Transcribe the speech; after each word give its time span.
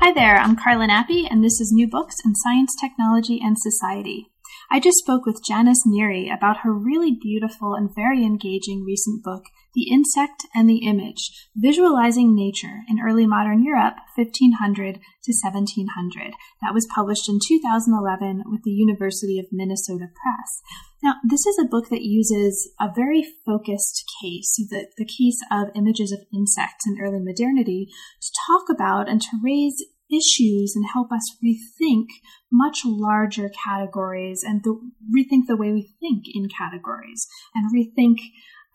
Hi 0.00 0.12
there, 0.12 0.36
I'm 0.36 0.56
Carla 0.56 0.86
Nappi, 0.86 1.26
and 1.30 1.42
this 1.42 1.60
is 1.60 1.72
New 1.72 1.88
Books 1.88 2.16
in 2.24 2.34
Science, 2.34 2.74
Technology, 2.78 3.40
and 3.42 3.56
Society. 3.58 4.26
I 4.70 4.80
just 4.80 4.98
spoke 4.98 5.24
with 5.24 5.44
Janice 5.46 5.82
Neri 5.86 6.28
about 6.28 6.58
her 6.58 6.72
really 6.72 7.16
beautiful 7.20 7.74
and 7.74 7.94
very 7.94 8.24
engaging 8.24 8.84
recent 8.84 9.22
book, 9.22 9.44
The 9.74 9.90
Insect 9.90 10.46
and 10.54 10.68
the 10.68 10.86
Image 10.86 11.48
Visualizing 11.56 12.34
Nature 12.34 12.82
in 12.88 13.00
Early 13.04 13.26
Modern 13.26 13.64
Europe, 13.64 13.94
1500 14.14 15.00
to 15.24 15.32
1700. 15.42 16.34
That 16.62 16.74
was 16.74 16.86
published 16.94 17.28
in 17.28 17.38
2011 17.46 18.44
with 18.46 18.62
the 18.62 18.70
University 18.70 19.38
of 19.38 19.46
Minnesota 19.50 20.06
Press. 20.14 20.62
Now, 21.02 21.14
this 21.28 21.44
is 21.44 21.58
a 21.58 21.68
book 21.68 21.88
that 21.90 22.02
uses 22.02 22.70
a 22.80 22.88
very 22.94 23.24
focused 23.44 24.04
case, 24.22 24.54
the, 24.70 24.86
the 24.96 25.04
case 25.04 25.40
of 25.50 25.74
images 25.74 26.12
of 26.12 26.26
insects 26.32 26.86
in 26.86 26.96
early 27.02 27.20
modernity, 27.20 27.88
to 28.22 28.28
talk 28.46 28.70
about 28.70 29.08
and 29.08 29.20
to 29.20 29.40
raise 29.42 29.82
issues 30.10 30.74
and 30.76 30.84
help 30.92 31.10
us 31.10 31.36
rethink 31.44 32.06
much 32.52 32.82
larger 32.84 33.50
categories 33.64 34.42
and 34.44 34.62
the, 34.62 34.78
rethink 35.10 35.46
the 35.46 35.56
way 35.56 35.72
we 35.72 35.94
think 36.00 36.24
in 36.32 36.48
categories 36.48 37.26
and 37.54 37.74
rethink 37.74 38.18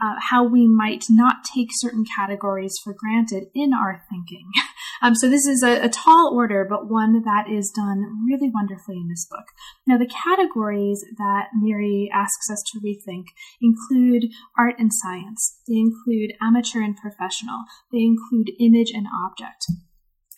uh, 0.02 0.16
how 0.30 0.44
we 0.44 0.68
might 0.68 1.06
not 1.10 1.44
take 1.44 1.70
certain 1.72 2.06
categories 2.16 2.74
for 2.84 2.96
granted 2.98 3.46
in 3.54 3.74
our 3.74 4.04
thinking. 4.10 4.50
Um, 5.02 5.16
so 5.16 5.30
this 5.30 5.46
is 5.46 5.64
a, 5.64 5.86
a, 5.86 5.90
tall 5.90 6.34
order, 6.34 6.68
but 6.70 6.90
one 6.90 7.22
that 7.24 7.46
is 7.50 7.72
done 7.74 8.04
really 8.28 8.52
wonderfully 8.54 8.98
in 8.98 9.08
this 9.08 9.26
book. 9.30 9.46
Now, 9.88 9.98
the 9.98 10.06
categories 10.06 11.06
that 11.18 11.48
Neri 11.56 12.10
asks 12.14 12.50
us 12.52 12.62
to 12.74 12.80
rethink 12.82 13.28
include 13.62 14.30
art 14.58 14.76
and 14.78 14.92
science. 14.94 15.60
They 15.70 15.78
include 15.78 16.34
amateur 16.42 16.82
and 16.82 16.98
professional. 16.98 17.64
They 17.94 18.00
include 18.00 18.52
image 18.60 18.92
and 18.94 19.08
object. 19.26 19.68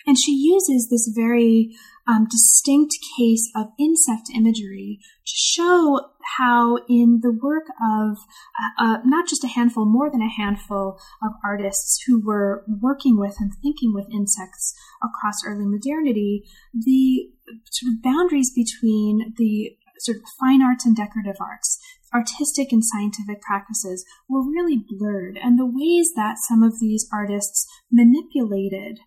And 0.05 0.15
she 0.23 0.31
uses 0.31 0.89
this 0.89 1.11
very 1.15 1.75
um, 2.11 2.27
distinct 2.29 2.93
case 3.17 3.49
of 3.55 3.67
insect 3.79 4.29
imagery 4.35 4.99
to 5.25 5.33
show 5.33 6.01
how, 6.37 6.77
in 6.89 7.19
the 7.21 7.31
work 7.31 7.67
of 7.81 8.17
uh, 8.59 8.83
uh, 8.83 8.97
not 9.05 9.27
just 9.27 9.43
a 9.43 9.47
handful, 9.47 9.85
more 9.85 10.11
than 10.11 10.21
a 10.21 10.29
handful 10.29 10.99
of 11.23 11.31
artists 11.43 12.03
who 12.05 12.21
were 12.23 12.65
working 12.81 13.17
with 13.17 13.35
and 13.39 13.51
thinking 13.61 13.93
with 13.93 14.11
insects 14.11 14.73
across 15.01 15.45
early 15.45 15.65
modernity, 15.65 16.43
the 16.73 17.29
sort 17.69 17.93
of 17.93 18.01
boundaries 18.01 18.51
between 18.53 19.33
the 19.37 19.77
sort 19.99 20.17
of 20.17 20.23
fine 20.39 20.61
arts 20.61 20.85
and 20.85 20.95
decorative 20.95 21.37
arts, 21.39 21.79
artistic 22.13 22.71
and 22.71 22.83
scientific 22.83 23.41
practices 23.41 24.05
were 24.27 24.41
really 24.41 24.83
blurred, 24.89 25.37
and 25.41 25.57
the 25.57 25.65
ways 25.65 26.11
that 26.15 26.35
some 26.49 26.61
of 26.61 26.79
these 26.79 27.07
artists 27.13 27.67
manipulated 27.91 28.99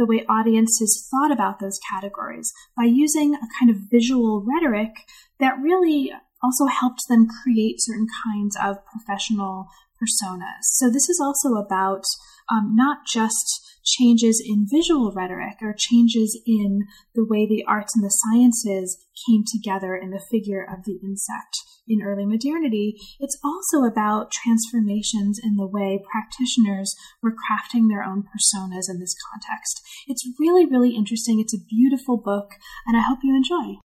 the 0.00 0.06
way 0.06 0.24
audiences 0.30 1.06
thought 1.10 1.30
about 1.30 1.60
those 1.60 1.78
categories 1.92 2.50
by 2.74 2.84
using 2.84 3.34
a 3.34 3.48
kind 3.60 3.70
of 3.70 3.76
visual 3.90 4.42
rhetoric 4.42 5.04
that 5.38 5.60
really 5.60 6.10
also 6.42 6.64
helped 6.64 7.02
them 7.08 7.28
create 7.42 7.76
certain 7.78 8.06
kinds 8.24 8.56
of 8.56 8.78
professional 8.86 9.66
personas. 10.00 10.62
So 10.62 10.88
this 10.88 11.10
is 11.10 11.20
also 11.22 11.60
about 11.60 12.02
um, 12.50 12.72
not 12.74 13.06
just 13.06 13.69
changes 13.90 14.42
in 14.44 14.66
visual 14.70 15.12
rhetoric 15.14 15.56
or 15.62 15.74
changes 15.76 16.40
in 16.46 16.86
the 17.14 17.24
way 17.24 17.46
the 17.46 17.64
arts 17.66 17.94
and 17.94 18.04
the 18.04 18.10
sciences 18.10 19.04
came 19.26 19.44
together 19.46 19.94
in 19.94 20.10
the 20.10 20.24
figure 20.30 20.62
of 20.62 20.84
the 20.84 20.98
insect 21.02 21.56
in 21.90 22.02
early 22.02 22.24
modernity, 22.24 22.94
it's 23.18 23.38
also 23.44 23.84
about 23.84 24.30
transformations 24.30 25.40
in 25.42 25.56
the 25.56 25.66
way 25.66 26.02
practitioners 26.10 26.94
were 27.22 27.32
crafting 27.32 27.88
their 27.88 28.04
own 28.04 28.22
personas 28.22 28.88
in 28.88 29.00
this 29.00 29.14
context. 29.32 29.82
It's 30.06 30.26
really, 30.38 30.66
really 30.66 30.94
interesting. 30.94 31.40
It's 31.40 31.54
a 31.54 31.64
beautiful 31.68 32.16
book, 32.16 32.52
and 32.86 32.96
I 32.96 33.02
hope 33.02 33.18
you 33.22 33.34
enjoy. 33.34 33.80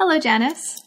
Hello, 0.00 0.18
Janice. 0.18 0.82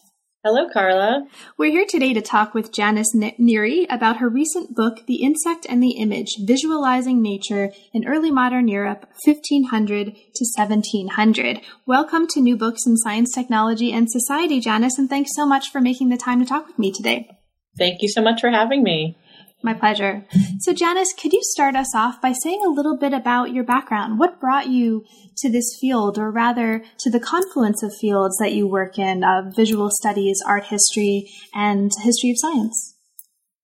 Hello, 0.50 0.69
Carla. 0.72 1.28
We're 1.58 1.72
here 1.72 1.85
today 1.85 2.13
to 2.13 2.22
talk 2.22 2.53
with 2.53 2.72
Janice 2.72 3.13
Neri 3.13 3.85
about 3.90 4.19
her 4.19 4.30
recent 4.30 4.74
book, 4.74 5.06
The 5.06 5.22
Insect 5.22 5.66
and 5.68 5.84
the 5.84 5.97
Image 5.97 6.38
Visualizing 6.40 7.22
Nature 7.22 7.74
in 7.94 8.08
Early 8.08 8.31
Modern 8.31 8.69
Europe, 8.69 9.09
1500 9.25 10.06
to 10.06 10.46
1700. 10.56 11.59
Welcome 11.85 12.28
to 12.28 12.40
New 12.40 12.56
Books 12.56 12.88
in 12.88 12.96
Science, 12.96 13.35
Technology, 13.35 13.91
and 13.91 14.09
Society, 14.09 14.62
Janice, 14.62 14.97
and 14.97 15.09
thanks 15.09 15.31
so 15.35 15.46
much 15.46 15.69
for 15.69 15.81
making 15.81 16.08
the 16.08 16.16
time 16.16 16.40
to 16.40 16.46
talk 16.46 16.66
with 16.66 16.79
me 16.79 16.94
today. 16.94 17.29
Thank 17.78 18.02
you 18.02 18.08
so 18.08 18.22
much 18.22 18.40
for 18.40 18.50
having 18.50 18.84
me. 18.84 19.18
My 19.67 19.73
pleasure. 19.73 20.25
So, 20.59 20.72
Janice, 20.72 21.11
could 21.11 21.33
you 21.33 21.41
start 21.44 21.75
us 21.75 21.94
off 21.94 22.22
by 22.22 22.31
saying 22.31 22.61
a 22.66 22.69
little 22.69 22.97
bit 22.97 23.11
about 23.11 23.51
your 23.51 23.66
background? 23.66 24.17
What 24.17 24.39
brought 24.39 24.69
you 24.69 25.03
to 25.39 25.51
this 25.51 25.78
field, 25.78 26.17
or 26.17 26.31
rather 26.31 26.85
to 27.00 27.09
the 27.09 27.19
confluence 27.19 27.83
of 27.83 27.94
fields 28.00 28.38
that 28.38 28.53
you 28.53 28.66
work 28.66 28.97
in 28.97 29.25
uh, 29.25 29.51
visual 29.53 29.89
studies, 29.91 30.41
art 30.47 30.67
history, 30.67 31.29
and 31.53 31.91
history 32.01 32.29
of 32.29 32.38
science? 32.39 32.97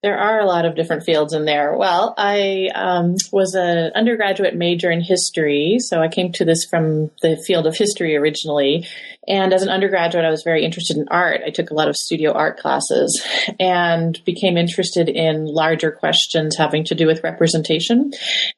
There 0.04 0.20
are 0.20 0.40
a 0.40 0.46
lot 0.46 0.66
of 0.66 0.76
different 0.76 1.04
fields 1.04 1.34
in 1.34 1.46
there. 1.46 1.78
Well, 1.78 2.14
I 2.18 2.70
um, 2.76 3.16
was 3.32 3.56
an 3.56 3.94
undergraduate 3.96 4.54
major 4.54 4.92
in 4.92 5.02
history, 5.02 5.78
so 5.80 6.02
I 6.02 6.10
came 6.10 6.34
to 6.34 6.46
this 6.46 6.66
from 6.70 7.10
the 7.22 7.42
field 7.48 7.66
of 7.66 7.76
history 7.76 8.16
originally. 8.18 8.86
And 9.28 9.54
as 9.54 9.62
an 9.62 9.70
undergraduate, 9.70 10.26
I 10.26 10.30
was 10.30 10.44
very 10.44 10.66
interested 10.66 10.98
in 10.98 11.08
art. 11.10 11.42
I 11.46 11.50
took 11.52 11.72
a 11.72 11.74
lot 11.74 11.88
of 11.88 11.96
studio 11.96 12.34
art 12.34 12.60
classes 12.60 13.26
and 13.60 14.20
became 14.26 14.58
interested 14.58 15.08
in 15.08 15.46
larger 15.46 15.92
questions 15.92 16.58
having 16.58 16.84
to 16.86 16.96
do 16.96 17.08
with 17.08 17.24
representation. 17.24 18.12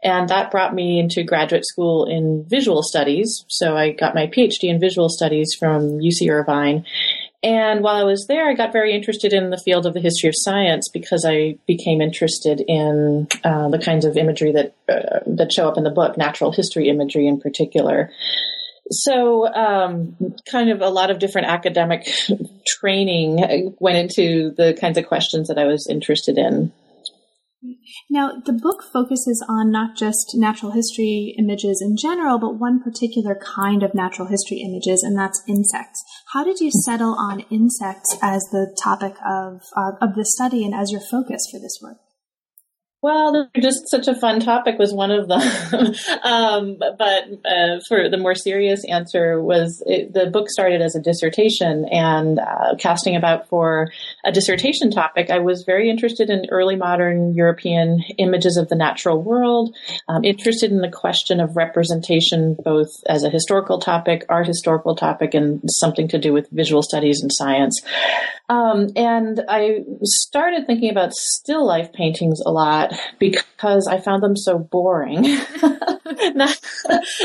And 0.04 0.28
that 0.30 0.50
brought 0.50 0.74
me 0.74 1.00
into 1.00 1.24
graduate 1.24 1.68
school 1.68 2.06
in 2.06 2.46
visual 2.48 2.82
studies. 2.82 3.46
So 3.48 3.78
I 3.78 3.92
got 3.92 4.16
my 4.16 4.26
PhD 4.26 4.64
in 4.64 4.80
visual 4.80 5.10
studies 5.10 5.56
from 5.60 6.00
UC 6.00 6.28
Irvine. 6.30 6.86
And 7.46 7.84
while 7.84 7.96
I 7.96 8.04
was 8.04 8.26
there, 8.28 8.50
I 8.50 8.56
got 8.56 8.74
very 8.74 8.92
interested 8.96 9.32
in 9.32 9.52
the 9.52 9.60
field 9.60 9.86
of 9.86 9.94
the 9.94 10.00
history 10.00 10.30
of 10.30 10.34
science 10.36 10.90
because 10.92 11.24
I 11.28 11.60
became 11.68 12.02
interested 12.02 12.60
in 12.68 13.28
uh, 13.44 13.70
the 13.70 13.78
kinds 13.78 14.04
of 14.04 14.18
imagery 14.18 14.52
that 14.54 14.74
uh, 14.90 15.20
that 15.28 15.54
show 15.54 15.68
up 15.68 15.78
in 15.78 15.84
the 15.84 15.92
book, 15.92 16.18
natural 16.18 16.52
history 16.52 16.90
imagery 16.90 17.28
in 17.28 17.40
particular. 17.40 18.10
So, 18.90 19.48
um, 19.54 20.16
kind 20.50 20.72
of 20.72 20.82
a 20.82 20.90
lot 20.90 21.12
of 21.12 21.20
different 21.20 21.48
academic 21.48 22.08
training 22.68 23.76
went 23.80 23.98
into 23.98 24.50
the 24.58 24.76
kinds 24.82 24.98
of 24.98 25.06
questions 25.06 25.48
that 25.48 25.60
I 25.60 25.66
was 25.66 25.86
interested 25.88 26.40
in. 26.40 26.72
Now, 28.10 28.32
the 28.46 28.54
book 28.54 28.84
focuses 28.92 29.44
on 29.48 29.72
not 29.72 29.96
just 29.98 30.32
natural 30.36 30.72
history 30.72 31.36
images 31.38 31.82
in 31.82 31.98
general, 31.98 32.40
but 32.40 32.60
one 32.60 32.82
particular 32.82 33.36
kind 33.36 33.84
of 33.84 33.94
natural 33.94 34.28
history 34.28 34.58
images, 34.58 35.04
and 35.04 35.18
that's 35.18 35.44
insects. 35.48 36.04
How 36.34 36.44
did 36.44 36.60
you 36.60 36.72
settle 36.72 37.16
on 37.18 37.46
insects 37.52 38.18
as 38.22 38.44
the 38.52 38.76
topic 38.82 39.16
of, 39.26 39.62
uh, 39.76 39.92
of 40.02 40.16
the 40.16 40.26
study 40.26 40.64
and 40.64 40.74
as 40.74 40.92
your 40.92 41.02
focus 41.02 41.48
for 41.52 41.60
this 41.60 41.80
work? 41.82 41.98
Well, 43.06 43.48
just 43.56 43.88
such 43.88 44.08
a 44.08 44.16
fun 44.16 44.40
topic 44.40 44.80
was 44.80 44.92
one 44.92 45.12
of 45.12 45.28
them. 45.28 45.40
um, 46.24 46.78
but 46.80 47.24
uh, 47.46 47.80
for 47.88 48.10
the 48.10 48.18
more 48.18 48.34
serious 48.34 48.84
answer 48.90 49.40
was 49.40 49.84
it, 49.86 50.12
the 50.12 50.26
book 50.26 50.50
started 50.50 50.82
as 50.82 50.96
a 50.96 51.00
dissertation 51.00 51.86
and 51.92 52.40
uh, 52.40 52.74
casting 52.80 53.16
about 53.16 53.48
for 53.48 53.90
a 54.26 54.32
dissertation 54.32 54.90
topic. 54.90 55.30
I 55.30 55.38
was 55.38 55.66
very 55.68 55.88
interested 55.88 56.32
in 56.32 56.48
early 56.50 56.76
modern 56.76 57.36
European 57.36 58.04
images 58.18 58.58
of 58.58 58.70
the 58.70 58.76
natural 58.76 59.22
world, 59.22 59.76
um, 60.08 60.24
interested 60.24 60.72
in 60.72 60.82
the 60.82 60.90
question 60.90 61.40
of 61.40 61.56
representation 61.56 62.58
both 62.64 62.90
as 63.06 63.24
a 63.24 63.30
historical 63.30 63.78
topic, 63.78 64.26
art 64.30 64.48
historical 64.48 64.96
topic, 64.96 65.36
and 65.36 65.62
something 65.68 66.08
to 66.08 66.18
do 66.18 66.34
with 66.34 66.50
visual 66.50 66.82
studies 66.82 67.22
and 67.22 67.30
science. 67.32 67.80
Um, 68.50 68.90
and 68.96 69.42
I 69.48 69.84
started 70.04 70.66
thinking 70.66 70.90
about 70.90 71.14
still 71.14 71.68
life 71.68 71.94
paintings 71.94 72.42
a 72.44 72.52
lot 72.52 72.95
because 73.20 73.88
I 73.88 74.00
found 74.00 74.24
them 74.24 74.36
so 74.36 74.58
boring. 74.58 75.22
not, 76.36 76.60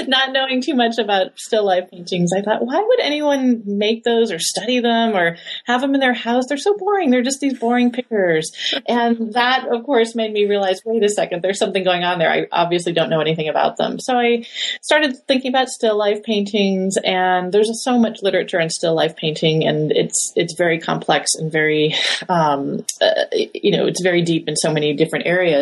not 0.06 0.32
knowing 0.32 0.62
too 0.62 0.75
much 0.75 0.99
about 0.99 1.38
still 1.38 1.64
life 1.64 1.90
paintings, 1.90 2.31
I 2.37 2.43
thought, 2.43 2.64
why 2.64 2.81
would 2.81 3.00
anyone 3.00 3.62
make 3.64 4.05
those 4.05 4.32
or 4.32 4.38
study 4.38 4.81
them 4.81 5.14
or 5.14 5.37
have 5.67 5.81
them 5.81 5.94
in 5.94 6.00
their 6.00 6.14
house? 6.14 6.44
They're 6.49 6.58
so 6.58 6.76
boring. 6.76 7.11
They're 7.11 7.22
just 7.22 7.40
these 7.40 7.58
boring 7.58 7.93
pictures. 7.93 8.50
And 8.87 9.34
that, 9.34 9.67
of 9.69 9.84
course, 9.84 10.14
made 10.14 10.32
me 10.32 10.46
realize, 10.46 10.81
wait 10.84 11.05
a 11.05 11.08
second, 11.08 11.43
there's 11.43 11.58
something 11.58 11.84
going 11.84 12.05
on 12.05 12.19
there. 12.19 12.31
I 12.31 12.46
obviously 12.52 12.93
don't 12.93 13.11
know 13.11 13.20
anything 13.20 13.49
about 13.49 13.76
them. 13.76 13.99
So 14.00 14.16
I 14.16 14.46
started 14.82 15.16
thinking 15.26 15.50
about 15.50 15.69
still 15.69 15.96
life 15.96 16.23
paintings 16.23 16.96
and 17.05 17.52
there's 17.52 17.70
so 17.82 17.99
much 17.99 18.23
literature 18.23 18.61
in 18.61 18.70
still 18.70 18.94
life 18.94 19.16
painting 19.16 19.66
and 19.66 19.93
it's, 19.93 20.32
it's 20.37 20.55
very 20.56 20.78
complex 20.78 21.34
and 21.34 21.50
very, 21.52 21.94
um, 22.28 22.84
uh, 23.00 23.25
you 23.55 23.76
know, 23.76 23.87
it's 23.87 24.02
very 24.02 24.23
deep 24.23 24.49
in 24.49 24.56
so 24.56 24.73
many 24.73 24.94
different 24.94 25.26
areas. 25.26 25.60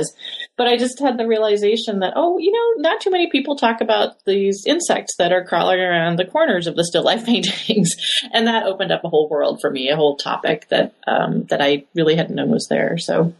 But 0.56 0.66
I 0.66 0.76
just 0.76 1.00
had 1.00 1.18
the 1.18 1.26
realization 1.26 2.00
that, 2.00 2.14
oh, 2.16 2.38
you 2.38 2.50
know, 2.50 2.82
not 2.82 3.00
too 3.00 3.10
many 3.10 3.30
people 3.30 3.56
talk 3.56 3.80
about 3.80 4.24
these 4.24 4.64
insects 4.66 5.16
that 5.18 5.32
are 5.32 5.44
crawling 5.44 5.80
around 5.80 6.18
the 6.18 6.24
corners 6.24 6.66
of 6.66 6.76
the 6.76 6.84
still 6.84 7.04
life 7.04 7.24
paintings. 7.26 7.94
and 8.32 8.46
that 8.46 8.64
opened 8.64 8.92
up 8.92 9.04
a 9.04 9.08
whole 9.08 9.28
world 9.28 9.58
for 9.60 9.70
me, 9.70 9.88
a 9.88 9.96
whole 9.96 10.16
topic 10.16 10.68
that, 10.68 10.94
um, 11.06 11.44
that 11.44 11.60
I 11.60 11.84
really 11.94 12.16
hadn't 12.16 12.36
known 12.36 12.50
was 12.50 12.66
there. 12.68 12.98
So, 12.98 13.32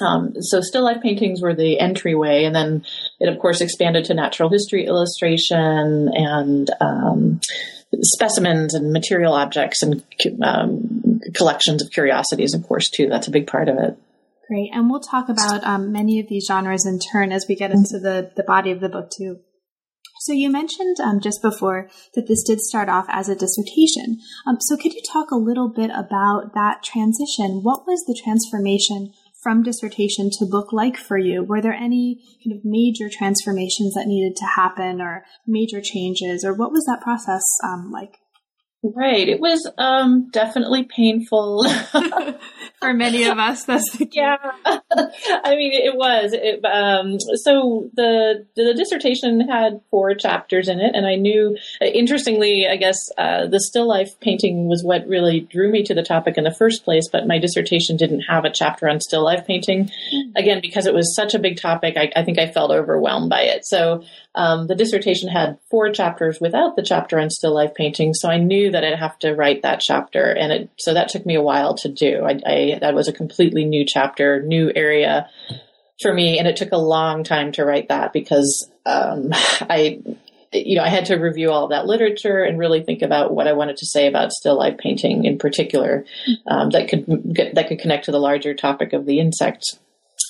um, 0.00 0.34
so 0.40 0.60
still 0.60 0.84
life 0.84 1.02
paintings 1.02 1.40
were 1.40 1.54
the 1.54 1.78
entryway, 1.78 2.44
and 2.44 2.54
then 2.54 2.84
it 3.20 3.28
of 3.28 3.38
course 3.38 3.60
expanded 3.60 4.06
to 4.06 4.14
natural 4.14 4.50
history 4.50 4.86
illustration 4.86 6.10
and 6.12 6.70
um, 6.80 7.40
specimens 8.02 8.74
and 8.74 8.92
material 8.92 9.34
objects 9.34 9.82
and 9.82 10.02
um, 10.42 11.20
collections 11.34 11.82
of 11.82 11.90
curiosities, 11.90 12.54
of 12.54 12.66
course, 12.66 12.90
too. 12.90 13.08
That's 13.08 13.28
a 13.28 13.32
big 13.32 13.46
part 13.46 13.68
of 13.68 13.76
it. 13.78 13.96
Great. 14.48 14.70
And 14.72 14.90
we'll 14.90 15.00
talk 15.00 15.28
about 15.28 15.64
um, 15.64 15.90
many 15.90 16.20
of 16.20 16.28
these 16.28 16.46
genres 16.46 16.86
in 16.86 16.98
turn 16.98 17.32
as 17.32 17.46
we 17.48 17.54
get 17.54 17.70
into 17.70 17.98
the, 17.98 18.30
the 18.36 18.42
body 18.42 18.70
of 18.70 18.80
the 18.80 18.90
book, 18.90 19.10
too. 19.10 19.38
So 20.20 20.32
you 20.32 20.50
mentioned 20.50 20.96
um, 21.00 21.20
just 21.20 21.42
before 21.42 21.88
that 22.14 22.28
this 22.28 22.42
did 22.42 22.60
start 22.60 22.88
off 22.88 23.06
as 23.08 23.28
a 23.28 23.34
dissertation. 23.34 24.18
Um, 24.46 24.56
so 24.60 24.76
could 24.76 24.94
you 24.94 25.02
talk 25.06 25.30
a 25.30 25.36
little 25.36 25.68
bit 25.68 25.90
about 25.90 26.52
that 26.54 26.82
transition? 26.82 27.60
What 27.62 27.86
was 27.86 28.04
the 28.06 28.18
transformation 28.24 29.12
from 29.42 29.62
dissertation 29.62 30.30
to 30.38 30.46
book 30.46 30.72
like 30.72 30.96
for 30.96 31.18
you? 31.18 31.44
Were 31.44 31.60
there 31.60 31.74
any 31.74 32.22
kind 32.42 32.56
of 32.56 32.64
major 32.64 33.10
transformations 33.12 33.92
that 33.94 34.06
needed 34.06 34.36
to 34.36 34.46
happen 34.56 35.02
or 35.02 35.24
major 35.46 35.82
changes, 35.82 36.44
or 36.44 36.54
what 36.54 36.72
was 36.72 36.84
that 36.86 37.02
process 37.02 37.44
um, 37.62 37.90
like? 37.92 38.16
Right. 38.84 39.26
It 39.26 39.40
was 39.40 39.66
um, 39.78 40.28
definitely 40.30 40.84
painful. 40.84 41.64
For 42.80 42.92
many 42.92 43.24
of 43.24 43.38
us, 43.38 43.64
that's 43.64 43.96
the 43.96 44.04
key. 44.04 44.20
Yeah. 44.20 44.36
I 44.66 45.56
mean, 45.56 45.72
it 45.72 45.96
was. 45.96 46.34
It, 46.34 46.62
um, 46.66 47.18
so 47.36 47.88
the 47.94 48.46
the 48.56 48.74
dissertation 48.74 49.48
had 49.48 49.80
four 49.90 50.14
chapters 50.14 50.68
in 50.68 50.80
it, 50.80 50.94
and 50.94 51.06
I 51.06 51.14
knew. 51.14 51.56
Interestingly, 51.80 52.66
I 52.68 52.76
guess 52.76 52.98
uh, 53.16 53.46
the 53.46 53.58
still 53.58 53.88
life 53.88 54.20
painting 54.20 54.68
was 54.68 54.84
what 54.84 55.06
really 55.06 55.40
drew 55.40 55.72
me 55.72 55.82
to 55.84 55.94
the 55.94 56.02
topic 56.02 56.36
in 56.36 56.44
the 56.44 56.52
first 56.54 56.84
place. 56.84 57.08
But 57.10 57.26
my 57.26 57.38
dissertation 57.38 57.96
didn't 57.96 58.22
have 58.28 58.44
a 58.44 58.52
chapter 58.52 58.86
on 58.86 59.00
still 59.00 59.24
life 59.24 59.46
painting. 59.46 59.84
Mm-hmm. 59.84 60.36
Again, 60.36 60.60
because 60.60 60.84
it 60.84 60.92
was 60.92 61.16
such 61.16 61.32
a 61.32 61.38
big 61.38 61.58
topic, 61.58 61.96
I, 61.96 62.12
I 62.14 62.22
think 62.22 62.38
I 62.38 62.52
felt 62.52 62.70
overwhelmed 62.70 63.30
by 63.30 63.44
it. 63.44 63.64
So 63.64 64.04
um, 64.34 64.66
the 64.66 64.74
dissertation 64.74 65.30
had 65.30 65.58
four 65.70 65.90
chapters 65.90 66.38
without 66.38 66.76
the 66.76 66.82
chapter 66.82 67.18
on 67.18 67.30
still 67.30 67.54
life 67.54 67.74
painting, 67.74 68.12
so 68.12 68.28
I 68.28 68.36
knew 68.36 68.73
that 68.74 68.84
I'd 68.84 68.98
have 68.98 69.18
to 69.20 69.34
write 69.34 69.62
that 69.62 69.80
chapter, 69.80 70.30
and 70.30 70.52
it, 70.52 70.70
so 70.78 70.94
that 70.94 71.08
took 71.08 71.24
me 71.24 71.34
a 71.34 71.42
while 71.42 71.74
to 71.76 71.88
do. 71.88 72.22
I, 72.24 72.40
I, 72.46 72.78
that 72.80 72.94
was 72.94 73.08
a 73.08 73.12
completely 73.12 73.64
new 73.64 73.84
chapter, 73.86 74.42
new 74.42 74.70
area 74.74 75.28
for 76.02 76.12
me, 76.12 76.38
and 76.38 76.46
it 76.46 76.56
took 76.56 76.72
a 76.72 76.78
long 76.78 77.24
time 77.24 77.52
to 77.52 77.64
write 77.64 77.88
that 77.88 78.12
because 78.12 78.70
um, 78.86 79.30
I, 79.32 80.00
you 80.52 80.76
know, 80.76 80.84
I 80.84 80.88
had 80.88 81.06
to 81.06 81.16
review 81.16 81.50
all 81.50 81.68
that 81.68 81.86
literature 81.86 82.44
and 82.44 82.58
really 82.58 82.82
think 82.82 83.02
about 83.02 83.34
what 83.34 83.48
I 83.48 83.54
wanted 83.54 83.78
to 83.78 83.86
say 83.86 84.06
about 84.06 84.32
still 84.32 84.58
life 84.58 84.78
painting 84.78 85.24
in 85.24 85.38
particular 85.38 86.04
um, 86.46 86.70
that 86.70 86.88
could 86.88 87.06
that 87.54 87.68
could 87.68 87.80
connect 87.80 88.04
to 88.04 88.12
the 88.12 88.20
larger 88.20 88.54
topic 88.54 88.92
of 88.92 89.06
the 89.06 89.18
insects 89.18 89.78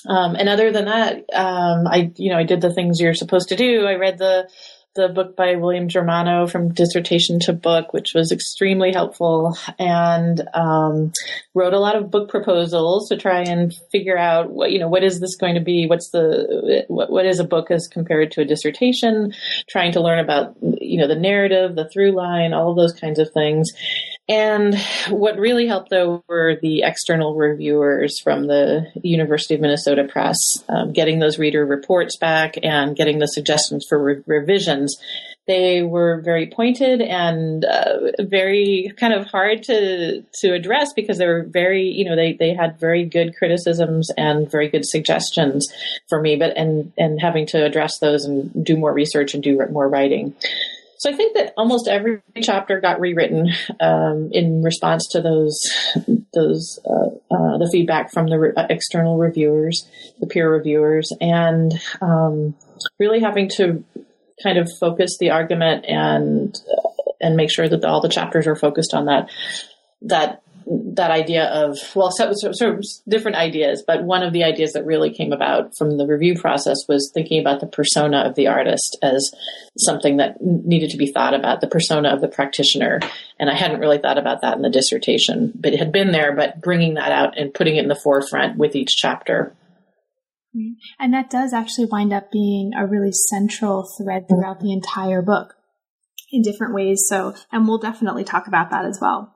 um, 0.07 0.35
and 0.35 0.49
other 0.49 0.71
than 0.71 0.85
that, 0.85 1.17
um, 1.33 1.87
I, 1.87 2.11
you 2.17 2.31
know, 2.31 2.37
I 2.37 2.43
did 2.43 2.61
the 2.61 2.73
things 2.73 2.99
you're 2.99 3.13
supposed 3.13 3.49
to 3.49 3.55
do. 3.55 3.85
I 3.85 3.95
read 3.95 4.17
the, 4.17 4.49
the 4.95 5.09
book 5.09 5.35
by 5.35 5.55
William 5.55 5.89
Germano 5.89 6.47
from 6.47 6.73
dissertation 6.73 7.39
to 7.41 7.53
book, 7.53 7.91
which 7.91 8.13
was 8.15 8.31
extremely 8.31 8.93
helpful, 8.93 9.57
and 9.77 10.41
um, 10.53 11.11
wrote 11.53 11.73
a 11.73 11.79
lot 11.79 11.97
of 11.97 12.09
book 12.09 12.29
proposals 12.29 13.09
to 13.09 13.17
try 13.17 13.41
and 13.41 13.73
figure 13.91 14.17
out 14.17 14.51
what 14.51 14.71
you 14.71 14.79
know 14.79 14.87
what 14.87 15.03
is 15.03 15.19
this 15.19 15.35
going 15.35 15.55
to 15.55 15.61
be? 15.61 15.87
What's 15.87 16.09
the 16.11 16.85
what, 16.87 17.09
what 17.11 17.25
is 17.25 17.39
a 17.39 17.43
book 17.43 17.71
as 17.71 17.87
compared 17.87 18.31
to 18.31 18.41
a 18.41 18.45
dissertation? 18.45 19.33
Trying 19.67 19.91
to 19.93 20.01
learn 20.01 20.19
about 20.19 20.55
you 20.61 20.97
know 20.97 21.07
the 21.07 21.15
narrative, 21.15 21.75
the 21.75 21.89
through 21.89 22.13
line, 22.13 22.53
all 22.53 22.71
of 22.71 22.77
those 22.77 22.93
kinds 22.93 23.19
of 23.19 23.31
things. 23.31 23.73
And 24.27 24.75
what 25.09 25.37
really 25.37 25.67
helped, 25.67 25.91
though, 25.91 26.23
were 26.27 26.57
the 26.59 26.81
external 26.81 27.35
reviewers 27.35 28.19
from 28.19 28.47
the 28.47 28.87
University 29.03 29.53
of 29.53 29.61
Minnesota 29.61 30.03
Press, 30.05 30.37
um, 30.67 30.93
getting 30.93 31.19
those 31.19 31.37
reader 31.37 31.63
reports 31.63 32.17
back 32.17 32.55
and 32.63 32.95
getting 32.95 33.19
the 33.19 33.27
suggestions 33.27 33.85
for 33.87 34.01
re- 34.01 34.23
revisions. 34.25 34.97
They 35.47 35.83
were 35.83 36.21
very 36.21 36.47
pointed 36.47 37.01
and 37.01 37.65
uh, 37.65 38.13
very 38.21 38.91
kind 38.97 39.13
of 39.13 39.27
hard 39.27 39.61
to 39.63 40.23
to 40.41 40.53
address 40.53 40.91
because 40.93 41.19
they 41.19 41.27
were 41.27 41.43
very, 41.43 41.83
you 41.83 42.05
know, 42.05 42.15
they 42.15 42.33
they 42.33 42.55
had 42.55 42.79
very 42.79 43.05
good 43.05 43.35
criticisms 43.35 44.09
and 44.17 44.49
very 44.49 44.69
good 44.69 44.85
suggestions 44.85 45.71
for 46.09 46.19
me. 46.19 46.35
But 46.35 46.57
and 46.57 46.91
and 46.97 47.21
having 47.21 47.45
to 47.47 47.63
address 47.63 47.99
those 47.99 48.25
and 48.25 48.65
do 48.65 48.75
more 48.75 48.91
research 48.91 49.35
and 49.35 49.43
do 49.43 49.63
more 49.69 49.87
writing. 49.87 50.33
So 50.97 51.09
I 51.09 51.13
think 51.13 51.35
that 51.35 51.53
almost 51.57 51.87
every 51.87 52.21
chapter 52.41 52.79
got 52.79 52.99
rewritten 52.99 53.51
um, 53.79 54.29
in 54.31 54.61
response 54.63 55.07
to 55.11 55.21
those 55.21 55.61
those 56.33 56.79
uh, 56.85 57.07
uh, 57.33 57.57
the 57.57 57.69
feedback 57.71 58.11
from 58.11 58.27
the 58.27 58.39
re- 58.39 58.53
uh, 58.55 58.67
external 58.69 59.17
reviewers, 59.17 59.89
the 60.19 60.27
peer 60.27 60.49
reviewers, 60.49 61.11
and 61.19 61.73
um, 62.01 62.55
really 62.99 63.19
having 63.19 63.49
to 63.49 63.83
kind 64.41 64.57
of 64.57 64.69
focus 64.79 65.17
the 65.19 65.31
argument 65.31 65.85
and 65.85 66.55
uh, 66.71 66.89
and 67.19 67.35
make 67.35 67.51
sure 67.51 67.67
that 67.67 67.83
all 67.83 68.01
the 68.01 68.09
chapters 68.09 68.47
are 68.47 68.55
focused 68.55 68.93
on 68.93 69.05
that 69.05 69.29
that 70.01 70.41
that 70.67 71.11
idea 71.11 71.45
of 71.45 71.77
well 71.95 72.09
so, 72.11 72.31
so, 72.33 72.51
sort 72.53 72.75
of 72.75 72.83
different 73.07 73.37
ideas 73.37 73.83
but 73.85 74.03
one 74.03 74.23
of 74.23 74.33
the 74.33 74.43
ideas 74.43 74.73
that 74.73 74.85
really 74.85 75.11
came 75.11 75.31
about 75.31 75.71
from 75.77 75.97
the 75.97 76.07
review 76.07 76.35
process 76.35 76.77
was 76.87 77.11
thinking 77.13 77.39
about 77.39 77.59
the 77.59 77.67
persona 77.67 78.19
of 78.19 78.35
the 78.35 78.47
artist 78.47 78.97
as 79.03 79.31
something 79.77 80.17
that 80.17 80.37
needed 80.41 80.89
to 80.89 80.97
be 80.97 81.11
thought 81.11 81.33
about 81.33 81.61
the 81.61 81.67
persona 81.67 82.09
of 82.09 82.21
the 82.21 82.27
practitioner. 82.27 82.99
And 83.39 83.49
i 83.49 83.55
hadn't 83.55 83.79
really 83.79 83.99
thought 83.99 84.17
about 84.17 84.41
that 84.41 84.55
in 84.55 84.63
the 84.63 84.69
dissertation 84.69 85.51
but 85.55 85.73
it 85.73 85.79
had 85.79 85.91
been 85.91 86.11
there 86.11 86.35
but 86.35 86.61
bringing 86.61 86.95
that 86.95 87.11
out 87.11 87.37
and 87.37 87.53
putting 87.53 87.75
it 87.75 87.83
in 87.83 87.89
the 87.89 87.99
forefront 88.03 88.57
with 88.57 88.75
each 88.75 88.95
chapter. 88.95 89.55
Mm-hmm. 90.55 90.73
And 90.99 91.13
that 91.13 91.29
does 91.29 91.53
actually 91.53 91.87
wind 91.91 92.13
up 92.13 92.31
being 92.31 92.71
a 92.75 92.87
really 92.87 93.11
central 93.11 93.87
thread 93.97 94.27
throughout 94.27 94.61
the 94.61 94.71
entire 94.71 95.21
book 95.21 95.55
in 96.31 96.41
different 96.41 96.73
ways. 96.73 97.03
So 97.07 97.35
and 97.51 97.67
we'll 97.67 97.77
definitely 97.77 98.23
talk 98.23 98.47
about 98.47 98.71
that 98.71 98.85
as 98.85 98.97
well 98.99 99.34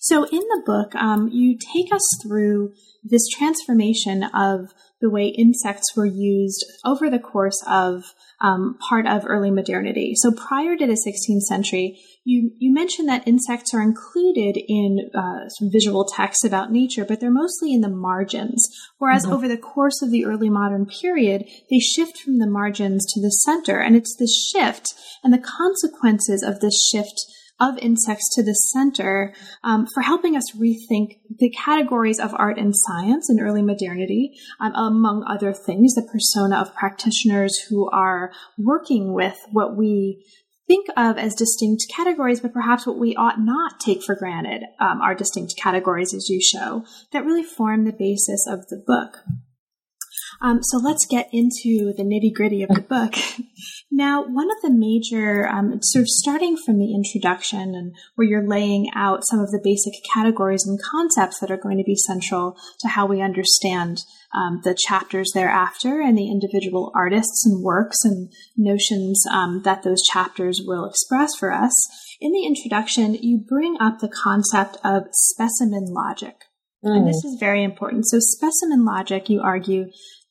so, 0.00 0.24
in 0.24 0.40
the 0.40 0.62
book, 0.64 0.94
um, 0.94 1.28
you 1.32 1.58
take 1.74 1.92
us 1.92 2.06
through 2.22 2.72
this 3.02 3.28
transformation 3.28 4.24
of 4.34 4.72
the 5.00 5.10
way 5.10 5.26
insects 5.26 5.94
were 5.96 6.06
used 6.06 6.64
over 6.84 7.10
the 7.10 7.18
course 7.18 7.62
of 7.66 8.14
um, 8.40 8.76
part 8.88 9.06
of 9.06 9.24
early 9.26 9.50
modernity. 9.50 10.14
So, 10.16 10.32
prior 10.32 10.76
to 10.76 10.86
the 10.86 10.92
16th 10.94 11.42
century, 11.42 11.98
you, 12.24 12.50
you 12.58 12.72
mentioned 12.72 13.08
that 13.08 13.26
insects 13.26 13.72
are 13.72 13.80
included 13.80 14.58
in 14.68 15.10
uh, 15.14 15.48
some 15.48 15.70
visual 15.70 16.04
texts 16.04 16.44
about 16.44 16.72
nature, 16.72 17.04
but 17.04 17.20
they're 17.20 17.30
mostly 17.30 17.72
in 17.72 17.82
the 17.82 17.88
margins. 17.88 18.68
Whereas 18.98 19.24
mm-hmm. 19.24 19.34
over 19.34 19.48
the 19.48 19.56
course 19.56 20.02
of 20.02 20.10
the 20.10 20.24
early 20.24 20.50
modern 20.50 20.86
period, 20.86 21.44
they 21.70 21.78
shift 21.78 22.18
from 22.18 22.38
the 22.38 22.48
margins 22.48 23.06
to 23.12 23.20
the 23.20 23.30
center. 23.30 23.78
And 23.78 23.94
it's 23.94 24.16
this 24.18 24.50
shift 24.52 24.92
and 25.22 25.32
the 25.32 25.38
consequences 25.38 26.42
of 26.42 26.60
this 26.60 26.88
shift 26.90 27.14
of 27.58 27.78
insects 27.78 28.28
to 28.34 28.42
the 28.42 28.52
center 28.52 29.34
um, 29.64 29.86
for 29.86 30.02
helping 30.02 30.36
us 30.36 30.52
rethink 30.52 31.18
the 31.38 31.50
categories 31.50 32.20
of 32.20 32.34
art 32.34 32.58
and 32.58 32.74
science 32.76 33.30
in 33.30 33.40
early 33.40 33.62
modernity, 33.62 34.32
um, 34.60 34.72
among 34.74 35.24
other 35.26 35.52
things, 35.52 35.94
the 35.94 36.08
persona 36.10 36.56
of 36.56 36.74
practitioners 36.74 37.58
who 37.68 37.88
are 37.90 38.30
working 38.58 39.12
with 39.12 39.38
what 39.50 39.76
we 39.76 40.24
think 40.66 40.86
of 40.96 41.16
as 41.16 41.34
distinct 41.34 41.86
categories, 41.94 42.40
but 42.40 42.52
perhaps 42.52 42.86
what 42.86 42.98
we 42.98 43.14
ought 43.14 43.40
not 43.40 43.78
take 43.78 44.02
for 44.02 44.14
granted 44.14 44.62
um, 44.80 45.00
are 45.00 45.14
distinct 45.14 45.54
categories, 45.56 46.12
as 46.12 46.28
you 46.28 46.40
show, 46.42 46.84
that 47.12 47.24
really 47.24 47.44
form 47.44 47.84
the 47.84 47.92
basis 47.92 48.46
of 48.48 48.66
the 48.68 48.82
book. 48.84 49.18
Um, 50.40 50.62
so 50.62 50.78
let's 50.78 51.06
get 51.06 51.28
into 51.32 51.92
the 51.96 52.02
nitty 52.02 52.34
gritty 52.34 52.62
of 52.62 52.70
the 52.70 52.80
book. 52.88 53.14
now, 53.90 54.24
one 54.24 54.50
of 54.50 54.56
the 54.62 54.70
major, 54.70 55.48
um, 55.48 55.78
sort 55.82 56.02
of 56.02 56.08
starting 56.08 56.56
from 56.56 56.78
the 56.78 56.94
introduction 56.94 57.74
and 57.74 57.94
where 58.14 58.26
you're 58.26 58.46
laying 58.46 58.88
out 58.94 59.26
some 59.28 59.40
of 59.40 59.50
the 59.50 59.60
basic 59.62 59.94
categories 60.12 60.66
and 60.66 60.78
concepts 60.82 61.40
that 61.40 61.50
are 61.50 61.56
going 61.56 61.78
to 61.78 61.84
be 61.84 61.96
central 61.96 62.56
to 62.80 62.88
how 62.88 63.06
we 63.06 63.20
understand 63.20 64.02
um, 64.34 64.60
the 64.64 64.74
chapters 64.74 65.32
thereafter 65.34 66.00
and 66.00 66.16
the 66.16 66.30
individual 66.30 66.92
artists 66.94 67.46
and 67.46 67.62
works 67.62 68.04
and 68.04 68.30
notions 68.56 69.24
um, 69.30 69.62
that 69.64 69.82
those 69.82 70.02
chapters 70.02 70.60
will 70.64 70.84
express 70.84 71.34
for 71.34 71.52
us. 71.52 71.72
In 72.20 72.32
the 72.32 72.44
introduction, 72.44 73.14
you 73.14 73.38
bring 73.38 73.76
up 73.80 73.98
the 73.98 74.08
concept 74.08 74.76
of 74.84 75.04
specimen 75.12 75.86
logic. 75.88 76.44
Mm. 76.84 76.96
And 76.96 77.08
this 77.08 77.24
is 77.24 77.36
very 77.40 77.64
important. 77.64 78.06
So, 78.06 78.18
specimen 78.20 78.84
logic, 78.84 79.28
you 79.28 79.40
argue, 79.40 79.86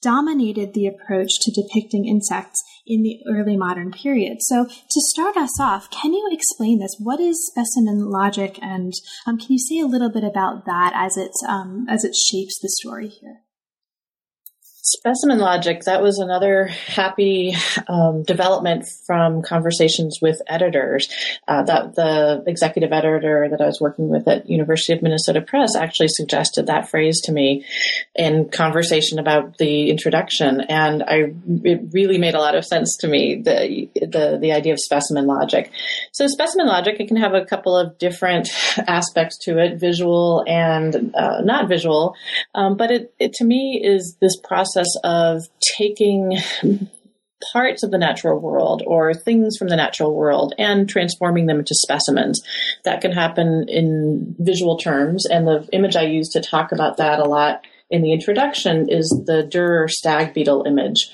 dominated 0.05 0.73
the 0.73 0.85
approach 0.85 1.31
to 1.41 1.51
depicting 1.51 2.07
insects 2.07 2.61
in 2.85 3.01
the 3.01 3.17
early 3.27 3.57
modern 3.57 3.91
period. 3.91 4.37
So, 4.41 4.65
to 4.65 5.01
start 5.11 5.35
us 5.35 5.59
off, 5.59 5.89
can 5.89 6.13
you 6.13 6.29
explain 6.31 6.79
this? 6.79 6.95
What 6.99 7.19
is 7.19 7.47
specimen 7.47 8.11
logic, 8.11 8.59
and 8.61 8.93
um, 9.25 9.39
can 9.39 9.47
you 9.49 9.59
say 9.59 9.79
a 9.79 9.87
little 9.87 10.11
bit 10.11 10.23
about 10.23 10.65
that 10.65 10.93
as 10.95 11.17
it 11.17 11.31
um, 11.47 11.87
as 11.89 12.03
it 12.03 12.13
shapes 12.15 12.59
the 12.61 12.69
story 12.69 13.07
here? 13.07 13.44
Specimen 14.87 15.39
logic, 15.39 15.81
that 15.85 16.03
was 16.03 16.19
another 16.19 16.65
happy 16.65 17.55
um, 17.87 18.21
development 18.21 18.87
from 19.07 19.41
conversations 19.41 20.19
with 20.21 20.43
editors. 20.45 21.09
Uh, 21.47 21.63
that 21.63 21.95
the 21.95 22.43
executive 22.45 22.91
editor 22.91 23.47
that 23.49 23.59
I 23.59 23.65
was 23.65 23.81
working 23.81 24.09
with 24.09 24.27
at 24.27 24.47
University 24.47 24.93
of 24.93 25.01
Minnesota 25.01 25.41
Press 25.41 25.75
actually 25.75 26.09
suggested 26.09 26.67
that 26.67 26.87
phrase 26.87 27.21
to 27.21 27.31
me 27.31 27.65
in 28.13 28.49
conversation 28.49 29.17
about 29.17 29.57
the 29.57 29.89
introduction, 29.89 30.61
and 30.61 31.01
I 31.01 31.33
it 31.63 31.81
really 31.91 32.19
made 32.19 32.35
a 32.35 32.39
lot 32.39 32.53
of 32.53 32.63
sense 32.63 32.97
to 32.97 33.07
me 33.07 33.41
the 33.41 33.89
the 34.11 34.37
the 34.39 34.51
idea 34.51 34.73
of 34.73 34.79
specimen 34.79 35.25
logic. 35.27 35.71
So 36.13 36.27
specimen 36.27 36.67
logic, 36.67 36.97
it 36.99 37.07
can 37.07 37.17
have 37.17 37.33
a 37.33 37.45
couple 37.45 37.77
of 37.77 37.97
different 37.97 38.49
aspects 38.87 39.37
to 39.43 39.57
it, 39.57 39.79
visual 39.79 40.43
and 40.47 41.13
uh, 41.15 41.41
not 41.41 41.69
visual, 41.69 42.15
um, 42.53 42.77
but 42.77 42.91
it, 42.91 43.13
it 43.19 43.33
to 43.33 43.45
me 43.45 43.81
is 43.83 44.17
this 44.21 44.37
process 44.37 44.87
of 45.03 45.43
taking 45.77 46.37
parts 47.51 47.83
of 47.83 47.91
the 47.91 47.97
natural 47.97 48.39
world 48.39 48.81
or 48.87 49.13
things 49.13 49.55
from 49.57 49.67
the 49.67 49.75
natural 49.75 50.15
world 50.15 50.53
and 50.57 50.89
transforming 50.89 51.45
them 51.45 51.59
into 51.59 51.75
specimens. 51.75 52.41
That 52.85 53.01
can 53.01 53.11
happen 53.11 53.65
in 53.67 54.35
visual 54.39 54.77
terms, 54.77 55.25
and 55.25 55.47
the 55.47 55.67
image 55.71 55.95
I 55.95 56.03
use 56.03 56.29
to 56.29 56.41
talk 56.41 56.71
about 56.71 56.97
that 56.97 57.19
a 57.19 57.25
lot 57.25 57.61
in 57.89 58.01
the 58.01 58.13
introduction 58.13 58.89
is 58.89 59.07
the 59.25 59.47
Dürer 59.47 59.89
stag 59.89 60.33
beetle 60.33 60.65
image. 60.65 61.09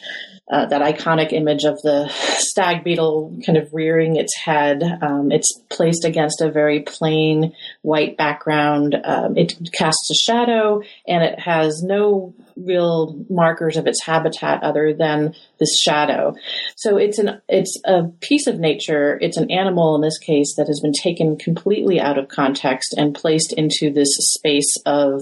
Uh, 0.52 0.66
that 0.66 0.82
iconic 0.82 1.32
image 1.32 1.64
of 1.64 1.82
the 1.82 2.10
stag 2.10 2.84
beetle 2.84 3.34
kind 3.46 3.58
of 3.58 3.74
rearing 3.74 4.18
its 4.18 4.36
head. 4.36 4.84
Um, 5.02 5.32
it's 5.32 5.50
placed 5.70 6.04
against 6.04 6.42
a 6.42 6.52
very 6.52 6.82
plain 6.82 7.54
white 7.84 8.18
background. 8.18 8.98
Um, 9.02 9.38
it 9.38 9.58
casts 9.72 10.12
a 10.12 10.30
shadow 10.30 10.82
and 11.08 11.24
it 11.24 11.40
has 11.40 11.82
no 11.82 12.34
real 12.58 13.26
markers 13.30 13.78
of 13.78 13.88
its 13.88 14.04
habitat 14.04 14.62
other 14.62 14.94
than 14.94 15.36
this 15.62 15.80
shadow. 15.80 16.34
So 16.76 16.98
it's 16.98 17.20
an 17.20 17.40
it's 17.48 17.80
a 17.86 18.04
piece 18.20 18.48
of 18.48 18.60
nature. 18.60 19.18
It's 19.22 19.38
an 19.38 19.50
animal 19.50 19.96
in 19.96 20.02
this 20.02 20.18
case 20.18 20.56
that 20.58 20.68
has 20.68 20.82
been 20.82 20.92
taken 20.92 21.38
completely 21.38 22.02
out 22.02 22.18
of 22.18 22.28
context 22.28 22.94
and 22.98 23.16
placed 23.16 23.54
into 23.54 23.94
this 23.94 24.10
space 24.34 24.76
of 24.86 25.22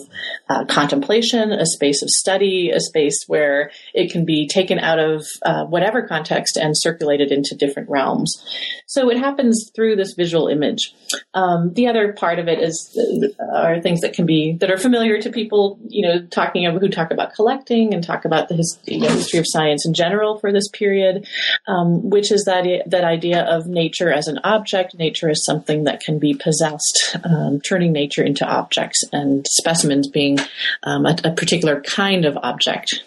uh, 0.49 0.65
contemplation, 0.65 1.51
a 1.51 1.65
space 1.65 2.01
of 2.01 2.09
study, 2.09 2.71
a 2.71 2.79
space 2.79 3.25
where 3.27 3.71
it 3.93 4.11
can 4.11 4.25
be 4.25 4.47
taken 4.47 4.79
out 4.79 4.97
of 4.97 5.25
uh, 5.43 5.65
whatever 5.65 6.07
context 6.07 6.57
and 6.57 6.73
circulated 6.75 7.31
into 7.31 7.55
different 7.55 7.89
realms. 7.89 8.41
So 8.87 9.11
it 9.11 9.17
happens 9.17 9.69
through 9.75 9.97
this 9.97 10.13
visual 10.13 10.47
image. 10.47 10.95
Um, 11.33 11.73
the 11.73 11.87
other 11.87 12.13
part 12.13 12.39
of 12.39 12.47
it 12.47 12.59
is 12.59 12.97
uh, 12.97 13.57
are 13.57 13.81
things 13.81 14.01
that 14.01 14.13
can 14.13 14.25
be 14.25 14.57
that 14.61 14.71
are 14.71 14.77
familiar 14.77 15.21
to 15.21 15.29
people, 15.29 15.79
you 15.87 16.07
know, 16.07 16.25
talking 16.27 16.65
about 16.65 16.81
who 16.81 16.87
talk 16.87 17.11
about 17.11 17.33
collecting 17.33 17.93
and 17.93 18.03
talk 18.03 18.23
about 18.23 18.47
the 18.47 18.63
you 18.85 18.99
know, 18.99 19.09
history 19.09 19.39
of 19.39 19.45
science 19.47 19.85
in 19.85 19.93
general 19.93 20.28
for 20.37 20.51
this 20.51 20.67
period, 20.69 21.27
um, 21.67 22.09
which 22.09 22.31
is 22.31 22.43
that 22.45 22.65
that 22.87 23.03
idea 23.03 23.43
of 23.43 23.67
nature 23.67 24.11
as 24.11 24.27
an 24.27 24.39
object, 24.43 24.95
nature 24.95 25.29
as 25.29 25.43
something 25.43 25.85
that 25.85 26.01
can 26.01 26.19
be 26.19 26.33
possessed, 26.33 27.17
um, 27.23 27.61
turning 27.61 27.91
nature 27.91 28.23
into 28.23 28.45
objects, 28.45 29.03
and 29.11 29.47
specimens 29.47 30.07
being 30.07 30.37
um, 30.83 31.05
a, 31.05 31.15
a 31.23 31.31
particular 31.31 31.81
kind 31.81 32.25
of 32.25 32.37
object. 32.37 33.03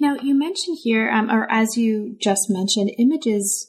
Now, 0.00 0.14
you 0.14 0.38
mentioned 0.38 0.78
here, 0.84 1.10
um, 1.10 1.30
or 1.30 1.50
as 1.50 1.76
you 1.76 2.16
just 2.20 2.48
mentioned, 2.48 2.92
images 2.98 3.66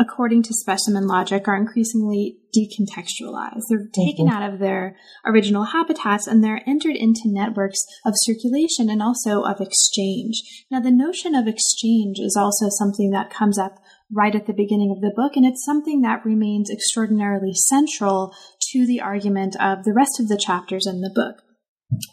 according 0.00 0.42
to 0.44 0.54
specimen 0.54 1.06
logic, 1.06 1.46
are 1.46 1.56
increasingly 1.56 2.38
decontextualized. 2.56 3.62
They're 3.68 3.86
taken 3.92 4.26
mm-hmm. 4.26 4.34
out 4.34 4.52
of 4.52 4.58
their 4.58 4.96
original 5.24 5.64
habitats 5.64 6.26
and 6.26 6.42
they're 6.42 6.62
entered 6.66 6.96
into 6.96 7.22
networks 7.26 7.78
of 8.04 8.14
circulation 8.16 8.88
and 8.88 9.02
also 9.02 9.42
of 9.42 9.60
exchange. 9.60 10.64
Now, 10.70 10.80
the 10.80 10.90
notion 10.90 11.34
of 11.34 11.46
exchange 11.46 12.18
is 12.18 12.36
also 12.36 12.66
something 12.70 13.10
that 13.10 13.30
comes 13.30 13.58
up 13.58 13.78
right 14.10 14.34
at 14.34 14.46
the 14.46 14.52
beginning 14.52 14.90
of 14.90 15.00
the 15.00 15.12
book, 15.14 15.36
and 15.36 15.46
it's 15.46 15.64
something 15.64 16.00
that 16.00 16.24
remains 16.24 16.70
extraordinarily 16.70 17.52
central 17.54 18.34
to 18.72 18.86
the 18.86 19.00
argument 19.00 19.54
of 19.60 19.84
the 19.84 19.92
rest 19.94 20.18
of 20.18 20.28
the 20.28 20.40
chapters 20.42 20.86
in 20.86 21.00
the 21.00 21.12
book. 21.14 21.42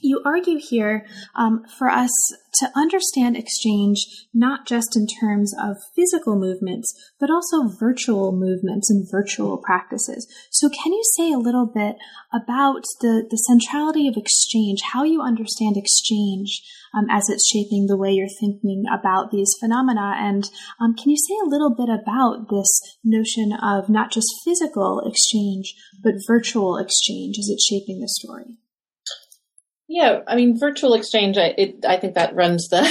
You 0.02 0.22
argue 0.26 0.60
here 0.60 1.06
um, 1.36 1.64
for 1.78 1.90
us 1.90 2.10
to 2.56 2.70
understand 2.76 3.38
exchange 3.38 4.26
not 4.34 4.66
just 4.66 4.96
in 4.96 5.06
terms 5.06 5.54
of 5.62 5.78
physical 5.96 6.36
movements, 6.36 6.92
but 7.20 7.30
also 7.30 7.70
virtual 7.80 8.32
movements 8.32 8.90
and 8.90 9.08
virtual 9.10 9.58
practices. 9.58 10.28
So, 10.52 10.70
can 10.70 10.94
you 10.94 11.04
say 11.16 11.32
a 11.32 11.38
little 11.38 11.68
bit 11.68 11.96
about 12.34 12.84
the, 13.02 13.28
the 13.30 13.38
centrality 13.38 14.08
of 14.08 14.18
exchange, 14.18 14.80
how 14.94 15.04
you 15.04 15.22
understand 15.22 15.78
exchange 15.78 16.64
um, 16.98 17.06
as 17.12 17.30
it's 17.30 17.48
shaping 17.48 17.86
the 17.86 17.98
way 17.98 18.12
you're 18.12 18.28
thinking 18.40 18.86
about 18.92 19.30
these 19.32 19.54
phenomena? 19.60 20.16
And 20.18 20.50
um, 20.82 20.96
can 20.96 21.12
you 21.12 21.18
say 21.18 21.36
a 21.44 21.50
little 21.50 21.74
bit 21.76 21.90
about 21.90 22.50
this 22.50 22.82
notion 23.04 23.54
of 23.54 23.90
not 23.90 24.12
just 24.12 24.28
physical 24.44 25.04
exchange, 25.06 25.76
but 26.02 26.26
virtual 26.26 26.78
exchange 26.78 27.38
as 27.38 27.50
it's 27.50 27.68
shaping 27.68 28.00
the 28.00 28.10
story? 28.10 28.58
Yeah, 29.90 30.20
I 30.28 30.36
mean, 30.36 30.60
virtual 30.60 30.96
exchange. 30.96 31.38
I, 31.38 31.54
it, 31.58 31.86
I 31.88 31.96
think 31.96 32.16
that 32.16 32.36
runs 32.36 32.68
the. 32.68 32.82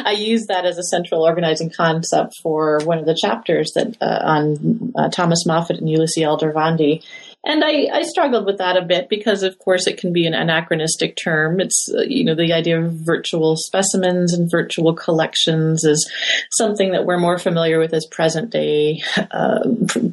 I 0.04 0.12
use 0.12 0.46
that 0.48 0.66
as 0.66 0.76
a 0.76 0.82
central 0.82 1.22
organizing 1.22 1.70
concept 1.70 2.34
for 2.42 2.78
one 2.84 2.98
of 2.98 3.06
the 3.06 3.16
chapters 3.18 3.72
that 3.74 3.96
uh, 4.02 4.20
on 4.22 4.92
uh, 4.94 5.08
Thomas 5.08 5.46
Moffat 5.46 5.78
and 5.78 5.88
Ulysses 5.88 6.24
Aldrovandi, 6.24 7.02
and 7.42 7.64
I, 7.64 7.88
I, 7.90 8.02
struggled 8.02 8.44
with 8.44 8.58
that 8.58 8.76
a 8.76 8.84
bit 8.84 9.08
because, 9.08 9.44
of 9.44 9.58
course, 9.58 9.86
it 9.86 9.98
can 9.98 10.12
be 10.12 10.26
an 10.26 10.34
anachronistic 10.34 11.16
term. 11.16 11.58
It's 11.58 11.88
uh, 11.96 12.02
you 12.02 12.24
know 12.24 12.34
the 12.34 12.52
idea 12.52 12.82
of 12.82 12.92
virtual 12.92 13.56
specimens 13.56 14.34
and 14.34 14.50
virtual 14.50 14.94
collections 14.94 15.84
is 15.84 16.10
something 16.50 16.92
that 16.92 17.06
we're 17.06 17.18
more 17.18 17.38
familiar 17.38 17.78
with 17.78 17.94
as 17.94 18.04
present 18.10 18.50
day 18.50 19.02
uh, 19.30 19.60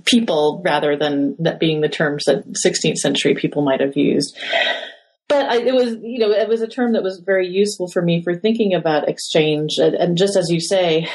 people 0.06 0.62
rather 0.64 0.96
than 0.96 1.36
that 1.40 1.60
being 1.60 1.82
the 1.82 1.90
terms 1.90 2.24
that 2.28 2.46
16th 2.66 2.98
century 2.98 3.36
people 3.36 3.62
might 3.62 3.82
have 3.82 3.98
used 3.98 4.38
but 5.30 5.46
I, 5.50 5.62
it 5.62 5.74
was 5.74 5.98
you 6.02 6.20
know 6.20 6.32
it 6.32 6.48
was 6.48 6.62
a 6.62 6.68
term 6.68 6.94
that 6.94 7.04
was 7.04 7.20
very 7.20 7.48
useful 7.48 7.88
for 7.88 8.02
me 8.02 8.22
for 8.24 8.36
thinking 8.36 8.74
about 8.74 9.08
exchange 9.08 9.78
and, 9.78 9.96
and 9.96 10.18
just 10.18 10.36
as 10.36 10.50
you 10.50 10.60
say 10.60 11.08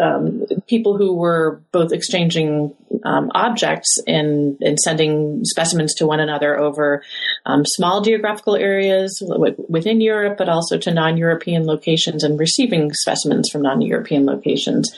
um, 0.00 0.44
people 0.66 0.96
who 0.96 1.14
were 1.14 1.62
both 1.72 1.92
exchanging 1.92 2.74
um, 3.04 3.30
objects 3.34 3.98
and, 4.06 4.56
and 4.60 4.78
sending 4.78 5.44
specimens 5.44 5.94
to 5.94 6.06
one 6.06 6.20
another 6.20 6.58
over 6.58 7.02
um, 7.46 7.64
small 7.64 8.00
geographical 8.00 8.56
areas 8.56 9.22
within 9.68 10.00
Europe, 10.00 10.36
but 10.38 10.48
also 10.48 10.78
to 10.78 10.92
non-European 10.92 11.66
locations 11.66 12.22
and 12.22 12.38
receiving 12.38 12.92
specimens 12.92 13.48
from 13.50 13.62
non-European 13.62 14.26
locations. 14.26 14.92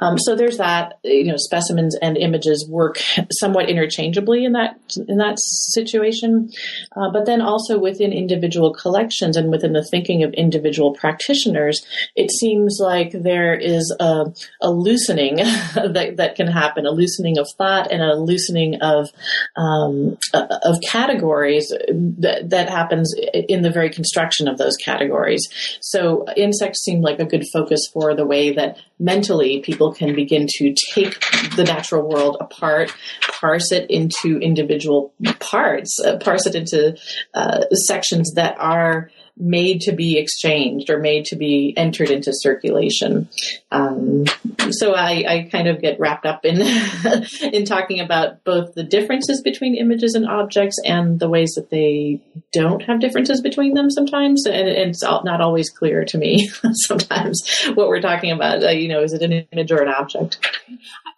Um, 0.00 0.18
so 0.18 0.34
there's 0.34 0.58
that. 0.58 0.98
You 1.04 1.32
know, 1.32 1.36
specimens 1.36 1.96
and 2.00 2.16
images 2.16 2.66
work 2.68 3.00
somewhat 3.30 3.68
interchangeably 3.68 4.44
in 4.44 4.52
that 4.52 4.78
in 5.08 5.18
that 5.18 5.38
situation, 5.38 6.50
uh, 6.96 7.10
but 7.10 7.26
then 7.26 7.40
also 7.40 7.78
within 7.78 8.07
individual 8.12 8.72
collections 8.72 9.36
and 9.36 9.50
within 9.50 9.72
the 9.72 9.84
thinking 9.84 10.22
of 10.22 10.32
individual 10.34 10.92
practitioners, 10.92 11.84
it 12.16 12.30
seems 12.30 12.78
like 12.80 13.12
there 13.12 13.54
is 13.54 13.94
a, 14.00 14.26
a 14.60 14.70
loosening 14.70 15.36
that 15.74 16.14
that 16.16 16.34
can 16.34 16.46
happen, 16.46 16.86
a 16.86 16.90
loosening 16.90 17.38
of 17.38 17.48
thought 17.56 17.90
and 17.90 18.02
a 18.02 18.16
loosening 18.16 18.80
of 18.82 19.10
um, 19.56 20.16
of 20.34 20.80
categories 20.86 21.68
that, 21.88 22.50
that 22.50 22.68
happens 22.68 23.14
in 23.32 23.62
the 23.62 23.70
very 23.70 23.90
construction 23.90 24.48
of 24.48 24.58
those 24.58 24.76
categories. 24.76 25.46
So 25.80 26.26
insects 26.36 26.82
seem 26.82 27.00
like 27.00 27.20
a 27.20 27.24
good 27.24 27.44
focus 27.52 27.88
for 27.92 28.14
the 28.14 28.26
way 28.26 28.54
that 28.54 28.78
mentally 28.98 29.60
people 29.60 29.92
can 29.92 30.14
begin 30.14 30.46
to 30.48 30.74
take 30.92 31.20
the 31.56 31.64
natural 31.64 32.08
world 32.08 32.36
apart, 32.40 32.92
parse 33.40 33.72
it 33.72 33.90
into 33.90 34.38
individual 34.38 35.12
parts, 35.38 35.98
uh, 36.04 36.16
parse 36.18 36.46
it 36.46 36.54
into 36.54 36.96
uh, 37.34 37.64
sections 37.86 38.32
that 38.34 38.56
are 38.58 39.10
made 39.40 39.80
to 39.82 39.92
be 39.92 40.18
exchanged 40.18 40.90
or 40.90 40.98
made 40.98 41.24
to 41.26 41.36
be 41.36 41.74
entered 41.76 42.10
into 42.10 42.32
circulation. 42.32 43.28
Um, 43.70 44.24
so 44.70 44.94
I, 44.94 45.24
I, 45.28 45.48
kind 45.50 45.68
of 45.68 45.80
get 45.80 46.00
wrapped 46.00 46.26
up 46.26 46.44
in 46.44 46.60
in 47.52 47.64
talking 47.64 48.00
about 48.00 48.44
both 48.44 48.74
the 48.74 48.82
differences 48.82 49.42
between 49.42 49.76
images 49.76 50.14
and 50.14 50.26
objects 50.26 50.76
and 50.84 51.20
the 51.20 51.28
ways 51.28 51.52
that 51.56 51.70
they 51.70 52.20
don't 52.52 52.82
have 52.82 53.00
differences 53.00 53.40
between 53.40 53.74
them 53.74 53.90
sometimes, 53.90 54.46
and, 54.46 54.68
and 54.68 54.90
it's 54.90 55.02
not 55.02 55.40
always 55.40 55.70
clear 55.70 56.04
to 56.04 56.18
me 56.18 56.48
sometimes 56.72 57.42
what 57.74 57.88
we're 57.88 58.00
talking 58.00 58.32
about. 58.32 58.62
Uh, 58.62 58.70
you 58.70 58.88
know, 58.88 59.02
is 59.02 59.12
it 59.12 59.22
an 59.22 59.32
image 59.52 59.70
or 59.70 59.82
an 59.82 59.88
object? 59.88 60.38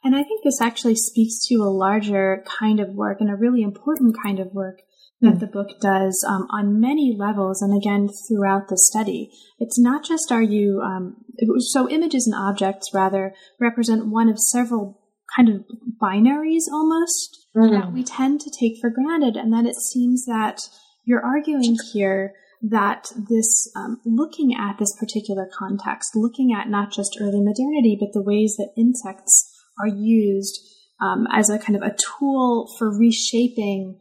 And 0.03 0.17
I 0.17 0.23
think 0.23 0.43
this 0.43 0.61
actually 0.61 0.97
speaks 0.97 1.47
to 1.49 1.57
a 1.57 1.71
larger 1.71 2.43
kind 2.47 2.81
of 2.81 2.91
work 2.91 3.21
and 3.21 3.31
a 3.31 3.37
really 3.37 3.63
important 3.63 4.17
kind 4.23 4.41
of 4.41 4.53
work 4.55 4.83
that 5.21 5.39
the 5.39 5.47
book 5.47 5.69
does 5.81 6.25
um, 6.27 6.47
on 6.51 6.81
many 6.81 7.15
levels 7.17 7.61
and 7.61 7.77
again 7.77 8.09
throughout 8.27 8.69
the 8.69 8.79
study. 8.79 9.31
It's 9.59 9.79
not 9.79 10.05
just 10.05 10.33
are 10.33 10.43
you, 10.43 10.81
um, 10.83 11.17
so 11.59 11.89
images 11.89 12.27
and 12.27 12.35
objects 12.35 12.91
rather 12.95 13.35
represent 13.61 14.09
one 14.09 14.29
of 14.29 14.39
several 14.39 14.99
kind 15.37 15.49
of 15.49 15.65
binaries 16.03 16.65
almost 16.73 17.47
mm. 17.55 17.71
that 17.71 17.93
we 17.93 18.03
tend 18.03 18.41
to 18.41 18.51
take 18.51 18.81
for 18.81 18.91
granted. 18.91 19.37
And 19.37 19.53
then 19.53 19.67
it 19.67 19.77
seems 19.77 20.25
that 20.25 20.59
you're 21.05 21.25
arguing 21.25 21.77
here 21.93 22.33
that 22.63 23.11
this 23.29 23.71
um, 23.77 24.01
looking 24.05 24.55
at 24.55 24.79
this 24.79 24.95
particular 24.99 25.49
context, 25.59 26.11
looking 26.15 26.53
at 26.53 26.69
not 26.69 26.93
just 26.93 27.17
early 27.21 27.41
modernity, 27.41 27.97
but 27.99 28.13
the 28.13 28.23
ways 28.23 28.55
that 28.59 28.73
insects 28.77 29.51
are 29.79 29.89
used 29.89 30.61
um, 31.01 31.27
as 31.33 31.49
a 31.49 31.59
kind 31.59 31.77
of 31.77 31.83
a 31.83 31.97
tool 32.19 32.69
for 32.79 32.97
reshaping 32.97 33.99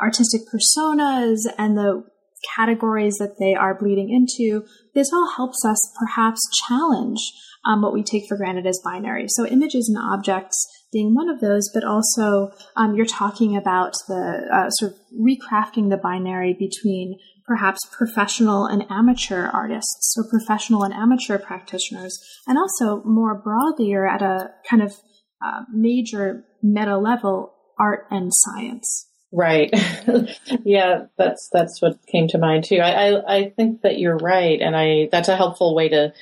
artistic 0.00 0.42
personas 0.52 1.38
and 1.58 1.76
the 1.76 2.04
categories 2.56 3.16
that 3.18 3.36
they 3.38 3.54
are 3.54 3.78
bleeding 3.78 4.10
into, 4.10 4.64
this 4.94 5.12
all 5.12 5.30
helps 5.36 5.64
us 5.64 5.78
perhaps 5.98 6.40
challenge 6.66 7.18
um, 7.64 7.82
what 7.82 7.92
we 7.92 8.02
take 8.02 8.26
for 8.28 8.36
granted 8.36 8.66
as 8.66 8.80
binary. 8.84 9.26
So 9.28 9.46
images 9.46 9.88
and 9.88 9.98
objects 10.12 10.66
being 10.92 11.14
one 11.14 11.28
of 11.28 11.40
those, 11.40 11.70
but 11.72 11.84
also 11.84 12.50
um, 12.76 12.94
you're 12.94 13.06
talking 13.06 13.56
about 13.56 13.94
the 14.08 14.48
uh, 14.52 14.70
sort 14.70 14.92
of 14.92 14.98
recrafting 15.18 15.90
the 15.90 15.96
binary 15.96 16.54
between 16.58 17.18
perhaps 17.46 17.80
professional 17.96 18.66
and 18.66 18.84
amateur 18.90 19.46
artists 19.46 20.14
or 20.16 20.28
professional 20.28 20.84
and 20.84 20.94
amateur 20.94 21.38
practitioners, 21.38 22.18
and 22.46 22.58
also 22.58 23.02
more 23.04 23.40
broadly 23.40 23.92
or 23.92 24.06
at 24.06 24.22
a 24.22 24.50
kind 24.68 24.82
of 24.82 24.94
uh, 25.44 25.62
major 25.72 26.44
meta 26.62 26.96
level, 26.96 27.54
art 27.78 28.06
and 28.10 28.30
science. 28.32 29.08
Right. 29.32 29.70
yeah, 30.64 31.06
that's 31.16 31.48
that's 31.52 31.80
what 31.80 32.04
came 32.06 32.28
to 32.28 32.38
mind 32.38 32.64
too. 32.64 32.76
I, 32.76 33.08
I, 33.08 33.36
I 33.36 33.50
think 33.50 33.80
that 33.80 33.98
you're 33.98 34.18
right, 34.18 34.60
and 34.60 34.76
I 34.76 35.08
that's 35.10 35.28
a 35.28 35.36
helpful 35.36 35.74
way 35.74 35.88
to 35.88 36.12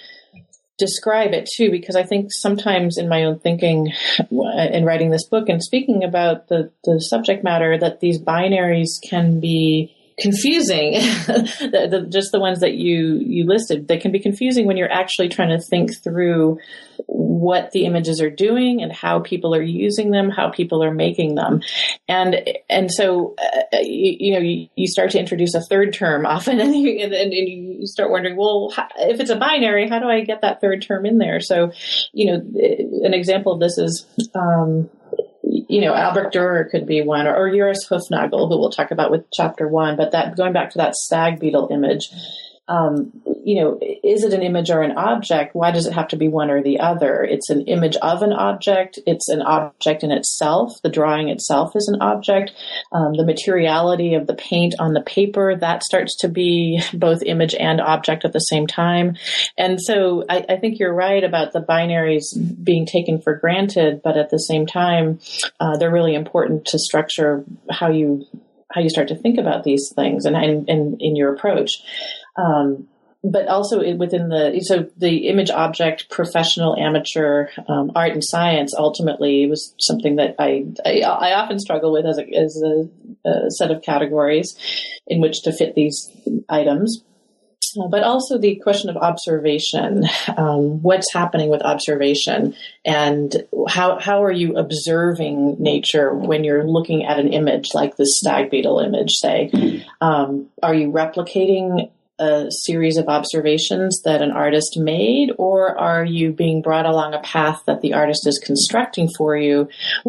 describe 0.78 1.32
it 1.32 1.48
too, 1.56 1.70
because 1.72 1.96
I 1.96 2.04
think 2.04 2.28
sometimes 2.30 2.98
in 2.98 3.08
my 3.08 3.24
own 3.24 3.40
thinking, 3.40 3.92
uh, 4.20 4.68
in 4.72 4.84
writing 4.84 5.10
this 5.10 5.26
book 5.28 5.48
and 5.48 5.62
speaking 5.62 6.04
about 6.04 6.48
the 6.48 6.70
the 6.84 7.00
subject 7.00 7.42
matter, 7.42 7.76
that 7.78 7.98
these 7.98 8.20
binaries 8.20 9.00
can 9.02 9.40
be 9.40 9.94
confusing. 10.18 10.92
the, 11.26 11.88
the, 11.90 12.06
just 12.08 12.32
the 12.32 12.40
ones 12.40 12.60
that 12.60 12.74
you 12.74 13.18
you 13.20 13.46
listed, 13.46 13.88
they 13.88 13.98
can 13.98 14.12
be 14.12 14.20
confusing 14.20 14.66
when 14.66 14.76
you're 14.76 14.90
actually 14.90 15.28
trying 15.28 15.50
to 15.50 15.64
think 15.64 15.90
through 16.02 16.58
what 17.06 17.70
the 17.72 17.86
images 17.86 18.20
are 18.20 18.30
doing 18.30 18.82
and 18.82 18.92
how 18.92 19.20
people 19.20 19.54
are 19.54 19.62
using 19.62 20.10
them, 20.10 20.30
how 20.30 20.50
people 20.50 20.82
are 20.82 20.92
making 20.92 21.34
them, 21.34 21.60
and 22.08 22.36
and 22.68 22.90
so 22.90 23.34
uh, 23.38 23.78
you, 23.80 24.16
you, 24.18 24.34
know 24.34 24.40
you, 24.40 24.68
you, 24.76 24.86
start 24.86 25.10
to 25.10 25.18
introduce 25.18 25.54
a 25.54 25.62
third 25.62 25.92
term 25.92 26.26
often, 26.26 26.60
and 26.60 26.74
you, 26.74 27.02
and, 27.02 27.12
and 27.12 27.32
you 27.32 27.86
start 27.86 28.10
wondering, 28.10 28.36
well, 28.36 28.72
how, 28.74 28.88
if 28.96 29.20
it's 29.20 29.30
a 29.30 29.36
binary, 29.36 29.88
how 29.88 29.98
do 29.98 30.06
I 30.06 30.22
get 30.22 30.42
that 30.42 30.60
third 30.60 30.82
term 30.82 31.06
in 31.06 31.18
there? 31.18 31.40
So, 31.40 31.72
you 32.12 32.26
know, 32.26 32.34
an 33.04 33.14
example 33.14 33.52
of 33.52 33.60
this 33.60 33.78
is. 33.78 34.06
Um, 34.34 34.90
you 35.70 35.80
know, 35.80 35.94
Albrecht 35.94 36.34
Dürer 36.34 36.68
could 36.68 36.86
be 36.86 37.02
one, 37.02 37.26
or, 37.26 37.36
or 37.36 37.50
Joris 37.50 37.88
Hoefnagel, 37.88 38.48
who 38.48 38.58
we'll 38.58 38.70
talk 38.70 38.90
about 38.90 39.10
with 39.10 39.30
chapter 39.32 39.68
one. 39.68 39.96
But 39.96 40.10
that 40.12 40.36
going 40.36 40.52
back 40.52 40.70
to 40.70 40.78
that 40.78 40.96
stag 40.96 41.38
beetle 41.38 41.68
image, 41.70 42.10
um, 42.70 43.10
you 43.44 43.60
know, 43.60 43.80
is 44.04 44.22
it 44.22 44.32
an 44.32 44.42
image 44.42 44.70
or 44.70 44.80
an 44.80 44.96
object? 44.96 45.56
Why 45.56 45.72
does 45.72 45.86
it 45.86 45.92
have 45.92 46.06
to 46.08 46.16
be 46.16 46.28
one 46.28 46.50
or 46.50 46.62
the 46.62 46.78
other? 46.78 47.24
It's 47.24 47.50
an 47.50 47.62
image 47.62 47.96
of 47.96 48.22
an 48.22 48.32
object. 48.32 49.00
It's 49.06 49.28
an 49.28 49.42
object 49.42 50.04
in 50.04 50.12
itself. 50.12 50.80
The 50.82 50.88
drawing 50.88 51.30
itself 51.30 51.72
is 51.74 51.90
an 51.92 52.00
object. 52.00 52.52
Um, 52.92 53.14
the 53.14 53.26
materiality 53.26 54.14
of 54.14 54.28
the 54.28 54.34
paint 54.34 54.74
on 54.78 54.92
the 54.92 55.00
paper 55.00 55.56
that 55.56 55.82
starts 55.82 56.16
to 56.18 56.28
be 56.28 56.80
both 56.94 57.24
image 57.24 57.56
and 57.56 57.80
object 57.80 58.24
at 58.24 58.32
the 58.32 58.38
same 58.38 58.68
time. 58.68 59.16
And 59.58 59.80
so 59.80 60.24
I, 60.28 60.44
I 60.48 60.56
think 60.56 60.78
you're 60.78 60.94
right 60.94 61.24
about 61.24 61.52
the 61.52 61.60
binaries 61.60 62.26
being 62.62 62.86
taken 62.86 63.20
for 63.20 63.34
granted, 63.34 64.00
but 64.04 64.16
at 64.16 64.30
the 64.30 64.38
same 64.38 64.66
time, 64.66 65.18
uh, 65.58 65.76
they're 65.76 65.90
really 65.90 66.14
important 66.14 66.66
to 66.66 66.78
structure 66.78 67.44
how 67.68 67.90
you 67.90 68.26
how 68.72 68.80
you 68.80 68.90
start 68.90 69.08
to 69.08 69.16
think 69.16 69.38
about 69.38 69.64
these 69.64 69.92
things 69.94 70.24
and, 70.24 70.36
and, 70.36 70.68
and 70.68 71.00
in 71.00 71.16
your 71.16 71.34
approach. 71.34 71.70
Um, 72.36 72.88
but 73.22 73.48
also 73.48 73.78
within 73.96 74.28
the 74.28 74.60
so 74.62 74.88
the 74.96 75.28
image 75.28 75.50
object 75.50 76.08
professional 76.08 76.76
amateur 76.76 77.48
um, 77.68 77.92
art 77.94 78.12
and 78.12 78.24
science 78.24 78.74
ultimately 78.74 79.46
was 79.46 79.74
something 79.78 80.16
that 80.16 80.36
I, 80.38 80.64
I, 80.86 81.00
I 81.00 81.34
often 81.34 81.58
struggle 81.58 81.92
with 81.92 82.06
as 82.06 82.18
a, 82.18 82.26
as 82.34 82.62
a, 82.62 83.28
a, 83.28 83.50
set 83.50 83.70
of 83.70 83.82
categories 83.82 84.56
in 85.06 85.20
which 85.20 85.42
to 85.42 85.52
fit 85.52 85.74
these 85.74 86.10
items. 86.48 87.04
Uh, 87.78 87.88
but 87.88 88.02
also 88.02 88.38
the 88.38 88.56
question 88.56 88.90
of 88.90 88.96
observation, 88.96 90.04
um, 90.36 90.82
what's 90.82 91.12
happening 91.12 91.50
with 91.50 91.62
observation, 91.62 92.54
and 92.84 93.44
how 93.68 93.98
how 93.98 94.22
are 94.22 94.32
you 94.32 94.56
observing 94.56 95.56
nature 95.58 96.14
when 96.14 96.44
you're 96.44 96.66
looking 96.66 97.04
at 97.04 97.18
an 97.18 97.32
image 97.32 97.68
like 97.74 97.96
this 97.96 98.18
stag 98.18 98.50
beetle 98.50 98.80
image? 98.80 99.10
Say, 99.12 99.84
um, 100.00 100.48
are 100.62 100.74
you 100.74 100.90
replicating 100.90 101.90
a 102.20 102.48
series 102.50 102.98
of 102.98 103.08
observations 103.08 104.02
that 104.04 104.20
an 104.20 104.30
artist 104.30 104.76
made, 104.76 105.32
or 105.38 105.76
are 105.78 106.04
you 106.04 106.32
being 106.32 106.60
brought 106.60 106.84
along 106.84 107.14
a 107.14 107.20
path 107.20 107.62
that 107.66 107.80
the 107.80 107.94
artist 107.94 108.26
is 108.26 108.38
constructing 108.38 109.08
for 109.16 109.36
you, 109.36 109.68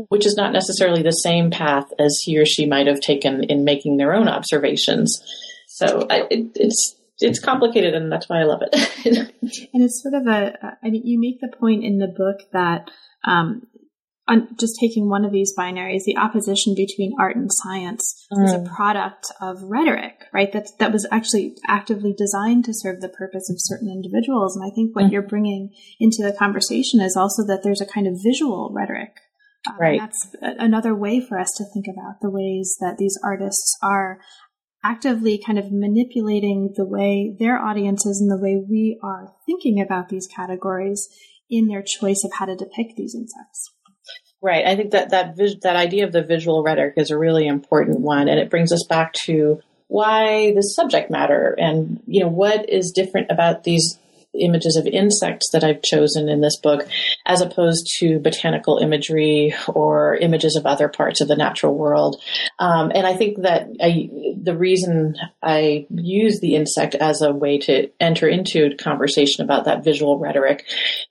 which 0.10 0.26
is 0.26 0.36
not 0.36 0.52
necessarily 0.52 1.02
the 1.02 1.12
same 1.12 1.50
path 1.50 1.86
as 1.98 2.20
he 2.24 2.38
or 2.38 2.46
she 2.46 2.66
might 2.66 2.88
have 2.88 3.00
taken 3.00 3.46
in 3.46 3.64
making 3.64 3.96
their 3.96 4.14
own 4.14 4.28
observations? 4.28 5.24
So 5.68 6.06
I, 6.10 6.28
it, 6.30 6.52
it's 6.56 6.96
it's 7.22 7.40
complicated, 7.40 7.94
and 7.94 8.12
that's 8.12 8.28
why 8.28 8.42
I 8.42 8.44
love 8.44 8.62
it. 8.62 8.74
and 9.74 9.84
it's 9.84 10.02
sort 10.02 10.14
of 10.14 10.28
a. 10.28 10.76
I 10.84 10.90
mean, 10.90 11.04
you 11.06 11.20
make 11.20 11.40
the 11.40 11.56
point 11.56 11.84
in 11.84 11.98
the 12.00 12.08
book 12.08 12.38
that 12.54 12.90
um, 13.26 13.64
on 14.28 14.48
just 14.60 14.78
taking 14.80 15.10
one 15.10 15.26
of 15.26 15.32
these 15.32 15.54
binaries, 15.58 16.04
the 16.06 16.18
opposition 16.18 16.74
between 16.76 17.14
art 17.20 17.36
and 17.36 17.50
science 17.52 18.28
mm. 18.32 18.46
is 18.46 18.54
a 18.54 18.60
mm. 18.60 18.74
product 18.74 19.28
of 19.42 19.62
rhetoric, 19.64 20.26
right? 20.34 20.52
That 20.54 20.70
that 20.80 20.94
was 20.94 21.08
actually 21.12 21.56
actively 21.68 22.14
designed 22.18 22.66
to 22.66 22.74
serve 22.74 23.02
the 23.02 23.10
purpose 23.10 23.50
of 23.50 23.58
certain 23.60 23.90
individuals. 23.90 24.56
And 24.56 24.66
I 24.66 24.74
think 24.74 24.96
what 24.96 25.06
mm. 25.06 25.12
you're 25.12 25.22
bringing 25.22 25.74
into 26.00 26.24
the 26.24 26.36
conversation 26.38 27.02
is 27.02 27.18
also 27.18 27.46
that 27.48 27.62
there's 27.64 27.82
a 27.82 27.86
kind 27.86 28.08
of 28.08 28.20
visual 28.24 28.72
rhetoric. 28.74 29.16
Um, 29.68 29.76
right. 29.80 30.00
That's 30.00 30.36
another 30.42 30.96
way 30.96 31.20
for 31.20 31.38
us 31.38 31.52
to 31.58 31.66
think 31.66 31.86
about 31.88 32.16
the 32.22 32.32
ways 32.32 32.78
that 32.80 32.98
these 32.98 33.20
artists 33.24 33.78
are 33.84 34.20
actively 34.84 35.42
kind 35.44 35.60
of 35.60 35.72
manipulating 35.72 36.74
the 36.76 36.86
way 36.86 37.36
their 37.40 37.60
audiences 37.60 38.20
and 38.20 38.32
the 38.32 38.42
way 38.42 38.58
we 38.58 39.00
are 39.04 39.34
thinking 39.46 39.80
about 39.80 40.10
these 40.10 40.28
categories 40.28 41.08
in 41.50 41.68
their 41.68 41.84
choice 41.84 42.24
of 42.24 42.32
how 42.34 42.46
to 42.46 42.56
depict 42.56 42.94
these 42.96 43.14
insects. 43.14 43.72
Right. 44.42 44.66
I 44.66 44.76
think 44.76 44.92
that 44.92 45.12
that 45.12 45.38
vis- 45.38 45.60
that 45.62 45.76
idea 45.76 46.06
of 46.06 46.12
the 46.12 46.24
visual 46.24 46.64
rhetoric 46.64 46.96
is 46.98 47.12
a 47.12 47.18
really 47.18 47.46
important 47.46 48.00
one, 48.00 48.28
and 48.28 48.40
it 48.40 48.50
brings 48.50 48.72
us 48.72 48.84
back 48.90 49.14
to 49.26 49.60
why 49.88 50.54
the 50.56 50.62
subject 50.62 51.12
matter 51.12 51.54
and 51.60 52.02
you 52.08 52.22
know 52.22 52.30
what 52.30 52.70
is 52.70 52.94
different 52.96 53.30
about 53.30 53.66
these 53.66 54.00
images 54.40 54.76
of 54.76 54.86
insects 54.88 55.50
that 55.52 55.64
I've 55.64 55.82
chosen 55.82 56.30
in 56.30 56.42
this 56.42 56.58
book, 56.58 56.88
as 57.26 57.42
opposed 57.42 57.88
to 58.00 58.20
botanical 58.20 58.78
imagery 58.78 59.54
or 59.68 60.16
images 60.16 60.56
of 60.56 60.66
other 60.66 60.88
parts 60.88 61.22
of 61.22 61.28
the 61.28 61.36
natural 61.36 61.76
world. 61.76 62.22
Um, 62.60 62.92
and 62.94 63.06
I 63.06 63.16
think 63.16 63.42
that 63.42 63.68
I, 63.82 64.10
the 64.42 64.58
reason 64.58 65.16
I 65.42 65.86
use 65.90 66.40
the 66.40 66.56
insect 66.56 66.96
as 66.96 67.22
a 67.22 67.32
way 67.32 67.58
to 67.60 67.90
enter 68.00 68.28
into 68.28 68.76
conversation 68.78 69.44
about 69.44 69.66
that 69.66 69.84
visual 69.84 70.18
rhetoric 70.18 70.66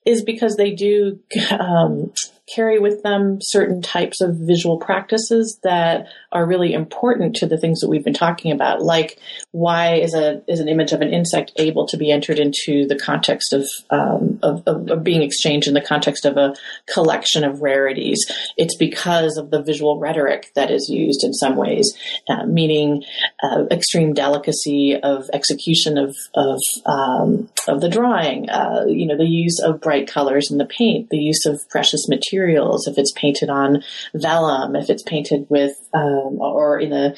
is 0.04 0.22
because 0.22 0.56
they 0.56 0.70
do 0.70 1.20
um, 1.50 2.12
carry 2.54 2.78
with 2.78 3.02
them 3.02 3.38
certain 3.40 3.82
types 3.82 4.20
of 4.20 4.36
visual 4.36 4.78
practices 4.78 5.58
that 5.62 6.06
are 6.32 6.46
really 6.46 6.72
important 6.72 7.36
to 7.36 7.46
the 7.46 7.58
things 7.58 7.80
that 7.80 7.88
we've 7.88 8.04
been 8.04 8.12
talking 8.14 8.52
about, 8.52 8.82
like 8.82 9.18
why 9.52 9.94
is 9.94 10.14
a 10.14 10.42
is 10.48 10.60
an 10.60 10.68
image 10.68 10.92
of 10.92 11.00
an 11.00 11.12
insect 11.12 11.52
able 11.56 11.86
to 11.86 11.96
be 11.96 12.10
entered 12.10 12.38
into 12.38 12.86
the 12.86 12.98
context 12.98 13.52
of 13.52 13.68
um, 13.90 14.38
of, 14.42 14.62
of, 14.66 14.88
of, 14.90 15.04
being 15.04 15.22
exchanged 15.22 15.68
in 15.68 15.74
the 15.74 15.80
context 15.80 16.24
of 16.24 16.36
a 16.36 16.54
collection 16.92 17.44
of 17.44 17.62
rarities? 17.62 18.24
It's 18.56 18.76
because 18.76 19.36
of 19.36 19.50
the 19.50 19.62
visual 19.62 19.98
rhetoric 19.98 20.52
that 20.54 20.70
is 20.70 20.88
used 20.88 21.24
in 21.24 21.32
some 21.32 21.56
ways, 21.56 21.92
uh, 22.28 22.46
meaning 22.46 23.04
uh, 23.42 23.64
extreme 23.70 24.14
delicacy 24.14 24.96
of 25.02 25.28
execution 25.32 25.98
of 25.98 26.16
of 26.34 26.60
um, 26.86 27.48
of 27.68 27.80
the 27.80 27.88
drawing. 27.88 28.48
Uh, 28.48 28.84
you 28.86 29.06
know, 29.06 29.16
the 29.16 29.24
use 29.24 29.60
of 29.60 29.80
bright 29.80 30.08
colors 30.08 30.50
in 30.50 30.58
the 30.58 30.66
paint, 30.66 31.10
the 31.10 31.18
use 31.18 31.46
of 31.46 31.60
precious 31.68 32.08
materials. 32.08 32.39
If 32.86 32.98
it's 32.98 33.12
painted 33.12 33.50
on 33.50 33.82
vellum, 34.14 34.76
if 34.76 34.90
it's 34.90 35.02
painted 35.02 35.46
with 35.48 35.76
um, 35.94 36.38
or 36.40 36.78
in 36.78 36.92
a 36.92 37.14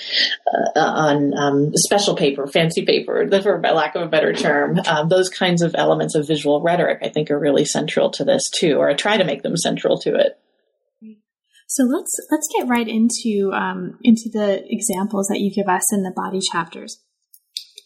uh, 0.76 0.80
on 0.80 1.32
um, 1.36 1.72
special 1.74 2.16
paper, 2.16 2.46
fancy 2.46 2.84
paper, 2.84 3.28
for 3.42 3.60
lack 3.60 3.94
of 3.94 4.02
a 4.02 4.08
better 4.08 4.32
term, 4.32 4.78
um, 4.86 5.08
those 5.08 5.28
kinds 5.28 5.62
of 5.62 5.74
elements 5.76 6.14
of 6.14 6.26
visual 6.26 6.62
rhetoric, 6.62 6.98
I 7.02 7.08
think, 7.08 7.30
are 7.30 7.38
really 7.38 7.64
central 7.64 8.10
to 8.12 8.24
this 8.24 8.42
too, 8.54 8.76
or 8.76 8.88
I 8.88 8.94
try 8.94 9.16
to 9.16 9.24
make 9.24 9.42
them 9.42 9.56
central 9.56 9.98
to 10.00 10.14
it. 10.16 10.38
So 11.68 11.84
let's 11.84 12.14
let's 12.30 12.48
get 12.54 12.68
right 12.68 12.86
into 12.86 13.50
um, 13.54 13.98
into 14.02 14.28
the 14.30 14.62
examples 14.68 15.28
that 15.28 15.40
you 15.40 15.50
give 15.50 15.68
us 15.68 15.90
in 15.90 16.02
the 16.02 16.12
body 16.14 16.40
chapters. 16.40 17.00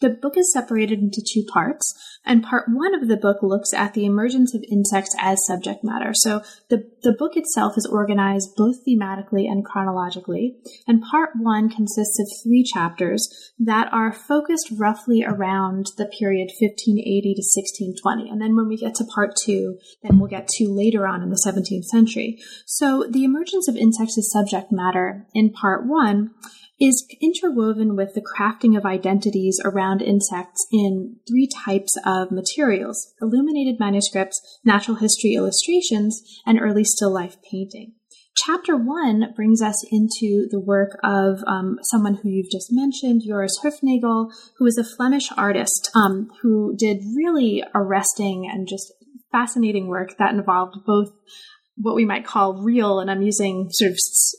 The 0.01 0.09
book 0.09 0.37
is 0.37 0.51
separated 0.53 0.99
into 0.99 1.23
two 1.25 1.43
parts, 1.51 1.93
and 2.25 2.43
part 2.43 2.65
one 2.67 2.93
of 2.93 3.07
the 3.07 3.17
book 3.17 3.37
looks 3.41 3.73
at 3.73 3.93
the 3.93 4.05
emergence 4.05 4.53
of 4.53 4.63
insects 4.71 5.15
as 5.19 5.45
subject 5.47 5.83
matter. 5.83 6.11
So 6.13 6.41
the, 6.69 6.89
the 7.03 7.13
book 7.13 7.35
itself 7.35 7.73
is 7.77 7.85
organized 7.85 8.55
both 8.55 8.85
thematically 8.85 9.49
and 9.49 9.65
chronologically, 9.65 10.57
and 10.87 11.01
part 11.01 11.31
one 11.39 11.69
consists 11.69 12.19
of 12.19 12.27
three 12.43 12.63
chapters 12.63 13.27
that 13.59 13.91
are 13.91 14.13
focused 14.13 14.69
roughly 14.77 15.23
around 15.23 15.87
the 15.97 16.05
period 16.05 16.51
1580 16.59 17.33
to 17.33 17.41
1620. 17.41 18.29
And 18.29 18.41
then 18.41 18.55
when 18.55 18.67
we 18.67 18.77
get 18.77 18.95
to 18.95 19.05
part 19.05 19.35
two, 19.35 19.79
then 20.03 20.19
we'll 20.19 20.29
get 20.29 20.47
to 20.47 20.67
later 20.67 21.07
on 21.07 21.21
in 21.21 21.29
the 21.29 21.41
17th 21.43 21.85
century. 21.85 22.39
So 22.65 23.05
the 23.09 23.23
emergence 23.23 23.67
of 23.67 23.75
insects 23.75 24.17
as 24.17 24.31
subject 24.31 24.71
matter 24.71 25.25
in 25.33 25.51
part 25.51 25.87
one 25.87 26.31
is 26.79 27.05
interwoven 27.21 27.95
with 27.95 28.13
the 28.13 28.21
crafting 28.21 28.77
of 28.77 28.85
identities 28.85 29.59
around 29.65 30.01
insects 30.01 30.65
in 30.71 31.15
three 31.27 31.47
types 31.47 31.95
of 32.05 32.31
materials 32.31 33.13
illuminated 33.21 33.79
manuscripts, 33.79 34.39
natural 34.63 34.97
history 34.97 35.33
illustrations, 35.33 36.21
and 36.45 36.59
early 36.61 36.83
still 36.83 37.11
life 37.11 37.37
painting. 37.51 37.93
Chapter 38.45 38.77
one 38.77 39.33
brings 39.35 39.63
us 39.63 39.83
into 39.91 40.47
the 40.51 40.59
work 40.59 40.99
of 41.03 41.39
um, 41.47 41.79
someone 41.81 42.15
who 42.15 42.29
you've 42.29 42.51
just 42.51 42.67
mentioned, 42.69 43.23
Joris 43.25 43.59
Hoefnagel, 43.63 44.31
who 44.57 44.67
is 44.67 44.77
a 44.77 44.83
Flemish 44.83 45.31
artist 45.35 45.89
um, 45.95 46.27
who 46.43 46.75
did 46.77 47.01
really 47.15 47.63
arresting 47.73 48.47
and 48.47 48.67
just 48.67 48.93
fascinating 49.31 49.87
work 49.87 50.17
that 50.19 50.35
involved 50.35 50.75
both 50.85 51.09
what 51.79 51.95
we 51.95 52.05
might 52.05 52.25
call 52.25 52.55
real, 52.55 52.99
and 52.99 53.09
I'm 53.09 53.21
using 53.21 53.69
sort 53.71 53.91
of 53.91 53.97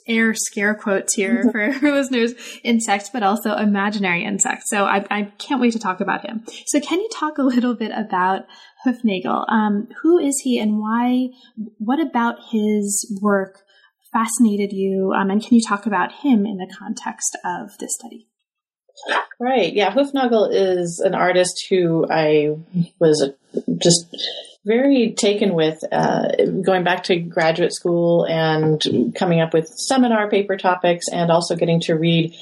air 0.09 0.35
scare 0.35 0.75
quotes 0.75 1.15
here 1.15 1.45
mm-hmm. 1.45 1.79
for 1.79 1.93
listeners, 1.93 2.35
insects, 2.65 3.11
but 3.11 3.23
also 3.23 3.57
imaginary 3.57 4.25
insects. 4.25 4.69
So 4.69 4.85
I, 4.85 5.05
I, 5.11 5.23
can't 5.39 5.61
wait 5.61 5.73
to 5.75 5.79
talk 5.79 6.01
about 6.01 6.27
him. 6.27 6.45
So 6.67 6.81
can 6.81 6.99
you 6.99 7.09
talk 7.15 7.39
a 7.39 7.43
little 7.43 7.75
bit 7.75 7.93
about 7.95 8.47
Hoefnagel? 8.85 9.51
Um, 9.51 9.89
who 10.03 10.19
is 10.19 10.41
he 10.43 10.59
and 10.59 10.81
why, 10.81 11.29
what 11.79 12.01
about 12.01 12.37
his 12.51 13.19
work 13.23 13.61
fascinated 14.13 14.73
you? 14.73 15.13
Um, 15.17 15.31
and 15.31 15.41
can 15.41 15.55
you 15.55 15.63
talk 15.63 15.87
about 15.87 16.13
him 16.13 16.45
in 16.45 16.57
the 16.57 16.73
context 16.77 17.37
of 17.45 17.79
this 17.79 17.95
study? 17.95 18.27
Right. 19.39 19.73
Yeah. 19.73 19.93
Hoefnagel 19.93 20.49
is 20.51 21.01
an 21.05 21.15
artist 21.15 21.67
who 21.71 22.05
I 22.11 22.57
was 22.99 23.31
just 23.81 24.07
very 24.65 25.15
taken 25.15 25.55
with 25.55 25.83
uh, 25.93 26.29
going 26.65 26.85
back 26.85 27.05
to 27.05 27.17
graduate 27.17 27.73
school 27.73 28.27
and 28.27 28.83
coming 29.15 29.41
up 29.41 29.55
with 29.55 29.69
seminar 29.69 30.29
paper 30.29 30.57
topics 30.57 31.07
and 31.11 31.31
also 31.31 31.57
getting 31.57 31.81
to 31.81 31.95
read 31.95 32.35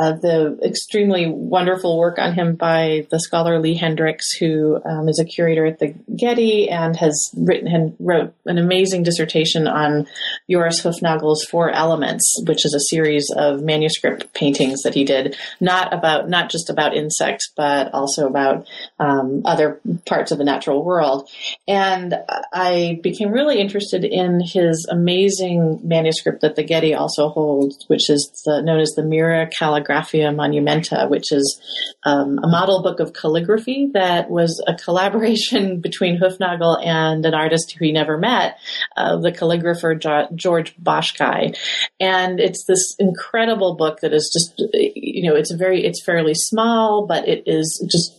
uh, 0.00 0.12
the 0.12 0.58
extremely 0.64 1.26
wonderful 1.28 1.98
work 1.98 2.18
on 2.18 2.32
him 2.32 2.54
by 2.54 3.06
the 3.10 3.20
scholar 3.20 3.60
Lee 3.60 3.74
Hendrix, 3.74 4.32
who 4.32 4.80
um, 4.82 5.10
is 5.10 5.18
a 5.18 5.26
curator 5.26 5.66
at 5.66 5.78
the 5.78 5.94
Getty 6.16 6.70
and 6.70 6.96
has 6.96 7.30
written 7.36 7.68
and 7.68 7.94
wrote 7.98 8.32
an 8.46 8.56
amazing 8.56 9.02
dissertation 9.02 9.68
on 9.68 10.06
Joris 10.50 10.80
Hoefnagel's 10.80 11.44
Four 11.44 11.68
Elements, 11.68 12.42
which 12.46 12.64
is 12.64 12.72
a 12.72 12.80
series 12.88 13.30
of 13.36 13.62
manuscript 13.62 14.32
paintings 14.32 14.80
that 14.84 14.94
he 14.94 15.04
did, 15.04 15.36
not 15.60 15.92
about 15.92 16.30
not 16.30 16.50
just 16.50 16.70
about 16.70 16.96
insects, 16.96 17.52
but 17.54 17.92
also 17.92 18.26
about 18.26 18.66
um, 18.98 19.42
other 19.44 19.82
parts 20.06 20.32
of 20.32 20.38
the 20.38 20.44
natural 20.44 20.82
world. 20.82 21.28
And 21.68 22.14
I 22.54 23.00
became 23.02 23.32
really 23.32 23.60
interested 23.60 24.02
in 24.06 24.40
his 24.40 24.88
amazing 24.90 25.80
manuscript 25.84 26.40
that 26.40 26.56
the 26.56 26.64
Getty 26.64 26.94
also 26.94 27.28
holds, 27.28 27.84
which 27.88 28.08
is 28.08 28.42
the, 28.46 28.62
known 28.62 28.80
as 28.80 28.92
the 28.92 29.02
Mira 29.02 29.46
Calligraphy 29.46 29.89
Graphia 29.90 30.32
Monumenta, 30.34 31.08
which 31.10 31.32
is 31.32 31.60
um, 32.04 32.38
a 32.42 32.48
model 32.48 32.82
book 32.82 33.00
of 33.00 33.12
calligraphy 33.12 33.90
that 33.94 34.30
was 34.30 34.62
a 34.66 34.74
collaboration 34.74 35.80
between 35.86 36.20
Hoefnagel 36.20 36.84
and 36.84 37.26
an 37.26 37.34
artist 37.34 37.72
who 37.72 37.84
he 37.84 37.92
never 37.92 38.16
met, 38.16 38.58
uh, 38.96 39.18
the 39.18 39.32
calligrapher 39.32 39.98
jo- 39.98 40.28
George 40.34 40.76
Bocskay. 40.76 41.56
And 41.98 42.38
it's 42.38 42.64
this 42.66 42.94
incredible 42.98 43.74
book 43.74 44.00
that 44.00 44.12
is 44.12 44.30
just, 44.32 44.70
you 44.94 45.28
know, 45.28 45.36
it's 45.36 45.52
very, 45.52 45.84
it's 45.84 46.04
fairly 46.04 46.34
small, 46.34 47.06
but 47.06 47.26
it 47.26 47.42
is 47.46 47.84
just 47.90 48.12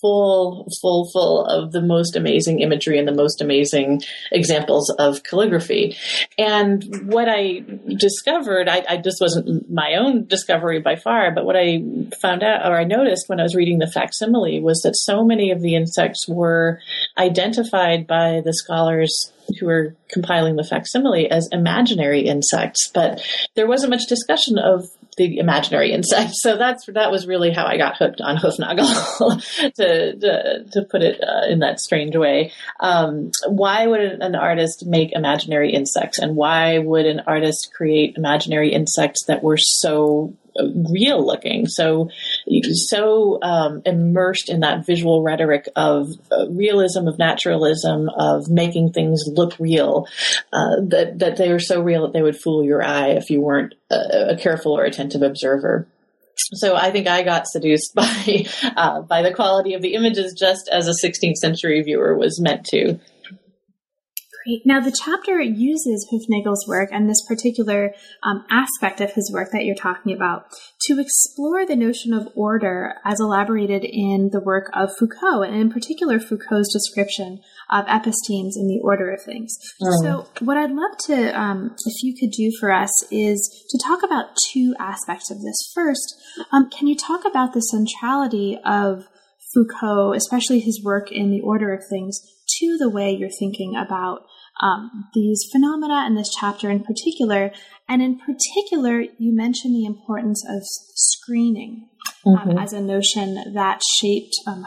full, 0.00 0.66
full, 0.80 1.10
full 1.12 1.44
of 1.44 1.72
the 1.72 1.82
most 1.82 2.16
amazing 2.16 2.60
imagery 2.60 2.98
and 2.98 3.06
the 3.06 3.14
most 3.14 3.42
amazing 3.42 4.00
examples 4.32 4.90
of 4.98 5.22
calligraphy. 5.22 5.96
And 6.38 6.84
what 7.12 7.28
I 7.28 7.64
discovered, 7.98 8.68
I, 8.68 8.84
I 8.88 8.96
just 8.96 9.20
wasn't 9.20 9.70
my 9.70 9.94
own 9.94 10.26
discovery 10.26 10.80
by 10.80 10.96
far 10.96 11.17
but 11.34 11.44
what 11.44 11.56
I 11.56 11.82
found 12.20 12.42
out 12.42 12.66
or 12.66 12.78
I 12.78 12.84
noticed 12.84 13.28
when 13.28 13.40
I 13.40 13.42
was 13.42 13.54
reading 13.54 13.78
the 13.78 13.90
facsimile 13.90 14.60
was 14.60 14.80
that 14.82 14.96
so 14.96 15.24
many 15.24 15.50
of 15.50 15.60
the 15.60 15.74
insects 15.74 16.28
were 16.28 16.80
identified 17.16 18.06
by 18.06 18.40
the 18.44 18.52
scholars 18.52 19.32
who 19.58 19.66
were 19.66 19.94
compiling 20.10 20.56
the 20.56 20.64
facsimile 20.64 21.30
as 21.30 21.48
imaginary 21.52 22.20
insects, 22.20 22.90
but 22.92 23.22
there 23.54 23.66
wasn't 23.66 23.90
much 23.90 24.06
discussion 24.06 24.58
of 24.58 24.88
the 25.16 25.38
imaginary 25.38 25.92
insect. 25.92 26.30
So 26.34 26.56
that's 26.56 26.86
that 26.86 27.10
was 27.10 27.26
really 27.26 27.52
how 27.52 27.66
I 27.66 27.76
got 27.76 27.96
hooked 27.96 28.20
on 28.20 28.36
Hoefnagel, 28.36 29.72
to, 29.76 30.16
to, 30.16 30.64
to 30.70 30.82
put 30.88 31.02
it 31.02 31.20
uh, 31.22 31.46
in 31.50 31.58
that 31.58 31.80
strange 31.80 32.16
way. 32.16 32.52
Um, 32.80 33.30
why 33.46 33.86
would 33.86 34.00
an 34.00 34.34
artist 34.34 34.86
make 34.86 35.12
imaginary 35.12 35.74
insects, 35.74 36.18
and 36.18 36.36
why 36.36 36.78
would 36.78 37.04
an 37.04 37.20
artist 37.26 37.70
create 37.76 38.16
imaginary 38.16 38.72
insects 38.72 39.24
that 39.26 39.42
were 39.42 39.58
so 39.58 40.34
real 40.90 41.24
looking, 41.24 41.66
so 41.66 42.10
so 42.72 43.38
um, 43.42 43.82
immersed 43.84 44.48
in 44.48 44.60
that 44.60 44.86
visual 44.86 45.22
rhetoric 45.22 45.68
of 45.76 46.08
uh, 46.30 46.48
realism, 46.50 47.06
of 47.06 47.18
naturalism, 47.18 48.08
of 48.16 48.48
making 48.48 48.92
things 48.92 49.22
look 49.26 49.58
real, 49.58 50.06
uh, 50.52 50.76
that 50.88 51.18
that 51.18 51.36
they 51.36 51.50
were 51.50 51.60
so 51.60 51.80
real 51.80 52.02
that 52.02 52.12
they 52.12 52.22
would 52.22 52.38
fool 52.38 52.64
your 52.64 52.82
eye 52.82 53.08
if 53.08 53.30
you 53.30 53.40
weren't 53.40 53.74
a, 53.90 54.30
a 54.30 54.36
careful 54.36 54.76
or 54.76 54.84
attentive 54.84 55.22
observer 55.22 55.86
so 56.38 56.76
I 56.76 56.90
think 56.90 57.06
I 57.06 57.22
got 57.22 57.46
seduced 57.46 57.94
by 57.94 58.46
uh, 58.76 59.02
by 59.02 59.22
the 59.22 59.34
quality 59.34 59.74
of 59.74 59.82
the 59.82 59.94
images, 59.94 60.34
just 60.38 60.68
as 60.68 60.88
a 60.88 61.06
16th 61.06 61.36
century 61.36 61.82
viewer 61.82 62.16
was 62.16 62.40
meant 62.40 62.64
to. 62.66 62.98
Great. 64.44 64.62
Now, 64.64 64.80
the 64.80 64.96
chapter 65.04 65.40
uses 65.40 66.06
Hoefnagel's 66.10 66.66
work 66.68 66.90
and 66.92 67.08
this 67.08 67.24
particular 67.26 67.92
um, 68.22 68.44
aspect 68.50 69.00
of 69.00 69.12
his 69.12 69.30
work 69.32 69.50
that 69.52 69.64
you're 69.64 69.74
talking 69.74 70.12
about 70.12 70.46
to 70.82 71.00
explore 71.00 71.66
the 71.66 71.76
notion 71.76 72.12
of 72.12 72.28
order 72.34 72.94
as 73.04 73.20
elaborated 73.20 73.84
in 73.84 74.30
the 74.32 74.40
work 74.40 74.70
of 74.74 74.90
Foucault, 74.98 75.42
and 75.42 75.56
in 75.56 75.70
particular, 75.70 76.18
Foucault's 76.18 76.72
description 76.72 77.40
of 77.70 77.84
epistemes 77.86 78.56
in 78.56 78.68
the 78.68 78.80
order 78.82 79.10
of 79.12 79.22
things. 79.22 79.56
Mm. 79.82 80.02
So, 80.02 80.28
what 80.40 80.56
I'd 80.56 80.70
love 80.70 80.96
to, 81.06 81.38
um, 81.38 81.74
if 81.84 82.02
you 82.02 82.14
could 82.18 82.30
do 82.30 82.50
for 82.58 82.72
us, 82.72 82.90
is 83.10 83.66
to 83.70 83.78
talk 83.84 84.02
about 84.02 84.36
two 84.52 84.74
aspects 84.78 85.30
of 85.30 85.42
this. 85.42 85.56
First, 85.74 86.14
um, 86.52 86.70
can 86.70 86.86
you 86.86 86.96
talk 86.96 87.24
about 87.24 87.52
the 87.52 87.60
centrality 87.60 88.58
of 88.64 89.08
Foucault, 89.54 90.12
especially 90.12 90.60
his 90.60 90.82
work 90.84 91.10
in 91.10 91.30
the 91.30 91.40
order 91.40 91.72
of 91.72 91.82
things, 91.88 92.20
to 92.60 92.76
the 92.78 92.90
way 92.90 93.12
you're 93.12 93.30
thinking 93.30 93.76
about 93.76 94.22
um, 94.60 95.08
these 95.14 95.48
phenomena 95.52 96.04
in 96.06 96.14
this 96.14 96.30
chapter 96.38 96.70
in 96.70 96.82
particular. 96.82 97.52
And 97.88 98.02
in 98.02 98.18
particular, 98.18 99.00
you 99.00 99.34
mention 99.34 99.72
the 99.72 99.84
importance 99.84 100.44
of 100.48 100.62
screening 100.64 101.88
um, 102.26 102.36
mm-hmm. 102.36 102.58
as 102.58 102.72
a 102.72 102.80
notion 102.80 103.52
that 103.54 103.80
shaped 104.00 104.34
um, 104.46 104.66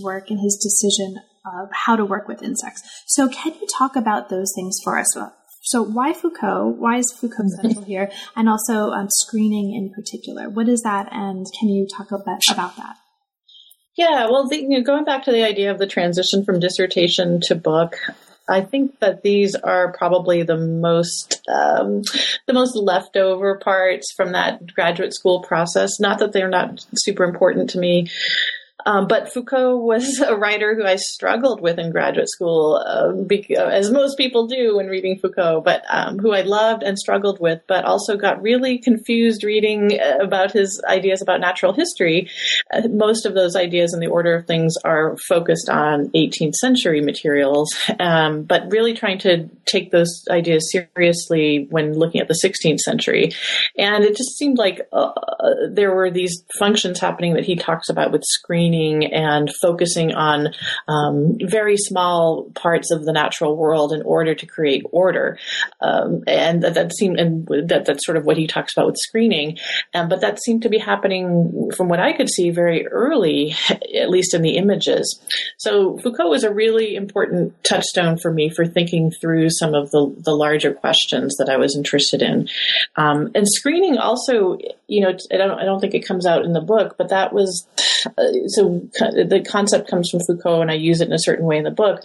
work 0.00 0.30
and 0.30 0.40
his 0.40 0.56
decision 0.56 1.16
of 1.44 1.68
how 1.72 1.96
to 1.96 2.04
work 2.04 2.28
with 2.28 2.42
insects. 2.42 2.82
So, 3.06 3.28
can 3.28 3.54
you 3.54 3.66
talk 3.78 3.96
about 3.96 4.28
those 4.28 4.52
things 4.54 4.78
for 4.82 4.98
us? 4.98 5.06
So 5.62 5.82
why 5.82 6.14
Foucault? 6.14 6.76
Why 6.78 6.96
is 6.96 7.14
Foucault 7.20 7.48
central 7.60 7.84
here? 7.84 8.10
And 8.34 8.48
also 8.48 8.90
um, 8.90 9.08
screening 9.10 9.74
in 9.74 9.92
particular. 9.92 10.48
What 10.48 10.66
is 10.66 10.80
that? 10.82 11.08
And 11.12 11.44
can 11.58 11.68
you 11.68 11.86
talk 11.86 12.10
a 12.10 12.18
bit 12.18 12.42
about 12.50 12.76
that? 12.76 12.96
Yeah, 13.98 14.28
well, 14.30 14.46
the, 14.48 14.56
you 14.56 14.68
know, 14.68 14.82
going 14.82 15.04
back 15.04 15.24
to 15.24 15.32
the 15.32 15.42
idea 15.42 15.72
of 15.72 15.78
the 15.80 15.86
transition 15.88 16.44
from 16.44 16.60
dissertation 16.60 17.40
to 17.42 17.56
book, 17.56 17.96
I 18.48 18.60
think 18.60 19.00
that 19.00 19.22
these 19.22 19.56
are 19.56 19.92
probably 19.92 20.44
the 20.44 20.56
most 20.56 21.42
um, 21.52 22.02
the 22.46 22.52
most 22.52 22.76
leftover 22.76 23.58
parts 23.58 24.12
from 24.12 24.32
that 24.32 24.72
graduate 24.72 25.14
school 25.14 25.42
process. 25.42 25.98
Not 25.98 26.20
that 26.20 26.32
they're 26.32 26.48
not 26.48 26.86
super 26.94 27.24
important 27.24 27.70
to 27.70 27.78
me, 27.80 28.08
um, 28.86 29.06
but 29.06 29.32
Foucault 29.32 29.78
was 29.78 30.20
a 30.26 30.36
writer 30.36 30.74
who 30.74 30.84
I 30.84 30.96
struggled 30.96 31.60
with 31.60 31.78
in 31.78 31.90
graduate 31.90 32.28
school, 32.28 32.82
uh, 32.86 33.12
because, 33.26 33.56
as 33.58 33.90
most 33.90 34.16
people 34.16 34.46
do 34.46 34.76
when 34.76 34.86
reading 34.86 35.18
Foucault, 35.18 35.62
but 35.62 35.82
um, 35.88 36.18
who 36.18 36.32
I 36.32 36.42
loved 36.42 36.82
and 36.82 36.98
struggled 36.98 37.40
with, 37.40 37.60
but 37.66 37.84
also 37.84 38.16
got 38.16 38.42
really 38.42 38.78
confused 38.78 39.44
reading 39.44 39.98
uh, 40.00 40.18
about 40.20 40.52
his 40.52 40.82
ideas 40.88 41.22
about 41.22 41.40
natural 41.40 41.72
history. 41.72 42.30
Uh, 42.72 42.82
most 42.88 43.26
of 43.26 43.34
those 43.34 43.56
ideas 43.56 43.92
in 43.92 44.00
the 44.00 44.06
order 44.06 44.34
of 44.34 44.46
things 44.46 44.74
are 44.84 45.16
focused 45.28 45.68
on 45.68 46.08
18th 46.14 46.54
century 46.54 47.00
materials, 47.00 47.74
um, 47.98 48.42
but 48.42 48.70
really 48.70 48.94
trying 48.94 49.18
to 49.18 49.48
take 49.66 49.90
those 49.90 50.24
ideas 50.30 50.70
seriously 50.70 51.66
when 51.70 51.92
looking 51.92 52.20
at 52.20 52.28
the 52.28 52.38
16th 52.42 52.78
century. 52.78 53.32
And 53.76 54.04
it 54.04 54.16
just 54.16 54.36
seemed 54.36 54.58
like 54.58 54.80
uh, 54.92 55.12
there 55.70 55.94
were 55.94 56.10
these 56.10 56.44
functions 56.58 57.00
happening 57.00 57.34
that 57.34 57.44
he 57.44 57.56
talks 57.56 57.88
about 57.88 58.12
with 58.12 58.22
and 59.12 59.48
focusing 59.60 60.14
on 60.14 60.48
um, 60.86 61.36
very 61.40 61.76
small 61.76 62.50
parts 62.54 62.90
of 62.90 63.04
the 63.04 63.12
natural 63.12 63.56
world 63.56 63.92
in 63.92 64.02
order 64.02 64.34
to 64.34 64.46
create 64.46 64.82
order. 64.92 65.38
Um, 65.80 66.22
and 66.26 66.62
that, 66.62 66.74
that, 66.74 66.92
seemed, 66.92 67.18
and 67.18 67.46
that, 67.68 67.84
that's 67.86 68.04
sort 68.04 68.16
of 68.16 68.24
what 68.24 68.36
he 68.36 68.46
talks 68.46 68.72
about 68.74 68.86
with 68.86 68.96
screening. 68.98 69.58
Um, 69.94 70.08
but 70.08 70.20
that 70.20 70.42
seemed 70.42 70.62
to 70.62 70.68
be 70.68 70.78
happening 70.78 71.70
from 71.76 71.88
what 71.88 72.00
I 72.00 72.12
could 72.12 72.28
see 72.28 72.50
very 72.50 72.86
early, 72.86 73.54
at 73.70 74.10
least 74.10 74.34
in 74.34 74.42
the 74.42 74.56
images. 74.56 75.20
So 75.58 75.98
Foucault 75.98 76.28
was 76.28 76.44
a 76.44 76.52
really 76.52 76.94
important 76.94 77.54
touchstone 77.64 78.18
for 78.18 78.32
me 78.32 78.50
for 78.50 78.66
thinking 78.66 79.10
through 79.10 79.50
some 79.50 79.74
of 79.74 79.90
the, 79.90 80.14
the 80.24 80.32
larger 80.32 80.72
questions 80.72 81.36
that 81.38 81.48
I 81.48 81.56
was 81.56 81.76
interested 81.76 82.22
in. 82.22 82.48
Um, 82.96 83.30
and 83.34 83.46
screening 83.46 83.98
also, 83.98 84.58
you 84.86 85.02
know, 85.02 85.16
I 85.32 85.36
don't, 85.36 85.58
I 85.58 85.64
don't 85.64 85.80
think 85.80 85.94
it 85.94 86.06
comes 86.06 86.26
out 86.26 86.44
in 86.44 86.52
the 86.52 86.60
book, 86.60 86.96
but 86.98 87.10
that 87.10 87.32
was, 87.32 87.66
Uh, 88.06 88.46
so 88.46 88.88
the 88.92 89.44
concept 89.48 89.90
comes 89.90 90.10
from 90.10 90.20
Foucault 90.20 90.62
and 90.62 90.70
I 90.70 90.74
use 90.74 91.00
it 91.00 91.08
in 91.08 91.14
a 91.14 91.18
certain 91.18 91.44
way 91.44 91.58
in 91.58 91.64
the 91.64 91.70
book, 91.70 92.02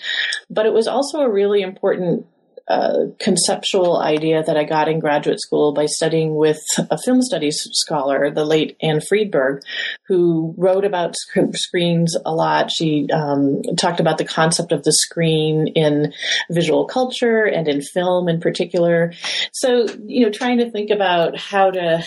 but 0.50 0.66
it 0.66 0.74
was 0.74 0.88
also 0.88 1.20
a 1.20 1.30
really 1.30 1.62
important 1.62 2.26
uh, 2.68 3.08
conceptual 3.20 4.00
idea 4.00 4.42
that 4.42 4.56
I 4.56 4.64
got 4.64 4.88
in 4.88 5.00
graduate 5.00 5.42
school 5.42 5.74
by 5.74 5.86
studying 5.86 6.36
with 6.36 6.62
a 6.78 6.98
film 6.98 7.22
studies 7.22 7.68
scholar, 7.74 8.32
the 8.32 8.46
late 8.46 8.78
Anne 8.82 9.02
Friedberg, 9.02 9.64
who 10.08 10.56
wrote 10.58 10.86
about 10.86 11.14
sc- 11.16 11.54
screens 11.56 12.16
a 12.26 12.34
lot. 12.34 12.72
She 12.72 13.10
um, 13.12 13.62
talked 13.78 14.00
about 14.00 14.18
the 14.18 14.24
concept 14.24 14.72
of 14.72 14.84
the 14.84 14.94
screen 14.94 15.68
in 15.76 16.14
visual 16.50 16.86
culture 16.86 17.44
and 17.44 17.68
in 17.68 17.82
film 17.82 18.30
in 18.30 18.40
particular. 18.40 19.12
So, 19.52 19.86
you 20.06 20.26
know, 20.26 20.32
trying 20.32 20.60
to 20.60 20.72
think 20.72 20.90
about 20.90 21.38
how 21.38 21.70
to 21.72 22.02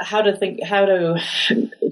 how 0.00 0.22
to 0.22 0.36
think 0.36 0.64
how 0.64 0.86
to 0.86 1.20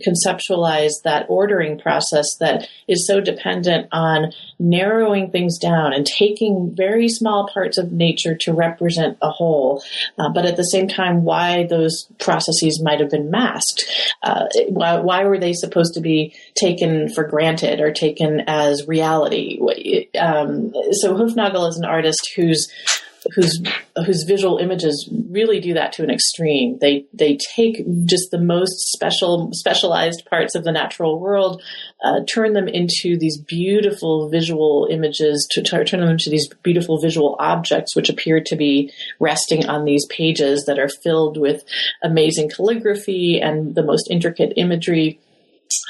conceptualize 0.07 0.93
that 1.05 1.27
ordering 1.29 1.79
process 1.79 2.27
that 2.41 2.69
is 2.89 3.07
so 3.07 3.21
dependent 3.21 3.87
on 3.93 4.33
narrowing 4.59 5.31
things 5.31 5.57
down 5.59 5.93
and 5.93 6.05
taking 6.05 6.75
very 6.75 7.09
small 7.09 7.49
parts 7.53 7.79
of 7.79 7.93
nature 7.93 8.08
nature 8.09 8.35
to 8.35 8.53
represent 8.53 9.17
a 9.23 9.31
whole, 9.31 9.83
uh, 10.19 10.31
but 10.33 10.45
at 10.45 10.57
the 10.57 10.65
same 10.65 10.89
time, 10.89 11.25
why 11.25 11.67
those 11.67 12.07
processes 12.19 12.83
might 12.83 13.01
have 13.01 13.11
been 13.11 13.31
masked. 13.31 13.85
Uh, 14.23 14.47
why, 14.69 14.99
why, 14.99 15.25
were 15.25 15.39
they 15.39 15.53
supposed 15.53 15.95
to 15.95 16.01
be 16.01 16.35
taken 16.55 17.09
for 17.09 17.25
granted 17.25 17.81
or 17.81 17.93
taken 17.93 18.43
as 18.47 18.87
reality? 18.89 19.59
Um, 20.19 20.73
so 21.01 21.15
Hoefnagel 21.15 21.69
is 21.69 21.77
an 21.77 21.85
artist 21.85 22.31
who's 22.35 22.69
whose 23.35 23.61
whose 24.07 24.25
visual 24.25 24.59
images 24.59 25.09
really 25.31 25.61
do 25.61 25.75
that 25.75 25.93
to 25.93 26.03
an 26.03 26.11
extreme. 26.11 26.79
They 26.81 27.07
they 27.13 27.39
take 27.55 27.85
just 28.05 28.31
the 28.31 28.41
most 28.41 28.93
special 28.93 29.51
specialized 29.53 30.25
parts 30.29 30.55
of 30.55 30.65
the 30.65 30.73
natural 30.73 31.19
world, 31.19 31.63
uh, 32.05 32.21
turn 32.29 32.53
them 32.53 32.69
into 32.69 33.19
these 33.19 33.39
beautiful 33.39 34.29
visual 34.29 34.89
images, 34.91 35.47
to 35.53 35.63
t- 35.63 35.85
turn 35.85 36.01
them 36.01 36.11
into 36.11 36.31
these 36.31 36.49
beautiful 36.63 37.01
visual 37.01 37.37
objects, 37.39 37.95
which 37.97 38.09
appear 38.09 38.41
to 38.47 38.57
be 38.57 38.93
resting 39.21 39.67
on 39.67 39.85
these 39.85 40.07
pages 40.07 40.65
that 40.67 40.79
are 40.79 40.89
filled 40.89 41.39
with 41.39 41.65
amazing 42.03 42.51
calligraphy 42.51 43.41
and 43.41 43.75
the 43.75 43.83
most 43.83 44.09
intricate 44.11 44.53
imagery. 44.57 45.21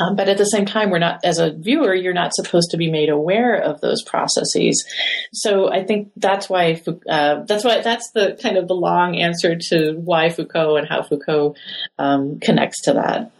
Um, 0.00 0.16
but 0.16 0.28
at 0.28 0.38
the 0.38 0.44
same 0.44 0.66
time, 0.66 0.90
we're 0.90 0.98
not, 0.98 1.20
as 1.24 1.38
a 1.38 1.52
viewer, 1.52 1.94
you're 1.94 2.14
not 2.14 2.34
supposed 2.34 2.70
to 2.70 2.76
be 2.76 2.90
made 2.90 3.08
aware 3.08 3.56
of 3.56 3.80
those 3.80 4.02
processes. 4.02 4.84
So 5.32 5.70
I 5.70 5.84
think 5.84 6.10
that's 6.16 6.48
why, 6.48 6.80
uh, 7.08 7.44
that's 7.44 7.64
why, 7.64 7.80
that's 7.80 8.10
the 8.12 8.38
kind 8.42 8.56
of 8.56 8.68
the 8.68 8.74
long 8.74 9.16
answer 9.16 9.56
to 9.70 9.92
why 9.94 10.30
Foucault 10.30 10.76
and 10.76 10.88
how 10.88 11.02
Foucault 11.02 11.54
um, 11.98 12.38
connects 12.40 12.82
to 12.82 12.92
that. 12.94 13.32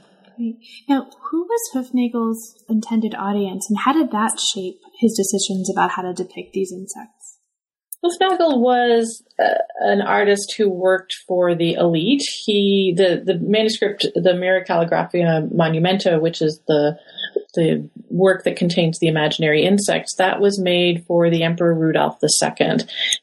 Now, 0.89 1.09
who 1.31 1.45
was 1.45 1.61
Hoefnagel's 1.75 2.65
intended 2.69 3.15
audience 3.15 3.67
and 3.69 3.79
how 3.79 3.93
did 3.93 4.13
that 4.13 4.39
shape 4.39 4.81
his 4.99 5.15
decisions 5.17 5.69
about 5.69 5.91
how 5.91 6.03
to 6.03 6.13
depict 6.13 6.53
these 6.53 6.73
insects? 6.73 7.18
Hoefnagel 8.05 8.61
was 8.61 9.25
uh, 9.41 9.55
an 9.81 10.03
artist 10.03 10.55
who 10.57 10.69
worked 10.69 11.15
for 11.27 11.55
the 11.55 11.75
elite. 11.75 12.23
He 12.45 12.95
the 12.97 13.23
the 13.25 13.39
manuscript, 13.39 14.07
the 14.15 14.35
Mira 14.35 14.65
Calligraphiae 14.65 15.53
Monumenta, 15.53 16.21
which 16.21 16.41
is 16.41 16.61
the 16.69 16.97
the 17.55 17.89
work 18.11 18.45
that 18.45 18.57
contains 18.57 18.99
the 18.99 19.09
imaginary 19.09 19.65
insects, 19.65 20.15
that 20.17 20.41
was 20.41 20.61
made 20.61 21.05
for 21.07 21.31
the 21.31 21.43
Emperor 21.43 21.75
Rudolf 21.75 22.19
II. 22.23 22.77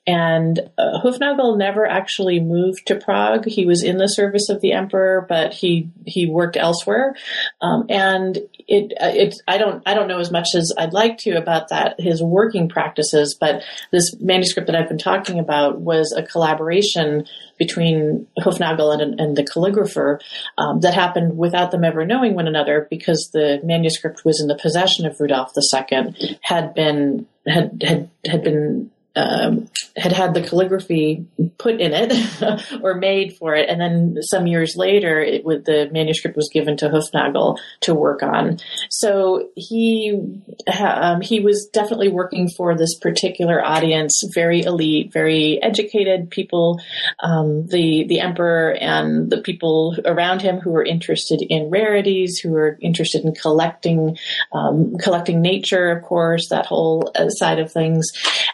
And 0.08 0.60
uh, 0.78 1.00
Hoefnagel 1.04 1.58
never 1.58 1.86
actually 1.86 2.40
moved 2.40 2.88
to 2.88 2.96
Prague. 2.96 3.46
He 3.46 3.66
was 3.66 3.84
in 3.84 3.98
the 3.98 4.08
service 4.08 4.50
of 4.50 4.62
the 4.62 4.74
emperor, 4.74 5.26
but 5.28 5.54
he 5.54 5.90
he 6.06 6.26
worked 6.26 6.58
elsewhere. 6.58 7.16
Um, 7.62 7.86
and 7.90 8.38
it 8.68 8.94
uh, 9.00 9.12
it 9.14 9.36
I 9.48 9.58
don't 9.58 9.84
I 9.86 9.94
don't 9.94 10.08
know 10.08 10.20
as 10.20 10.32
much 10.32 10.50
as 10.56 10.74
I'd 10.78 10.94
like 10.94 11.18
to 11.20 11.32
about 11.32 11.70
that 11.70 12.00
his 12.00 12.22
working 12.22 12.68
practices, 12.68 13.38
but 13.40 13.64
this 13.92 14.16
manuscript 14.20 14.68
that 14.68 14.76
I've 14.76 14.90
been 14.90 14.98
talking 14.98 15.40
about 15.40 15.82
was 15.82 16.14
a 16.18 16.24
collaboration 16.24 17.26
between 17.58 18.28
Hoefnagel 18.40 19.02
and, 19.02 19.20
and 19.20 19.36
the 19.36 19.44
calligrapher 19.44 20.20
um, 20.58 20.80
that 20.82 20.94
happened 20.94 21.38
without 21.38 21.72
them 21.72 21.84
ever 21.84 22.06
knowing 22.06 22.36
one 22.36 22.48
another 22.48 22.88
because 22.90 23.30
the 23.34 23.60
manuscript 23.64 24.26
was 24.26 24.42
in 24.42 24.48
the 24.48 24.58
possession 24.58 25.06
of 25.06 25.20
Rudolf 25.20 25.54
II, 25.58 26.40
had 26.42 26.74
been 26.74 27.28
had 27.48 27.82
had 27.86 28.10
had 28.26 28.44
been 28.44 28.92
um, 29.16 29.70
had 29.96 30.12
had 30.12 30.34
the 30.34 30.42
calligraphy 30.42 31.26
put 31.58 31.80
in 31.80 31.92
it 31.94 32.82
or 32.82 32.96
made 32.96 33.36
for 33.38 33.56
it, 33.56 33.70
and 33.70 33.80
then 33.80 34.18
some 34.22 34.48
years 34.48 34.76
later, 34.76 35.22
it 35.22 35.46
would, 35.46 35.66
the 35.66 35.90
manuscript 35.92 36.36
was 36.36 36.50
given 36.52 36.78
to 36.78 36.90
Hoefnagel 36.90 37.58
to 37.82 37.94
work 37.94 38.24
on. 38.24 38.60
So 38.90 39.50
he 39.56 40.42
um, 40.80 41.22
he 41.22 41.40
was 41.40 41.70
definitely 41.72 42.10
working 42.10 42.50
for 42.50 42.76
this 42.76 42.98
particular 43.00 43.64
audience, 43.64 44.22
very 44.34 44.64
elite, 44.64 45.14
very 45.14 45.62
educated 45.62 46.30
people, 46.30 46.82
um, 47.22 47.68
the 47.68 48.06
the 48.08 48.20
emperor 48.20 48.74
and 48.74 49.30
the 49.30 49.42
people 49.42 49.96
around 50.06 50.42
him 50.42 50.60
who 50.60 50.72
were 50.72 50.84
interested 50.84 51.42
in 51.42 51.70
rarities, 51.70 52.40
who 52.40 52.52
were 52.52 52.78
interested 52.82 53.24
in 53.24 53.34
collecting 53.34 54.18
um, 54.52 54.98
collecting 54.98 55.42
nature, 55.42 55.92
of 55.92 56.04
course, 56.04 56.50
that 56.50 56.66
whole 56.66 57.12
uh, 57.16 57.30
side 57.30 57.60
of 57.60 57.72
things, 57.72 58.12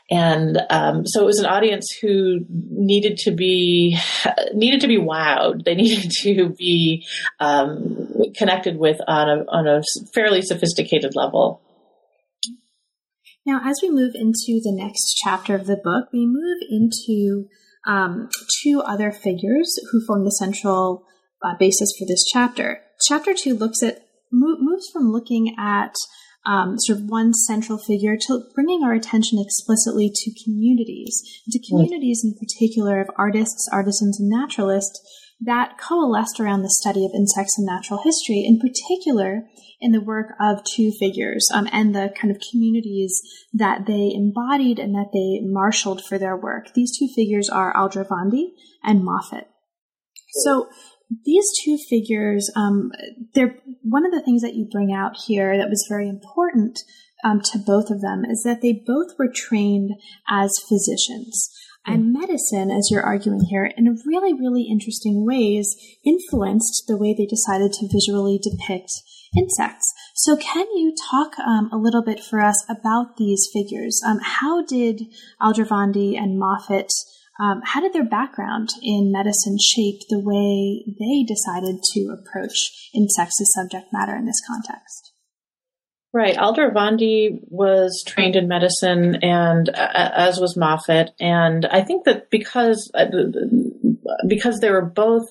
and 0.09 0.50
and 0.55 0.97
um, 0.97 1.03
so 1.05 1.21
it 1.21 1.25
was 1.25 1.39
an 1.39 1.45
audience 1.45 1.87
who 2.01 2.39
needed 2.49 3.17
to 3.17 3.31
be 3.31 3.97
needed 4.53 4.81
to 4.81 4.87
be 4.87 4.97
wowed. 4.97 5.63
They 5.65 5.75
needed 5.75 6.11
to 6.21 6.49
be 6.49 7.05
um, 7.39 8.07
connected 8.35 8.77
with 8.77 8.99
on 9.07 9.29
a 9.29 9.43
on 9.49 9.67
a 9.67 9.81
fairly 10.13 10.41
sophisticated 10.41 11.15
level. 11.15 11.61
Now, 13.45 13.61
as 13.65 13.79
we 13.81 13.89
move 13.89 14.13
into 14.13 14.61
the 14.63 14.71
next 14.71 15.15
chapter 15.23 15.55
of 15.55 15.65
the 15.65 15.79
book, 15.83 16.09
we 16.13 16.27
move 16.27 16.59
into 16.69 17.47
um, 17.87 18.29
two 18.61 18.81
other 18.85 19.11
figures 19.11 19.73
who 19.91 20.05
form 20.05 20.23
the 20.23 20.31
central 20.31 21.05
uh, 21.43 21.55
basis 21.57 21.91
for 21.97 22.05
this 22.07 22.23
chapter. 22.31 22.81
Chapter 23.07 23.33
two 23.33 23.55
looks 23.55 23.81
at 23.81 24.05
moves 24.31 24.89
from 24.93 25.11
looking 25.11 25.55
at 25.57 25.95
um, 26.45 26.79
sort 26.79 26.99
of 26.99 27.05
one 27.05 27.33
central 27.33 27.77
figure 27.77 28.17
to 28.27 28.41
bringing 28.55 28.83
our 28.83 28.93
attention 28.93 29.39
explicitly 29.39 30.11
to 30.13 30.43
communities, 30.43 31.21
to 31.49 31.59
communities 31.67 32.21
in 32.23 32.33
particular 32.33 32.99
of 32.99 33.09
artists, 33.17 33.69
artisans, 33.71 34.19
and 34.19 34.29
naturalists 34.29 34.99
that 35.43 35.77
coalesced 35.79 36.39
around 36.39 36.61
the 36.61 36.69
study 36.69 37.03
of 37.03 37.11
insects 37.15 37.57
and 37.57 37.65
natural 37.65 38.01
history, 38.03 38.45
in 38.45 38.59
particular 38.59 39.43
in 39.79 39.91
the 39.91 40.01
work 40.01 40.35
of 40.39 40.63
two 40.63 40.91
figures 40.99 41.47
um, 41.51 41.67
and 41.71 41.95
the 41.95 42.13
kind 42.15 42.33
of 42.33 42.41
communities 42.51 43.19
that 43.51 43.87
they 43.87 44.11
embodied 44.13 44.77
and 44.77 44.93
that 44.93 45.09
they 45.11 45.39
marshaled 45.43 46.03
for 46.05 46.19
their 46.19 46.37
work. 46.37 46.73
These 46.75 46.97
two 46.97 47.07
figures 47.15 47.49
are 47.49 47.73
Aldrovandi 47.73 48.49
and 48.83 49.03
Moffat. 49.03 49.47
So 50.43 50.69
these 51.25 51.45
two 51.63 51.77
figures, 51.89 52.49
um, 52.55 52.91
they're 53.33 53.55
one 53.83 54.05
of 54.05 54.11
the 54.11 54.21
things 54.21 54.41
that 54.41 54.55
you 54.55 54.67
bring 54.71 54.93
out 54.93 55.17
here 55.27 55.57
that 55.57 55.69
was 55.69 55.85
very 55.89 56.07
important 56.07 56.79
um, 57.23 57.41
to 57.41 57.59
both 57.59 57.89
of 57.89 58.01
them 58.01 58.23
is 58.25 58.43
that 58.43 58.61
they 58.61 58.73
both 58.73 59.17
were 59.17 59.31
trained 59.33 59.91
as 60.29 60.51
physicians. 60.67 61.49
And 61.83 62.13
medicine, 62.13 62.69
as 62.69 62.89
you're 62.91 63.01
arguing 63.01 63.45
here, 63.49 63.65
in 63.75 63.99
really, 64.05 64.33
really 64.33 64.67
interesting 64.69 65.25
ways, 65.25 65.75
influenced 66.05 66.83
the 66.87 66.97
way 66.97 67.15
they 67.17 67.25
decided 67.25 67.73
to 67.73 67.89
visually 67.91 68.37
depict 68.37 68.91
insects. 69.35 69.91
So, 70.13 70.37
can 70.37 70.67
you 70.75 70.93
talk 71.09 71.39
um, 71.39 71.69
a 71.71 71.77
little 71.77 72.03
bit 72.03 72.23
for 72.23 72.39
us 72.39 72.63
about 72.69 73.17
these 73.17 73.49
figures? 73.51 73.99
Um, 74.05 74.19
how 74.21 74.63
did 74.63 75.01
Aldrovandi 75.41 76.15
and 76.15 76.37
Moffat, 76.37 76.91
um, 77.41 77.61
how 77.65 77.81
did 77.81 77.93
their 77.93 78.05
background 78.05 78.69
in 78.83 79.11
medicine 79.11 79.57
shape 79.59 80.01
the 80.09 80.19
way 80.19 80.85
they 80.99 81.23
decided 81.23 81.81
to 81.93 82.13
approach 82.13 82.89
insects 82.93 83.41
as 83.41 83.51
subject 83.53 83.91
matter 83.91 84.15
in 84.15 84.25
this 84.25 84.41
context? 84.47 85.11
Right. 86.13 86.37
Alder 86.37 86.69
Aldrovandi 86.69 87.39
was 87.47 88.03
trained 88.05 88.35
in 88.35 88.47
medicine, 88.47 89.15
and 89.23 89.69
uh, 89.69 90.11
as 90.13 90.39
was 90.39 90.57
Moffat. 90.57 91.11
And 91.19 91.65
I 91.65 91.81
think 91.81 92.03
that 92.03 92.29
because 92.29 92.91
uh, 92.93 93.05
because 94.27 94.59
they 94.59 94.69
were 94.69 94.85
both 94.85 95.29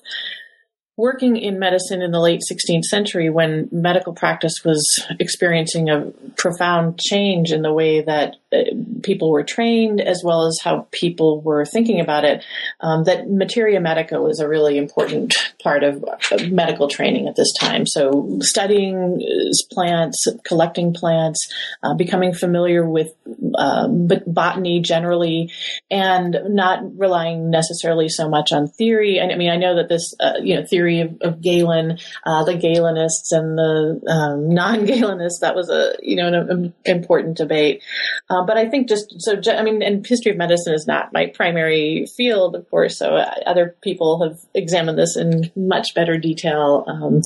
working 0.97 1.37
in 1.37 1.57
medicine 1.57 2.01
in 2.01 2.11
the 2.11 2.19
late 2.19 2.41
16th 2.51 2.83
century 2.83 3.29
when 3.29 3.69
medical 3.71 4.13
practice 4.13 4.55
was 4.65 5.03
experiencing 5.19 5.89
a 5.89 6.11
profound 6.35 6.99
change 6.99 7.51
in 7.51 7.61
the 7.61 7.73
way 7.73 8.01
that 8.01 8.35
uh, 8.53 8.57
people 9.01 9.31
were 9.31 9.43
trained 9.43 10.01
as 10.01 10.21
well 10.23 10.45
as 10.45 10.59
how 10.61 10.87
people 10.91 11.41
were 11.41 11.65
thinking 11.65 12.01
about 12.01 12.25
it, 12.25 12.43
um, 12.81 13.05
that 13.05 13.29
materia 13.29 13.79
medica 13.79 14.21
was 14.21 14.39
a 14.39 14.47
really 14.47 14.77
important 14.77 15.33
part 15.63 15.83
of, 15.83 16.03
medical 16.49 16.87
training 16.87 17.27
at 17.27 17.35
this 17.35 17.53
time. 17.59 17.85
So 17.85 18.39
studying 18.41 19.21
uh, 19.21 19.73
plants, 19.73 20.25
collecting 20.43 20.93
plants, 20.93 21.39
uh, 21.83 21.93
becoming 21.93 22.33
familiar 22.33 22.87
with 22.87 23.13
uh, 23.55 23.87
botany 23.87 24.81
generally, 24.81 25.51
and 25.89 26.37
not 26.49 26.79
relying 26.97 27.49
necessarily 27.49 28.09
so 28.09 28.29
much 28.29 28.51
on 28.51 28.67
theory. 28.67 29.19
And 29.19 29.31
I 29.31 29.35
mean, 29.35 29.49
I 29.49 29.57
know 29.57 29.75
that 29.75 29.89
this, 29.89 30.13
uh, 30.19 30.33
you 30.41 30.55
know, 30.55 30.65
theory 30.65 30.80
of, 31.01 31.17
of 31.21 31.41
Galen, 31.41 31.97
uh, 32.25 32.43
the 32.43 32.53
Galenists 32.53 33.31
and 33.31 33.57
the 33.57 34.01
um, 34.11 34.49
non-Galenists, 34.53 35.39
that 35.41 35.55
was 35.55 35.69
a, 35.69 35.93
you 36.01 36.15
know, 36.15 36.27
an, 36.27 36.35
an 36.35 36.73
important 36.85 37.37
debate. 37.37 37.83
Um, 38.29 38.45
but 38.45 38.57
I 38.57 38.69
think 38.69 38.87
just 38.87 39.15
so, 39.19 39.39
I 39.51 39.63
mean, 39.63 39.81
and 39.81 40.05
history 40.05 40.31
of 40.31 40.37
medicine 40.37 40.73
is 40.73 40.87
not 40.87 41.13
my 41.13 41.27
primary 41.27 42.05
field, 42.17 42.55
of 42.55 42.69
course. 42.69 42.97
So 42.97 43.15
uh, 43.15 43.33
other 43.45 43.75
people 43.81 44.23
have 44.23 44.39
examined 44.53 44.97
this 44.97 45.15
in 45.17 45.51
much 45.55 45.93
better 45.95 46.17
detail. 46.17 46.85
Um, 46.87 47.21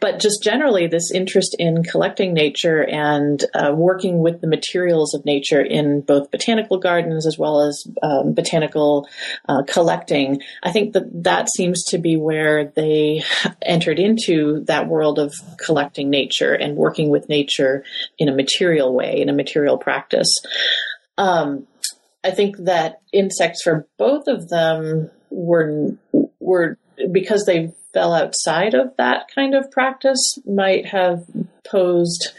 but 0.00 0.20
just 0.20 0.42
generally, 0.42 0.86
this 0.86 1.10
interest 1.12 1.56
in 1.58 1.82
collecting 1.82 2.34
nature 2.34 2.82
and 2.82 3.44
uh, 3.54 3.72
working 3.74 4.20
with 4.20 4.40
the 4.40 4.46
materials 4.46 5.14
of 5.14 5.24
nature 5.24 5.62
in 5.62 6.00
both 6.00 6.30
botanical 6.30 6.78
gardens 6.78 7.26
as 7.26 7.38
well 7.38 7.62
as 7.62 7.84
um, 8.02 8.34
botanical 8.34 9.08
uh, 9.48 9.62
collecting, 9.66 10.40
I 10.62 10.72
think 10.72 10.92
that 10.94 11.04
that 11.24 11.48
seems 11.50 11.84
to 11.86 11.98
be 11.98 12.16
where 12.16 12.66
they 12.66 12.97
entered 13.62 13.98
into 13.98 14.64
that 14.66 14.88
world 14.88 15.18
of 15.18 15.34
collecting 15.64 16.10
nature 16.10 16.52
and 16.52 16.76
working 16.76 17.10
with 17.10 17.28
nature 17.28 17.84
in 18.18 18.28
a 18.28 18.34
material 18.34 18.94
way, 18.94 19.20
in 19.20 19.28
a 19.28 19.32
material 19.32 19.78
practice. 19.78 20.28
Um, 21.16 21.66
I 22.24 22.30
think 22.30 22.56
that 22.58 23.00
insects 23.12 23.62
for 23.62 23.86
both 23.98 24.26
of 24.26 24.48
them 24.48 25.10
were 25.30 25.96
were 26.40 26.78
because 27.12 27.44
they 27.44 27.72
fell 27.94 28.12
outside 28.12 28.74
of 28.74 28.96
that 28.98 29.26
kind 29.34 29.54
of 29.54 29.70
practice 29.70 30.38
might 30.46 30.86
have 30.86 31.24
posed 31.64 32.32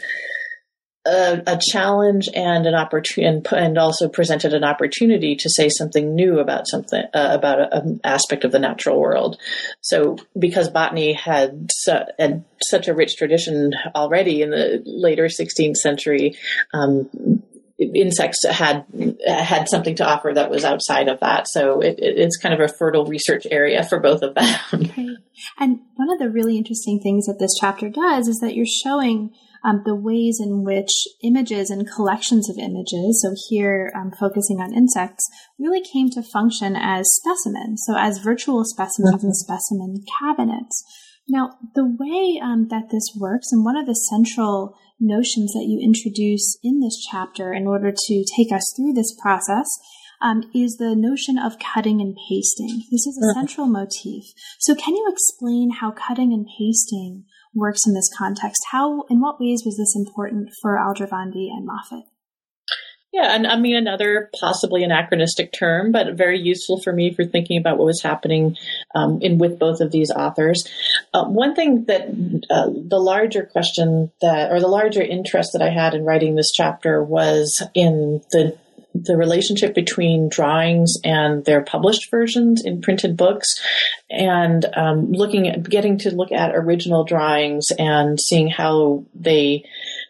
a, 1.06 1.42
a 1.46 1.58
challenge 1.58 2.28
and 2.34 2.66
an 2.66 2.74
opportunity, 2.74 3.26
and, 3.26 3.46
and, 3.52 3.78
also 3.78 4.08
presented 4.08 4.52
an 4.52 4.64
opportunity 4.64 5.34
to 5.34 5.48
say 5.48 5.70
something 5.70 6.14
new 6.14 6.38
about 6.38 6.68
something 6.68 7.02
uh, 7.14 7.30
about 7.32 7.72
an 7.72 8.00
aspect 8.04 8.44
of 8.44 8.52
the 8.52 8.58
natural 8.58 9.00
world. 9.00 9.38
So, 9.80 10.18
because 10.38 10.68
botany 10.68 11.14
had, 11.14 11.70
su- 11.72 12.04
had 12.18 12.44
such 12.62 12.88
a 12.88 12.94
rich 12.94 13.16
tradition 13.16 13.72
already 13.94 14.42
in 14.42 14.50
the 14.50 14.82
later 14.84 15.26
16th 15.26 15.76
century, 15.76 16.36
um, 16.74 17.08
insects 17.78 18.44
had 18.46 18.84
had 19.26 19.66
something 19.68 19.94
to 19.94 20.06
offer 20.06 20.32
that 20.34 20.50
was 20.50 20.64
outside 20.64 21.08
of 21.08 21.20
that. 21.20 21.48
So 21.48 21.80
it, 21.80 21.98
it, 21.98 22.18
it's 22.18 22.36
kind 22.36 22.52
of 22.52 22.60
a 22.60 22.68
fertile 22.68 23.06
research 23.06 23.46
area 23.50 23.84
for 23.84 23.98
both 24.00 24.22
of 24.22 24.34
them. 24.34 24.60
Okay. 24.74 25.16
And 25.58 25.80
one 25.96 26.10
of 26.10 26.18
the 26.18 26.28
really 26.28 26.58
interesting 26.58 27.00
things 27.00 27.24
that 27.24 27.38
this 27.38 27.54
chapter 27.58 27.88
does 27.88 28.28
is 28.28 28.38
that 28.40 28.54
you're 28.54 28.66
showing 28.66 29.32
um, 29.64 29.82
the 29.84 29.94
ways 29.94 30.40
in 30.40 30.64
which 30.64 30.92
images 31.22 31.70
and 31.70 31.90
collections 31.90 32.48
of 32.48 32.58
images, 32.58 33.22
so 33.22 33.34
here 33.48 33.92
um, 33.94 34.12
focusing 34.18 34.60
on 34.60 34.74
insects, 34.74 35.28
really 35.58 35.82
came 35.82 36.10
to 36.10 36.22
function 36.22 36.76
as 36.76 37.12
specimens, 37.12 37.82
so 37.86 37.96
as 37.96 38.18
virtual 38.18 38.64
specimens 38.64 39.16
mm-hmm. 39.16 39.26
and 39.26 39.36
specimen 39.36 40.04
cabinets. 40.20 40.84
Now, 41.28 41.50
the 41.74 41.84
way 41.84 42.40
um, 42.42 42.68
that 42.70 42.90
this 42.90 43.14
works, 43.16 43.52
and 43.52 43.64
one 43.64 43.76
of 43.76 43.86
the 43.86 43.94
central 43.94 44.76
notions 44.98 45.52
that 45.52 45.66
you 45.66 45.78
introduce 45.82 46.58
in 46.62 46.80
this 46.80 46.98
chapter 47.10 47.52
in 47.52 47.66
order 47.66 47.92
to 47.92 48.24
take 48.36 48.52
us 48.52 48.64
through 48.76 48.94
this 48.94 49.14
process, 49.22 49.68
um, 50.20 50.42
is 50.54 50.76
the 50.76 50.94
notion 50.94 51.38
of 51.38 51.58
cutting 51.58 52.00
and 52.00 52.16
pasting. 52.28 52.82
This 52.90 53.06
is 53.06 53.16
a 53.16 53.26
mm-hmm. 53.26 53.40
central 53.40 53.66
motif. 53.66 54.24
So, 54.58 54.74
can 54.74 54.94
you 54.94 55.08
explain 55.10 55.70
how 55.80 55.92
cutting 55.92 56.32
and 56.32 56.46
pasting 56.58 57.24
works 57.54 57.86
in 57.86 57.94
this 57.94 58.08
context. 58.16 58.62
How, 58.70 59.02
in 59.10 59.20
what 59.20 59.40
ways 59.40 59.62
was 59.64 59.76
this 59.76 59.94
important 59.96 60.50
for 60.62 60.76
Aldrovandi 60.76 61.48
and 61.50 61.66
Moffat? 61.66 62.04
Yeah, 63.12 63.34
and 63.34 63.44
I 63.44 63.58
mean 63.58 63.74
another 63.74 64.30
possibly 64.38 64.84
anachronistic 64.84 65.52
term, 65.52 65.90
but 65.90 66.14
very 66.14 66.38
useful 66.38 66.80
for 66.80 66.92
me 66.92 67.12
for 67.12 67.24
thinking 67.24 67.58
about 67.58 67.76
what 67.76 67.86
was 67.86 68.00
happening 68.00 68.56
um, 68.94 69.20
in 69.20 69.38
with 69.38 69.58
both 69.58 69.80
of 69.80 69.90
these 69.90 70.12
authors. 70.12 70.62
Uh, 71.12 71.24
one 71.24 71.56
thing 71.56 71.86
that 71.86 72.02
uh, 72.50 72.66
the 72.66 73.00
larger 73.00 73.44
question 73.46 74.12
that, 74.20 74.52
or 74.52 74.60
the 74.60 74.68
larger 74.68 75.02
interest 75.02 75.50
that 75.54 75.62
I 75.62 75.70
had 75.70 75.94
in 75.94 76.04
writing 76.04 76.36
this 76.36 76.52
chapter 76.54 77.02
was 77.02 77.60
in 77.74 78.22
the 78.30 78.56
the 78.94 79.16
relationship 79.16 79.74
between 79.74 80.28
drawings 80.28 80.94
and 81.04 81.44
their 81.44 81.62
published 81.62 82.10
versions 82.10 82.62
in 82.64 82.80
printed 82.80 83.16
books 83.16 83.46
and 84.10 84.66
um, 84.76 85.12
looking 85.12 85.48
at 85.48 85.68
getting 85.68 85.98
to 85.98 86.14
look 86.14 86.32
at 86.32 86.54
original 86.54 87.04
drawings 87.04 87.66
and 87.78 88.20
seeing 88.20 88.48
how 88.48 89.04
they 89.14 89.64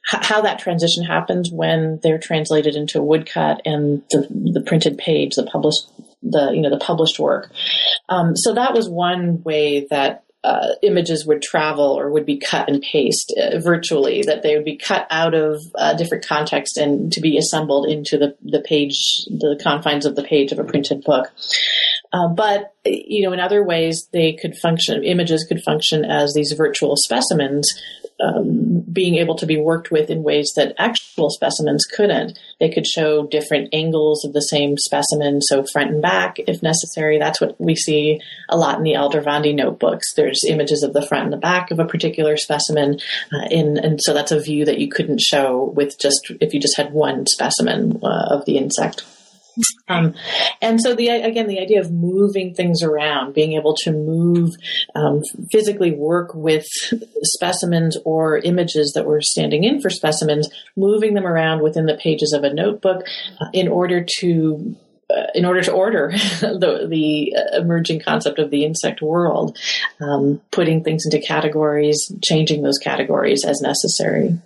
how 0.06 0.40
that 0.40 0.58
transition 0.58 1.04
happens 1.04 1.50
when 1.52 2.00
they're 2.02 2.18
translated 2.18 2.74
into 2.74 2.98
a 2.98 3.02
woodcut 3.02 3.60
and 3.64 4.02
the, 4.10 4.26
the 4.54 4.62
printed 4.66 4.96
page 4.98 5.34
the 5.34 5.44
published 5.44 5.86
the 6.22 6.50
you 6.52 6.62
know 6.62 6.70
the 6.70 6.78
published 6.78 7.18
work. 7.18 7.50
Um, 8.08 8.36
so 8.36 8.54
that 8.54 8.74
was 8.74 8.88
one 8.88 9.42
way 9.42 9.86
that 9.90 10.24
uh, 10.42 10.68
images 10.83 11.26
would 11.26 11.42
travel 11.42 11.98
or 11.98 12.11
would 12.11 12.24
be 12.24 12.38
cut 12.38 12.68
and 12.68 12.83
paste 12.83 13.33
uh, 13.38 13.59
virtually, 13.59 14.22
that 14.22 14.42
they 14.42 14.57
would 14.57 14.64
be 14.64 14.76
cut 14.76 15.07
out 15.11 15.35
of 15.35 15.61
uh, 15.74 15.94
different 15.94 16.26
context 16.26 16.79
and 16.79 17.12
to 17.12 17.20
be 17.20 17.37
assembled 17.37 17.87
into 17.87 18.16
the, 18.16 18.35
the 18.42 18.61
page, 18.61 19.24
the 19.26 19.59
confines 19.62 20.07
of 20.07 20.16
the 20.16 20.22
page 20.22 20.50
of 20.53 20.59
a 20.59 20.64
printed 20.64 21.03
book. 21.03 21.31
Uh, 22.12 22.29
but 22.29 22.74
you 22.85 23.22
know, 23.22 23.33
in 23.33 23.40
other 23.40 23.62
ways, 23.62 24.09
they 24.12 24.33
could 24.33 24.57
function. 24.57 25.05
Images 25.05 25.44
could 25.48 25.62
function 25.62 26.05
as 26.05 26.33
these 26.35 26.53
virtual 26.53 26.96
specimens, 26.96 27.70
um, 28.22 28.85
being 28.92 29.16
able 29.16 29.35
to 29.37 29.46
be 29.46 29.59
worked 29.59 29.90
with 29.90 30.11
in 30.11 30.22
ways 30.22 30.52
that 30.56 30.74
actual 30.78 31.30
specimens 31.30 31.85
couldn't. 31.85 32.38
They 32.59 32.68
could 32.68 32.87
show 32.87 33.26
different 33.26 33.70
angles 33.72 34.24
of 34.24 34.33
the 34.33 34.40
same 34.40 34.76
specimen, 34.76 35.40
so 35.42 35.64
front 35.72 35.90
and 35.90 36.02
back, 36.02 36.38
if 36.38 36.62
necessary. 36.62 37.18
That's 37.18 37.40
what 37.40 37.61
we 37.61 37.76
see 37.76 38.20
a 38.48 38.56
lot 38.56 38.78
in 38.78 38.85
the 38.85 38.94
Aldrovandi 38.94 39.54
notebooks. 39.54 40.14
There's 40.14 40.44
images 40.46 40.83
of 40.83 40.92
the 40.92 41.06
front 41.06 41.24
and 41.24 41.33
the 41.33 41.38
back 41.38 41.70
of 41.70 41.78
a 41.78 41.87
particular 41.87 42.37
specimen, 42.37 42.98
uh, 43.33 43.46
in, 43.50 43.78
and 43.78 44.00
so 44.02 44.12
that's 44.12 44.33
a 44.33 44.40
view 44.40 44.64
that 44.64 44.78
you 44.78 44.88
couldn't 44.88 45.20
show 45.20 45.72
with 45.74 45.98
just 45.98 46.33
if 46.40 46.52
you 46.52 46.61
just 46.61 46.76
had 46.76 46.92
one 46.92 47.26
specimen 47.26 48.00
uh, 48.02 48.26
of 48.30 48.44
the 48.44 48.56
insect. 48.56 49.04
Um, 49.88 50.14
and 50.62 50.80
so 50.80 50.94
the 50.94 51.08
again 51.08 51.48
the 51.48 51.58
idea 51.58 51.80
of 51.80 51.90
moving 51.90 52.54
things 52.54 52.82
around, 52.82 53.34
being 53.34 53.54
able 53.54 53.74
to 53.82 53.92
move 53.92 54.50
um, 54.94 55.22
physically 55.50 55.90
work 55.92 56.34
with 56.34 56.66
specimens 57.22 57.96
or 58.04 58.38
images 58.38 58.92
that 58.94 59.06
were 59.06 59.20
standing 59.20 59.64
in 59.64 59.80
for 59.80 59.90
specimens, 59.90 60.48
moving 60.76 61.14
them 61.14 61.26
around 61.26 61.62
within 61.62 61.86
the 61.86 61.96
pages 61.96 62.32
of 62.32 62.44
a 62.44 62.54
notebook 62.54 63.04
uh, 63.40 63.46
in 63.52 63.68
order 63.68 64.04
to 64.18 64.76
uh, 65.10 65.26
in 65.34 65.44
order 65.44 65.60
to 65.60 65.72
order 65.72 66.10
the, 66.40 66.86
the 66.88 67.34
emerging 67.56 68.00
concept 68.00 68.38
of 68.38 68.50
the 68.50 68.64
insect 68.64 69.02
world, 69.02 69.58
um, 70.00 70.40
putting 70.52 70.84
things 70.84 71.04
into 71.04 71.24
categories, 71.24 72.12
changing 72.22 72.62
those 72.62 72.78
categories 72.78 73.44
as 73.44 73.60
necessary. 73.60 74.38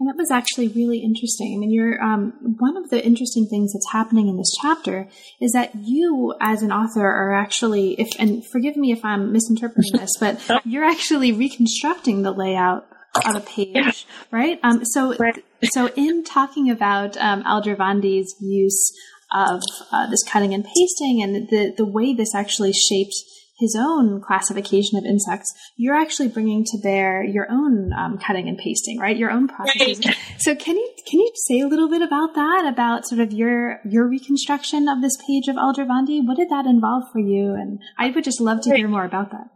And 0.00 0.08
that 0.08 0.16
was 0.16 0.30
actually 0.30 0.68
really 0.68 1.00
interesting. 1.00 1.54
I 1.54 1.58
mean, 1.58 1.70
you're 1.70 2.02
um, 2.02 2.32
one 2.58 2.78
of 2.78 2.88
the 2.88 3.04
interesting 3.04 3.46
things 3.46 3.74
that's 3.74 3.92
happening 3.92 4.28
in 4.28 4.38
this 4.38 4.50
chapter 4.62 5.06
is 5.42 5.52
that 5.52 5.72
you, 5.74 6.34
as 6.40 6.62
an 6.62 6.72
author, 6.72 7.06
are 7.06 7.34
actually, 7.34 8.00
if 8.00 8.08
and 8.18 8.42
forgive 8.50 8.76
me 8.76 8.92
if 8.92 9.04
I'm 9.04 9.30
misinterpreting 9.30 10.00
this, 10.00 10.16
but 10.18 10.40
you're 10.64 10.84
actually 10.84 11.32
reconstructing 11.32 12.22
the 12.22 12.32
layout 12.32 12.88
of 13.26 13.36
a 13.36 13.40
page, 13.40 13.74
yeah. 13.74 13.92
right? 14.30 14.58
Um, 14.62 14.86
so, 14.86 15.14
right. 15.16 15.44
so 15.64 15.90
in 15.94 16.24
talking 16.24 16.70
about 16.70 17.18
um, 17.18 17.44
use 18.40 18.92
of 19.32 19.60
uh, 19.92 20.06
this 20.08 20.22
cutting 20.26 20.54
and 20.54 20.64
pasting 20.64 21.22
and 21.22 21.48
the 21.50 21.72
the 21.76 21.84
way 21.84 22.14
this 22.14 22.34
actually 22.34 22.72
shaped 22.72 23.14
his 23.60 23.76
own 23.78 24.20
classification 24.20 24.98
of 24.98 25.04
insects, 25.04 25.52
you're 25.76 25.94
actually 25.94 26.28
bringing 26.28 26.64
to 26.64 26.78
bear 26.82 27.22
your 27.22 27.46
own 27.50 27.92
um, 27.92 28.18
cutting 28.18 28.48
and 28.48 28.58
pasting, 28.58 28.98
right? 28.98 29.16
Your 29.16 29.30
own 29.30 29.48
processes. 29.48 30.04
Right. 30.04 30.16
So 30.38 30.54
can 30.54 30.74
you 30.74 30.90
can 31.06 31.20
you 31.20 31.30
say 31.34 31.60
a 31.60 31.66
little 31.66 31.88
bit 31.88 32.00
about 32.00 32.34
that? 32.34 32.64
About 32.66 33.06
sort 33.06 33.20
of 33.20 33.30
your 33.30 33.78
your 33.84 34.08
reconstruction 34.08 34.88
of 34.88 35.02
this 35.02 35.18
page 35.18 35.48
of 35.48 35.56
Aldrovandi? 35.56 36.26
What 36.26 36.38
did 36.38 36.48
that 36.48 36.64
involve 36.64 37.04
for 37.12 37.18
you? 37.18 37.52
And 37.52 37.78
I 37.98 38.10
would 38.10 38.24
just 38.24 38.40
love 38.40 38.62
to 38.62 38.74
hear 38.74 38.88
more 38.88 39.04
about 39.04 39.32
that. 39.32 39.48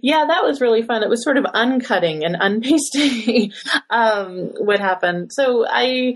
Yeah, 0.00 0.24
that 0.26 0.42
was 0.42 0.60
really 0.60 0.82
fun. 0.82 1.02
It 1.02 1.10
was 1.10 1.22
sort 1.22 1.36
of 1.36 1.44
uncutting 1.44 2.24
and 2.24 2.36
unpasting 2.36 3.52
um, 3.90 4.52
what 4.58 4.80
happened. 4.80 5.32
So 5.32 5.66
I 5.68 6.14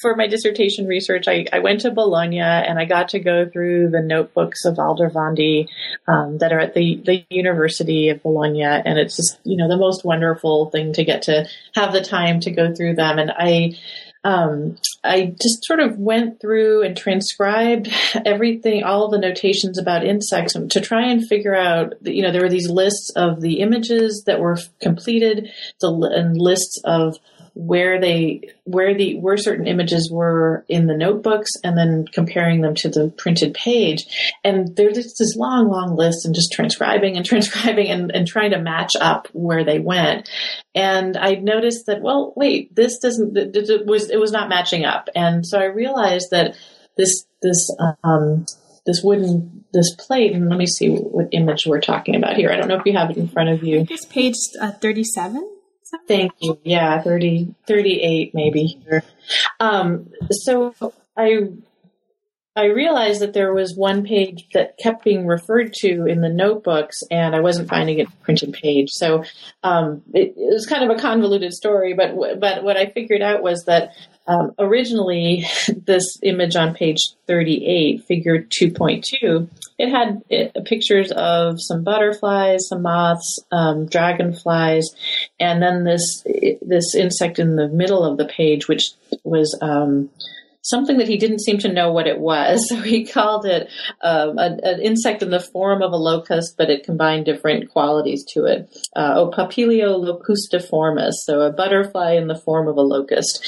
for 0.00 0.16
my 0.16 0.26
dissertation 0.26 0.86
research, 0.86 1.26
I, 1.28 1.46
I, 1.52 1.58
went 1.60 1.80
to 1.80 1.90
Bologna 1.90 2.40
and 2.40 2.78
I 2.78 2.84
got 2.84 3.10
to 3.10 3.20
go 3.20 3.48
through 3.48 3.90
the 3.90 4.02
notebooks 4.02 4.64
of 4.64 4.76
Aldrovandi 4.76 5.68
um, 6.06 6.38
that 6.38 6.52
are 6.52 6.60
at 6.60 6.74
the, 6.74 7.02
the 7.04 7.24
University 7.30 8.08
of 8.10 8.22
Bologna. 8.22 8.62
And 8.62 8.98
it's 8.98 9.16
just, 9.16 9.38
you 9.44 9.56
know, 9.56 9.68
the 9.68 9.76
most 9.76 10.04
wonderful 10.04 10.70
thing 10.70 10.92
to 10.94 11.04
get 11.04 11.22
to 11.22 11.48
have 11.74 11.92
the 11.92 12.00
time 12.00 12.40
to 12.40 12.50
go 12.50 12.74
through 12.74 12.94
them. 12.94 13.18
And 13.18 13.30
I, 13.30 13.76
um, 14.24 14.76
I 15.04 15.34
just 15.40 15.64
sort 15.64 15.80
of 15.80 15.98
went 15.98 16.40
through 16.40 16.82
and 16.82 16.96
transcribed 16.96 17.88
everything, 18.26 18.82
all 18.82 19.08
the 19.08 19.18
notations 19.18 19.78
about 19.78 20.04
insects 20.04 20.54
to 20.54 20.80
try 20.80 21.10
and 21.10 21.26
figure 21.26 21.54
out, 21.54 21.94
you 22.02 22.22
know, 22.22 22.32
there 22.32 22.42
were 22.42 22.48
these 22.48 22.68
lists 22.68 23.10
of 23.16 23.40
the 23.40 23.60
images 23.60 24.24
that 24.26 24.40
were 24.40 24.58
completed, 24.80 25.50
the 25.80 26.12
and 26.14 26.36
lists 26.36 26.80
of 26.84 27.16
where 27.58 28.00
they 28.00 28.40
where 28.62 28.94
the 28.94 29.16
where 29.18 29.36
certain 29.36 29.66
images 29.66 30.08
were 30.12 30.64
in 30.68 30.86
the 30.86 30.96
notebooks 30.96 31.50
and 31.64 31.76
then 31.76 32.06
comparing 32.06 32.60
them 32.60 32.72
to 32.72 32.88
the 32.88 33.12
printed 33.18 33.52
page. 33.52 34.06
And 34.44 34.76
there's 34.76 34.94
this 34.94 35.34
long 35.34 35.68
long 35.68 35.96
list 35.96 36.24
and 36.24 36.36
just 36.36 36.52
transcribing 36.52 37.16
and 37.16 37.26
transcribing 37.26 37.88
and, 37.88 38.14
and 38.14 38.28
trying 38.28 38.52
to 38.52 38.60
match 38.60 38.92
up 39.00 39.26
where 39.32 39.64
they 39.64 39.80
went. 39.80 40.30
And 40.76 41.16
i 41.16 41.34
noticed 41.34 41.86
that 41.86 42.00
well 42.00 42.32
wait 42.36 42.74
this 42.76 42.98
doesn't 42.98 43.36
it 43.36 43.86
was 43.86 44.08
it 44.08 44.20
was 44.20 44.30
not 44.30 44.48
matching 44.48 44.84
up. 44.84 45.08
And 45.16 45.44
so 45.44 45.58
i 45.58 45.64
realized 45.64 46.28
that 46.30 46.56
this 46.96 47.26
this 47.42 47.74
um 48.04 48.46
this 48.86 49.02
wooden 49.02 49.64
this 49.72 49.96
plate 49.96 50.32
and 50.32 50.48
let 50.48 50.58
me 50.58 50.66
see 50.66 50.90
what 50.90 51.26
image 51.32 51.66
we're 51.66 51.80
talking 51.80 52.14
about 52.14 52.36
here. 52.36 52.52
I 52.52 52.56
don't 52.56 52.68
know 52.68 52.78
if 52.78 52.86
you 52.86 52.96
have 52.96 53.10
it 53.10 53.16
in 53.16 53.26
front 53.26 53.48
of 53.48 53.64
you. 53.64 53.84
This 53.84 54.04
page 54.04 54.36
uh, 54.60 54.70
37 54.70 55.57
Thank 56.06 56.32
you. 56.40 56.58
Yeah, 56.64 57.00
30, 57.02 57.54
38 57.66 58.34
maybe. 58.34 58.80
Um, 59.60 60.10
so 60.30 60.74
I 61.16 61.48
I 62.58 62.64
realized 62.64 63.20
that 63.20 63.34
there 63.34 63.54
was 63.54 63.76
one 63.76 64.04
page 64.04 64.48
that 64.52 64.76
kept 64.78 65.04
being 65.04 65.28
referred 65.28 65.72
to 65.74 66.06
in 66.06 66.22
the 66.22 66.28
notebooks, 66.28 67.04
and 67.08 67.36
I 67.36 67.40
wasn't 67.40 67.68
finding 67.68 68.00
it 68.00 68.08
printed 68.22 68.52
page. 68.52 68.88
So 68.90 69.22
um, 69.62 70.02
it, 70.12 70.34
it, 70.36 70.52
was 70.52 70.66
kind 70.66 70.82
of 70.82 70.96
a 70.96 71.00
convoluted 71.00 71.52
story. 71.52 71.94
But 71.94 72.16
but 72.40 72.64
what 72.64 72.76
I 72.76 72.86
figured 72.86 73.22
out 73.22 73.44
was 73.44 73.66
that 73.66 73.92
um, 74.28 74.52
originally 74.58 75.44
this 75.86 76.18
image 76.22 76.54
on 76.54 76.74
page 76.74 76.98
38, 77.26 78.04
figure 78.04 78.42
2.2, 78.42 79.48
it 79.78 79.90
had 79.90 80.22
it, 80.28 80.56
pictures 80.64 81.10
of 81.12 81.56
some 81.60 81.82
butterflies, 81.82 82.68
some 82.68 82.82
moths, 82.82 83.40
um, 83.50 83.86
dragonflies, 83.86 84.90
and 85.40 85.62
then 85.62 85.84
this 85.84 86.24
this 86.62 86.94
insect 86.94 87.38
in 87.38 87.56
the 87.56 87.68
middle 87.68 88.04
of 88.04 88.18
the 88.18 88.26
page, 88.26 88.68
which 88.68 88.90
was 89.24 89.56
um, 89.62 90.10
something 90.68 90.98
that 90.98 91.08
he 91.08 91.16
didn't 91.16 91.40
seem 91.40 91.58
to 91.58 91.72
know 91.72 91.92
what 91.92 92.06
it 92.06 92.18
was. 92.18 92.66
So 92.68 92.82
he 92.82 93.06
called 93.06 93.46
it 93.46 93.70
um, 94.02 94.36
an, 94.36 94.60
insect 94.82 95.22
in 95.22 95.30
the 95.30 95.40
form 95.40 95.80
of 95.80 95.92
a 95.92 95.96
locust, 95.96 96.56
but 96.58 96.68
it 96.68 96.84
combined 96.84 97.24
different 97.24 97.70
qualities 97.70 98.24
to 98.34 98.44
it. 98.44 98.68
Uh, 98.94 99.14
oh, 99.16 99.30
Papilio 99.30 99.96
locustiformis, 99.98 101.12
so 101.24 101.40
a 101.40 101.50
butterfly 101.50 102.12
in 102.12 102.26
the 102.26 102.34
form 102.34 102.68
of 102.68 102.76
a 102.76 102.82
locust. 102.82 103.42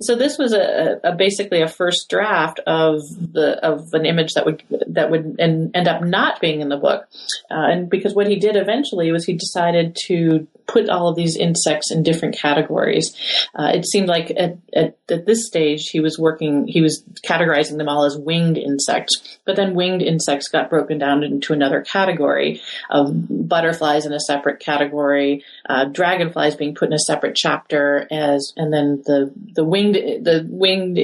So 0.00 0.16
this 0.16 0.36
was 0.36 0.52
a, 0.52 1.00
a, 1.02 1.14
basically 1.16 1.62
a 1.62 1.68
first 1.68 2.08
draft 2.10 2.60
of 2.66 3.00
the 3.18 3.58
of 3.62 3.88
an 3.94 4.04
image 4.04 4.34
that 4.34 4.44
would 4.44 4.62
that 4.88 5.10
would 5.10 5.36
end, 5.38 5.70
end 5.74 5.88
up 5.88 6.02
not 6.02 6.40
being 6.40 6.60
in 6.60 6.68
the 6.68 6.76
book, 6.76 7.08
uh, 7.50 7.70
and 7.70 7.88
because 7.88 8.14
what 8.14 8.28
he 8.28 8.36
did 8.36 8.54
eventually 8.56 9.10
was 9.10 9.24
he 9.24 9.32
decided 9.32 9.96
to 10.06 10.46
put 10.68 10.88
all 10.88 11.08
of 11.08 11.16
these 11.16 11.36
insects 11.36 11.90
in 11.90 12.02
different 12.02 12.36
categories. 12.36 13.16
Uh, 13.58 13.72
it 13.74 13.86
seemed 13.86 14.06
like 14.06 14.30
at, 14.30 14.58
at, 14.74 14.96
at, 15.08 15.26
this 15.26 15.46
stage 15.46 15.88
he 15.88 15.98
was 15.98 16.18
working, 16.18 16.57
he 16.66 16.80
was 16.80 17.02
categorizing 17.24 17.78
them 17.78 17.88
all 17.88 18.04
as 18.04 18.16
winged 18.16 18.58
insects, 18.58 19.38
but 19.44 19.56
then 19.56 19.74
winged 19.74 20.02
insects 20.02 20.48
got 20.48 20.70
broken 20.70 20.98
down 20.98 21.22
into 21.22 21.52
another 21.52 21.82
category 21.82 22.60
of 22.90 23.12
butterflies 23.28 24.06
in 24.06 24.12
a 24.12 24.20
separate 24.20 24.60
category, 24.60 25.44
uh, 25.68 25.84
dragonflies 25.84 26.56
being 26.56 26.74
put 26.74 26.88
in 26.88 26.94
a 26.94 26.98
separate 26.98 27.36
chapter 27.36 28.06
as, 28.10 28.52
and 28.56 28.72
then 28.72 29.02
the, 29.06 29.32
the 29.54 29.64
winged, 29.64 29.94
the 29.94 30.46
winged 30.48 30.98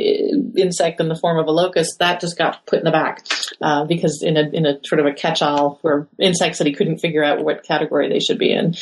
insect 0.56 1.00
in 1.00 1.08
the 1.08 1.16
form 1.16 1.38
of 1.38 1.46
a 1.46 1.52
locust, 1.52 1.98
that 1.98 2.20
just 2.20 2.36
got 2.36 2.64
put 2.66 2.78
in 2.80 2.84
the 2.84 2.90
back, 2.90 3.26
uh, 3.60 3.84
because 3.84 4.22
in 4.22 4.36
a, 4.36 4.48
in 4.52 4.66
a 4.66 4.78
sort 4.84 5.00
of 5.00 5.06
a 5.06 5.12
catch-all 5.12 5.78
for 5.82 6.08
insects 6.18 6.58
that 6.58 6.66
he 6.66 6.72
couldn't 6.72 6.98
figure 6.98 7.24
out 7.24 7.44
what 7.44 7.62
category 7.62 8.08
they 8.08 8.20
should 8.20 8.38
be 8.38 8.52
in. 8.52 8.74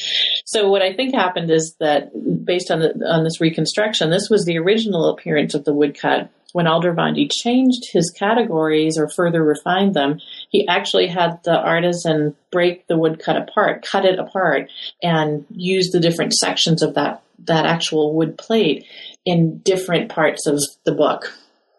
So 0.44 0.68
what 0.68 0.82
I 0.82 0.92
think 0.92 1.14
happened 1.14 1.50
is 1.50 1.76
that 1.80 2.10
based 2.44 2.70
on 2.70 2.80
the, 2.80 2.92
on 3.06 3.24
this 3.24 3.40
reconstruction, 3.40 4.10
this 4.10 4.28
was 4.30 4.44
the 4.44 4.58
original 4.58 5.10
appearance 5.10 5.54
of 5.54 5.64
the 5.64 5.74
woodcut. 5.74 6.30
When 6.52 6.66
Aldrovandi 6.66 7.30
changed 7.30 7.82
his 7.92 8.10
categories 8.10 8.98
or 8.98 9.08
further 9.08 9.42
refined 9.42 9.94
them, 9.94 10.20
he 10.50 10.66
actually 10.68 11.08
had 11.08 11.40
the 11.44 11.56
artisan 11.56 12.34
break 12.50 12.86
the 12.86 12.98
woodcut 12.98 13.36
apart, 13.36 13.86
cut 13.90 14.04
it 14.04 14.18
apart, 14.18 14.70
and 15.02 15.46
use 15.50 15.90
the 15.90 16.00
different 16.00 16.34
sections 16.34 16.82
of 16.82 16.94
that 16.94 17.22
that 17.44 17.66
actual 17.66 18.14
wood 18.14 18.38
plate 18.38 18.86
in 19.24 19.58
different 19.64 20.08
parts 20.08 20.46
of 20.46 20.60
the 20.84 20.92
book. 20.92 21.32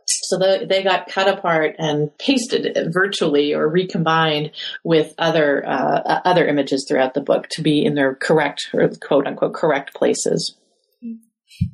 So 0.05 0.37
the, 0.37 0.65
they 0.67 0.83
got 0.83 1.07
cut 1.07 1.27
apart 1.27 1.75
and 1.79 2.15
pasted 2.17 2.77
virtually 2.91 3.53
or 3.53 3.69
recombined 3.69 4.51
with 4.83 5.13
other 5.17 5.65
uh, 5.65 6.21
other 6.25 6.45
images 6.47 6.85
throughout 6.87 7.13
the 7.13 7.21
book 7.21 7.47
to 7.51 7.61
be 7.61 7.85
in 7.85 7.95
their 7.95 8.15
correct 8.15 8.69
or 8.73 8.89
quote 9.01 9.27
unquote 9.27 9.53
correct 9.53 9.93
places. 9.93 10.55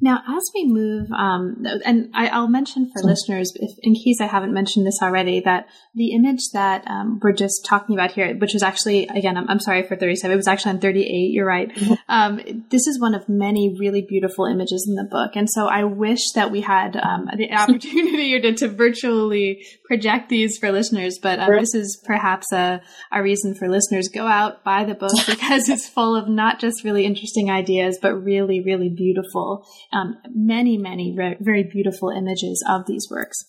Now, 0.01 0.21
as 0.27 0.43
we 0.53 0.65
move, 0.65 1.11
um, 1.11 1.63
and 1.86 2.09
I, 2.13 2.39
will 2.39 2.47
mention 2.47 2.89
for 2.91 3.03
listeners, 3.03 3.51
if, 3.55 3.71
in 3.82 3.95
case 3.95 4.21
I 4.21 4.27
haven't 4.27 4.53
mentioned 4.53 4.86
this 4.86 4.99
already, 5.01 5.41
that 5.41 5.67
the 5.93 6.13
image 6.13 6.39
that 6.53 6.86
um, 6.88 7.19
we're 7.21 7.34
just 7.34 7.65
talking 7.65 7.95
about 7.95 8.11
here, 8.11 8.36
which 8.38 8.53
was 8.53 8.63
actually, 8.63 9.07
again, 9.07 9.38
I'm, 9.38 9.49
I'm, 9.49 9.59
sorry 9.59 9.84
for 9.84 9.95
37, 9.95 10.32
it 10.32 10.36
was 10.38 10.47
actually 10.47 10.73
on 10.73 10.80
38, 10.80 11.05
you're 11.32 11.45
right. 11.45 11.69
Mm-hmm. 11.73 11.93
Um, 12.07 12.65
this 12.69 12.88
is 12.88 12.99
one 12.99 13.13
of 13.13 13.27
many 13.27 13.75
really 13.80 14.05
beautiful 14.07 14.45
images 14.45 14.86
in 14.88 14.95
the 14.95 15.03
book. 15.09 15.36
And 15.36 15.49
so 15.49 15.67
I 15.67 15.84
wish 15.84 16.32
that 16.36 16.51
we 16.51 16.61
had 16.61 16.95
um, 16.95 17.30
the 17.36 17.51
opportunity 17.53 18.39
to, 18.39 18.53
to 18.53 18.67
virtually 18.67 19.65
project 19.86 20.30
these 20.30 20.57
for 20.57 20.71
listeners, 20.71 21.19
but 21.21 21.39
um, 21.39 21.51
this 21.51 21.73
is 21.73 22.01
perhaps 22.05 22.51
a, 22.53 22.82
a 23.11 23.21
reason 23.21 23.55
for 23.55 23.67
listeners 23.67 24.07
go 24.07 24.27
out, 24.27 24.63
buy 24.63 24.86
the 24.86 24.95
book 24.95 25.11
because 25.27 25.67
it's 25.67 25.89
full 25.89 26.15
of 26.15 26.30
not 26.30 26.59
just 26.59 26.84
really 26.84 27.05
interesting 27.05 27.49
ideas, 27.49 27.97
but 28.01 28.13
really, 28.15 28.61
really 28.61 28.89
beautiful 28.89 29.65
um, 29.93 30.17
many, 30.34 30.77
many 30.77 31.15
re- 31.17 31.38
very 31.39 31.63
beautiful 31.63 32.09
images 32.09 32.63
of 32.67 32.86
these 32.86 33.07
works. 33.09 33.43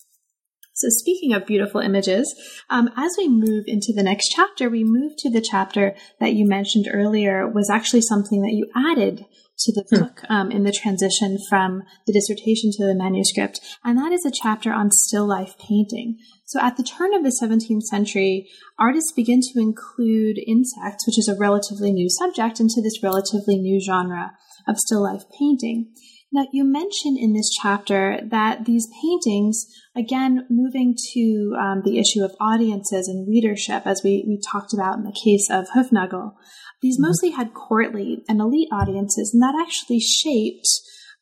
So, 0.81 0.87
speaking 0.89 1.33
of 1.33 1.45
beautiful 1.45 1.79
images, 1.81 2.33
um, 2.69 2.89
as 2.95 3.13
we 3.17 3.27
move 3.27 3.65
into 3.67 3.93
the 3.93 4.03
next 4.03 4.29
chapter, 4.29 4.69
we 4.69 4.83
move 4.83 5.11
to 5.19 5.29
the 5.29 5.41
chapter 5.41 5.93
that 6.19 6.33
you 6.33 6.47
mentioned 6.47 6.87
earlier 6.91 7.47
was 7.47 7.69
actually 7.69 8.01
something 8.01 8.41
that 8.41 8.53
you 8.53 8.67
added 8.75 9.25
to 9.59 9.71
the 9.73 9.85
hmm. 9.87 10.01
book 10.01 10.21
um, 10.27 10.49
in 10.49 10.63
the 10.63 10.71
transition 10.71 11.37
from 11.49 11.83
the 12.07 12.13
dissertation 12.13 12.71
to 12.71 12.85
the 12.87 12.95
manuscript, 12.95 13.59
and 13.83 13.97
that 13.99 14.11
is 14.11 14.25
a 14.25 14.31
chapter 14.31 14.73
on 14.73 14.89
still 14.91 15.27
life 15.27 15.53
painting. 15.59 16.17
So, 16.45 16.59
at 16.59 16.77
the 16.77 16.83
turn 16.83 17.13
of 17.13 17.23
the 17.23 17.37
17th 17.41 17.83
century, 17.83 18.49
artists 18.79 19.11
begin 19.11 19.41
to 19.41 19.59
include 19.59 20.39
insects, 20.47 21.05
which 21.05 21.19
is 21.19 21.27
a 21.27 21.37
relatively 21.37 21.91
new 21.91 22.09
subject, 22.09 22.59
into 22.59 22.81
this 22.81 23.03
relatively 23.03 23.57
new 23.57 23.79
genre 23.79 24.31
of 24.67 24.79
still 24.79 25.03
life 25.03 25.25
painting. 25.37 25.93
Now, 26.33 26.47
you 26.53 26.63
mentioned 26.63 27.17
in 27.19 27.33
this 27.33 27.49
chapter 27.49 28.21
that 28.29 28.63
these 28.63 28.87
paintings, 29.01 29.65
again, 29.95 30.45
moving 30.49 30.95
to 31.13 31.55
um, 31.59 31.81
the 31.83 31.99
issue 31.99 32.23
of 32.23 32.35
audiences 32.39 33.09
and 33.09 33.27
readership, 33.27 33.85
as 33.85 34.01
we, 34.01 34.23
we 34.25 34.39
talked 34.39 34.73
about 34.73 34.97
in 34.97 35.03
the 35.03 35.11
case 35.11 35.49
of 35.49 35.67
Hoefnagel, 35.75 36.35
these 36.81 36.95
mm-hmm. 36.95 37.07
mostly 37.07 37.31
had 37.31 37.53
courtly 37.53 38.23
and 38.29 38.39
elite 38.39 38.69
audiences, 38.71 39.33
and 39.33 39.43
that 39.43 39.59
actually 39.61 39.99
shaped 39.99 40.67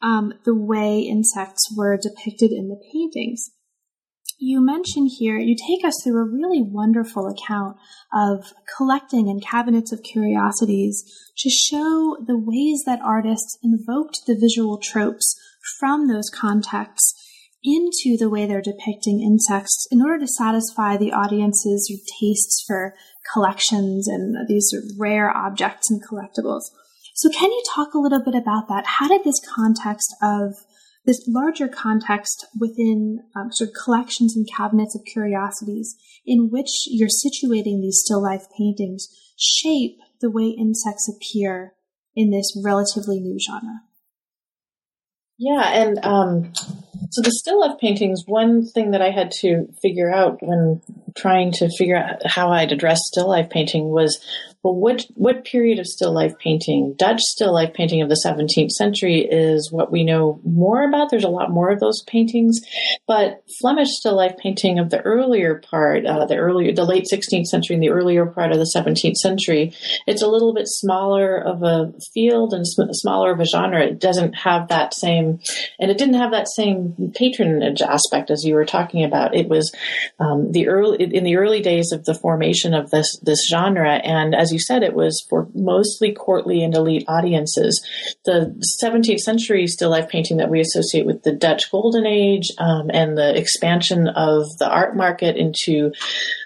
um, 0.01 0.33
the 0.45 0.55
way 0.55 0.99
insects 0.99 1.73
were 1.75 1.97
depicted 1.97 2.51
in 2.51 2.69
the 2.69 2.79
paintings. 2.93 3.49
You 4.41 4.61
mention 4.61 5.05
here, 5.05 5.37
you 5.37 5.53
take 5.53 5.83
us 5.83 6.01
through 6.01 6.17
a 6.17 6.23
really 6.23 6.61
wonderful 6.61 7.27
account 7.27 7.75
of 8.13 8.53
collecting 8.77 9.27
in 9.27 9.41
cabinets 9.41 9.91
of 9.91 10.01
curiosities 10.01 11.03
to 11.39 11.49
show 11.49 12.15
the 12.25 12.37
ways 12.37 12.83
that 12.85 13.01
artists 13.03 13.57
invoked 13.61 14.21
the 14.25 14.37
visual 14.39 14.77
tropes 14.77 15.35
from 15.77 16.07
those 16.07 16.29
contexts 16.29 17.13
into 17.65 18.15
the 18.17 18.29
way 18.29 18.45
they're 18.45 18.61
depicting 18.61 19.21
insects 19.21 19.85
in 19.91 20.01
order 20.01 20.19
to 20.19 20.27
satisfy 20.27 20.95
the 20.95 21.11
audience's 21.11 21.91
tastes 22.21 22.63
for 22.65 22.95
collections 23.33 24.07
and 24.07 24.47
these 24.47 24.73
rare 24.97 25.35
objects 25.35 25.91
and 25.91 26.01
collectibles. 26.01 26.63
So, 27.13 27.29
can 27.29 27.51
you 27.51 27.61
talk 27.75 27.93
a 27.93 27.99
little 27.99 28.23
bit 28.23 28.35
about 28.35 28.69
that? 28.69 28.85
How 28.85 29.09
did 29.09 29.25
this 29.25 29.41
context 29.53 30.15
of 30.23 30.53
this 31.09 31.27
larger 31.27 31.67
context 31.67 32.45
within 32.59 33.19
um, 33.35 33.51
sort 33.51 33.71
of 33.71 33.75
collections 33.83 34.35
and 34.35 34.47
cabinets 34.55 34.93
of 34.93 35.01
curiosities 35.11 35.95
in 36.23 36.51
which 36.51 36.69
you're 36.85 37.09
situating 37.09 37.81
these 37.81 37.99
still 38.05 38.21
life 38.21 38.45
paintings 38.55 39.07
shape 39.35 39.97
the 40.21 40.29
way 40.29 40.49
insects 40.49 41.09
appear 41.09 41.73
in 42.15 42.29
this 42.29 42.55
relatively 42.63 43.19
new 43.19 43.39
genre. 43.39 43.81
Yeah, 45.39 45.81
and 45.81 46.05
um, 46.05 46.53
so 47.09 47.23
the 47.23 47.31
still 47.31 47.61
life 47.61 47.79
paintings, 47.79 48.25
one 48.27 48.67
thing 48.67 48.91
that 48.91 49.01
I 49.01 49.09
had 49.09 49.31
to 49.39 49.67
figure 49.81 50.13
out 50.13 50.37
when 50.43 50.79
trying 51.17 51.53
to 51.53 51.69
figure 51.75 51.97
out 51.97 52.21
how 52.27 52.51
I'd 52.51 52.71
address 52.71 52.99
still 53.05 53.29
life 53.29 53.49
painting 53.49 53.89
was 53.89 54.23
well, 54.61 54.75
what 54.75 55.05
what 55.15 55.45
period 55.45 55.79
of 55.79 55.87
still 55.87 56.11
life 56.11 56.37
painting? 56.37 56.93
Dutch 56.97 57.21
still 57.21 57.53
life 57.53 57.73
painting 57.73 58.01
of 58.01 58.09
the 58.09 58.21
17th 58.25 58.71
century 58.71 59.21
is 59.21 59.71
what 59.71 59.89
we 59.89 60.03
know 60.03 60.41
more 60.43 60.83
about. 60.83 61.09
There's 61.09 61.23
a 61.23 61.29
lot 61.29 61.49
more 61.49 61.69
of 61.69 61.79
those 61.79 62.03
paintings, 62.07 62.59
but 63.07 63.41
Flemish 63.61 63.87
still 63.89 64.17
life 64.17 64.35
painting 64.37 64.77
of 64.77 64.89
the 64.89 64.99
earlier 65.01 65.55
part, 65.55 66.05
uh, 66.05 66.25
the 66.25 66.35
earlier, 66.35 66.73
the 66.73 66.83
late 66.83 67.05
16th 67.11 67.45
century 67.45 67.75
and 67.75 67.83
the 67.83 67.89
earlier 67.89 68.25
part 68.25 68.51
of 68.51 68.57
the 68.57 68.69
17th 68.75 69.15
century, 69.15 69.73
it's 70.05 70.21
a 70.21 70.27
little 70.27 70.53
bit 70.53 70.67
smaller 70.67 71.37
of 71.37 71.63
a 71.63 71.93
field 72.13 72.53
and 72.53 72.67
sm- 72.67 72.91
smaller 72.91 73.31
of 73.31 73.39
a 73.39 73.45
genre. 73.45 73.81
It 73.81 74.01
doesn't 74.01 74.33
have 74.33 74.67
that 74.67 74.93
same, 74.93 75.39
and 75.79 75.89
it 75.89 75.97
didn't 75.97 76.19
have 76.19 76.31
that 76.31 76.49
same 76.49 77.13
patronage 77.15 77.81
aspect 77.81 78.29
as 78.29 78.43
you 78.43 78.55
were 78.55 78.65
talking 78.65 79.05
about. 79.05 79.37
It 79.37 79.47
was 79.47 79.73
um, 80.19 80.51
the 80.51 80.67
early 80.67 81.01
in 81.01 81.23
the 81.23 81.37
early 81.37 81.61
days 81.61 81.93
of 81.93 82.03
the 82.03 82.13
formation 82.13 82.73
of 82.73 82.89
this 82.89 83.17
this 83.23 83.47
genre, 83.47 83.93
and 83.93 84.35
as 84.35 84.48
as 84.49 84.53
you 84.53 84.59
said, 84.59 84.81
it 84.81 84.95
was 84.95 85.23
for 85.29 85.47
mostly 85.53 86.11
courtly 86.11 86.63
and 86.63 86.73
elite 86.73 87.05
audiences. 87.07 87.85
The 88.25 88.59
17th 88.83 89.19
century 89.19 89.67
still 89.67 89.91
life 89.91 90.09
painting 90.09 90.37
that 90.37 90.49
we 90.49 90.59
associate 90.59 91.05
with 91.05 91.21
the 91.21 91.33
Dutch 91.33 91.71
Golden 91.71 92.07
Age 92.07 92.47
um, 92.57 92.89
and 92.91 93.15
the 93.15 93.37
expansion 93.37 94.07
of 94.07 94.45
the 94.57 94.67
art 94.67 94.95
market 94.97 95.37
into 95.37 95.91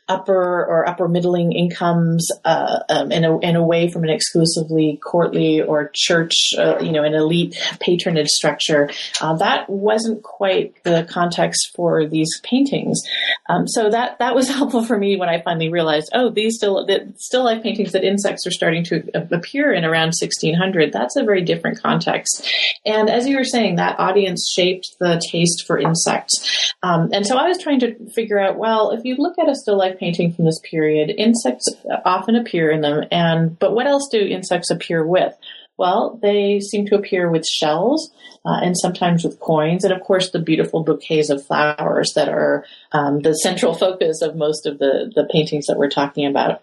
upper 0.08 0.66
or 0.66 0.88
upper 0.88 1.08
middling 1.08 1.54
incomes 1.54 2.30
uh, 2.44 2.80
um, 2.90 3.12
and, 3.12 3.26
a, 3.26 3.58
away 3.58 3.90
from 3.90 4.04
an 4.04 4.10
exclusively 4.10 5.00
courtly 5.02 5.62
or 5.62 5.92
church, 5.94 6.54
uh, 6.58 6.78
you 6.80 6.92
know, 6.92 7.04
an 7.04 7.14
elite 7.14 7.56
patronage 7.80 8.28
structure. 8.28 8.90
Uh, 9.22 9.36
that 9.36 9.70
wasn't 9.70 10.22
quite 10.24 10.76
the 10.84 11.08
context 11.10 11.72
for 11.76 12.06
these 12.06 12.40
paintings. 12.44 13.02
Um, 13.48 13.68
so 13.68 13.90
that 13.90 14.20
that 14.20 14.36
was 14.36 14.48
helpful 14.54 14.84
for 14.84 14.98
me 14.98 15.16
when 15.16 15.30
I 15.30 15.42
finally 15.42 15.70
realized, 15.70 16.10
oh, 16.14 16.30
these 16.30 16.58
still 16.58 16.86
the 16.86 17.14
still 17.18 17.46
life 17.46 17.64
paintings 17.64 17.94
that 17.94 18.04
insects 18.04 18.46
are 18.46 18.52
starting 18.52 18.84
to 18.86 19.04
appear 19.32 19.74
in 19.74 19.86
around 19.86 20.14
1600. 20.20 20.92
That's 20.92 21.16
a 21.16 21.24
very 21.24 21.42
different 21.42 21.82
context. 21.82 22.48
And 22.86 23.10
as 23.10 23.28
you 23.28 23.38
were 23.38 23.44
saying, 23.44 23.76
that 23.76 24.00
audience 24.00 24.52
shaped 24.54 24.96
the 25.00 25.22
taste 25.32 25.66
for 25.66 25.80
insects. 25.80 26.74
Um, 26.84 27.10
and 27.14 27.26
so 27.26 27.38
I 27.38 27.48
was 27.48 27.58
trying 27.58 27.80
to 27.82 27.96
figure 28.12 28.40
out, 28.40 28.58
well, 28.58 28.92
if 28.92 29.06
you 29.06 29.16
look 29.18 29.40
at 29.40 29.50
a 29.50 29.56
still 29.56 29.78
life 29.78 29.93
painting 30.00 30.34
from 30.34 30.46
this 30.46 30.60
period, 30.60 31.14
insects 31.18 31.66
often 32.06 32.36
appear 32.36 32.72
in 32.72 32.82
them. 32.82 33.04
And 33.12 33.58
but 33.58 33.74
what 33.74 33.88
else 33.88 34.08
do 34.12 34.20
insects 34.20 34.70
appear 34.70 35.06
with? 35.06 35.34
Well, 35.78 36.20
they 36.22 36.60
seem 36.60 36.86
to 36.88 36.96
appear 36.96 37.32
with 37.32 37.48
shells 37.48 38.12
uh, 38.46 38.60
and 38.62 38.78
sometimes 38.78 39.24
with 39.24 39.40
coins, 39.40 39.84
and 39.84 39.94
of 39.94 40.02
course 40.02 40.32
the 40.32 40.40
beautiful 40.40 40.84
bouquets 40.84 41.30
of 41.30 41.46
flowers 41.46 42.14
that 42.16 42.30
are 42.30 42.66
um, 42.92 43.22
the 43.22 43.34
central 43.34 43.74
focus 43.86 44.22
of 44.22 44.36
most 44.36 44.66
of 44.66 44.80
the 44.80 45.12
the 45.16 45.28
paintings 45.32 45.68
that 45.68 45.78
we're 45.78 45.90
talking 45.90 46.26
about. 46.26 46.62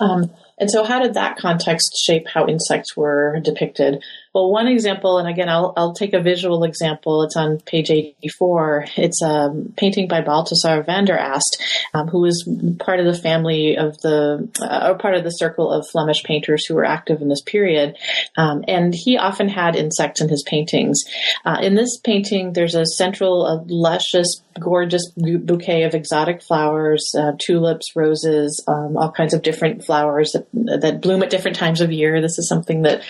Um, 0.00 0.30
and 0.58 0.70
so, 0.70 0.84
how 0.84 1.00
did 1.00 1.14
that 1.14 1.36
context 1.36 1.96
shape 2.04 2.26
how 2.32 2.46
insects 2.46 2.96
were 2.96 3.40
depicted? 3.42 4.02
Well, 4.38 4.52
one 4.52 4.68
example, 4.68 5.18
and 5.18 5.28
again, 5.28 5.48
I'll, 5.48 5.72
I'll 5.76 5.94
take 5.94 6.12
a 6.12 6.22
visual 6.22 6.62
example. 6.62 7.24
It's 7.24 7.36
on 7.36 7.58
page 7.58 7.90
84. 7.90 8.84
It's 8.96 9.20
a 9.20 9.50
painting 9.76 10.06
by 10.06 10.20
Balthasar 10.20 10.84
van 10.84 11.06
der 11.06 11.16
Ast, 11.16 11.60
um, 11.92 12.06
who 12.06 12.20
was 12.20 12.48
part 12.78 13.00
of 13.00 13.06
the 13.06 13.20
family 13.20 13.76
of 13.76 13.98
the, 13.98 14.48
uh, 14.62 14.90
or 14.90 14.98
part 14.98 15.16
of 15.16 15.24
the 15.24 15.30
circle 15.30 15.72
of 15.72 15.88
Flemish 15.88 16.22
painters 16.22 16.64
who 16.64 16.76
were 16.76 16.84
active 16.84 17.20
in 17.20 17.28
this 17.28 17.42
period. 17.42 17.96
Um, 18.36 18.64
and 18.68 18.94
he 18.94 19.18
often 19.18 19.48
had 19.48 19.74
insects 19.74 20.20
in 20.20 20.28
his 20.28 20.44
paintings. 20.46 21.02
Uh, 21.44 21.58
in 21.60 21.74
this 21.74 21.98
painting, 21.98 22.52
there's 22.52 22.76
a 22.76 22.86
central, 22.86 23.44
a 23.44 23.64
luscious, 23.66 24.40
gorgeous 24.60 25.02
bouquet 25.16 25.82
of 25.82 25.94
exotic 25.94 26.42
flowers, 26.42 27.12
uh, 27.18 27.32
tulips, 27.44 27.96
roses, 27.96 28.62
um, 28.68 28.96
all 28.96 29.10
kinds 29.10 29.34
of 29.34 29.42
different 29.42 29.84
flowers 29.84 30.30
that, 30.30 30.46
that 30.80 31.00
bloom 31.00 31.24
at 31.24 31.30
different 31.30 31.56
times 31.56 31.80
of 31.80 31.90
year. 31.90 32.20
This 32.20 32.38
is 32.38 32.48
something 32.48 32.82
that 32.82 33.02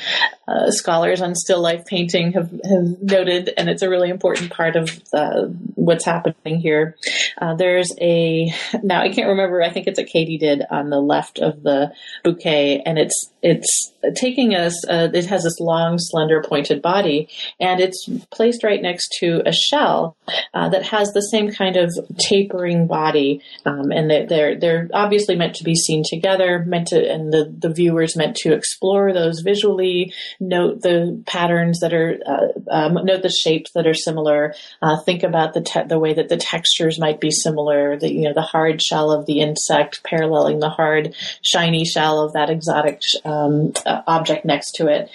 uh, 0.46 0.70
on 1.20 1.34
still 1.34 1.60
life 1.60 1.84
painting 1.86 2.32
have, 2.32 2.50
have 2.50 3.02
noted, 3.02 3.50
and 3.56 3.68
it's 3.68 3.82
a 3.82 3.88
really 3.88 4.10
important 4.10 4.50
part 4.50 4.76
of 4.76 5.00
uh, 5.12 5.46
what's 5.74 6.04
happening 6.04 6.60
here. 6.60 6.96
Uh, 7.40 7.54
there's 7.54 7.92
a 8.00 8.52
now 8.82 9.02
I 9.02 9.10
can't 9.10 9.28
remember. 9.28 9.62
I 9.62 9.70
think 9.70 9.86
it's 9.86 9.98
a 9.98 10.04
katydid 10.04 10.64
on 10.70 10.90
the 10.90 11.00
left 11.00 11.38
of 11.38 11.62
the 11.62 11.92
bouquet, 12.24 12.82
and 12.84 12.98
it's 12.98 13.32
it's 13.42 13.92
taking 14.14 14.54
us. 14.54 14.84
Uh, 14.88 15.08
it 15.12 15.26
has 15.26 15.42
this 15.42 15.60
long, 15.60 15.96
slender, 15.98 16.42
pointed 16.42 16.82
body, 16.82 17.28
and 17.60 17.80
it's 17.80 18.08
placed 18.30 18.64
right 18.64 18.80
next 18.80 19.16
to 19.20 19.42
a 19.46 19.52
shell 19.52 20.16
uh, 20.54 20.68
that 20.68 20.84
has 20.84 21.12
the 21.12 21.20
same 21.20 21.50
kind 21.50 21.76
of 21.76 21.92
tapering 22.18 22.86
body, 22.86 23.40
um, 23.64 23.90
and 23.90 24.10
they're, 24.10 24.58
they're 24.58 24.88
obviously 24.92 25.36
meant 25.36 25.54
to 25.56 25.64
be 25.64 25.74
seen 25.74 26.02
together, 26.08 26.64
meant 26.66 26.88
to, 26.88 27.10
and 27.10 27.32
the 27.32 27.54
the 27.58 27.72
viewers 27.72 28.16
meant 28.16 28.36
to 28.36 28.52
explore 28.52 29.12
those 29.12 29.40
visually, 29.40 30.12
note 30.40 30.82
patterns 31.26 31.80
that 31.80 31.92
are, 31.92 32.18
uh, 32.26 32.48
um, 32.70 32.94
note 33.04 33.22
the 33.22 33.30
shapes 33.30 33.72
that 33.72 33.86
are 33.86 33.94
similar, 33.94 34.54
uh, 34.82 34.98
think 35.00 35.22
about 35.22 35.54
the 35.54 35.60
te- 35.60 35.88
the 35.88 35.98
way 35.98 36.14
that 36.14 36.28
the 36.28 36.36
textures 36.36 36.98
might 36.98 37.20
be 37.20 37.30
similar, 37.30 37.96
the 37.96 38.12
you 38.12 38.22
know 38.22 38.34
the 38.34 38.42
hard 38.42 38.82
shell 38.82 39.10
of 39.10 39.26
the 39.26 39.40
insect 39.40 40.02
paralleling 40.04 40.60
the 40.60 40.68
hard 40.68 41.14
shiny 41.42 41.84
shell 41.84 42.20
of 42.20 42.32
that 42.32 42.50
exotic 42.50 43.02
um, 43.24 43.72
uh, 43.86 44.02
object 44.06 44.44
next 44.44 44.72
to 44.72 44.86
it. 44.88 45.10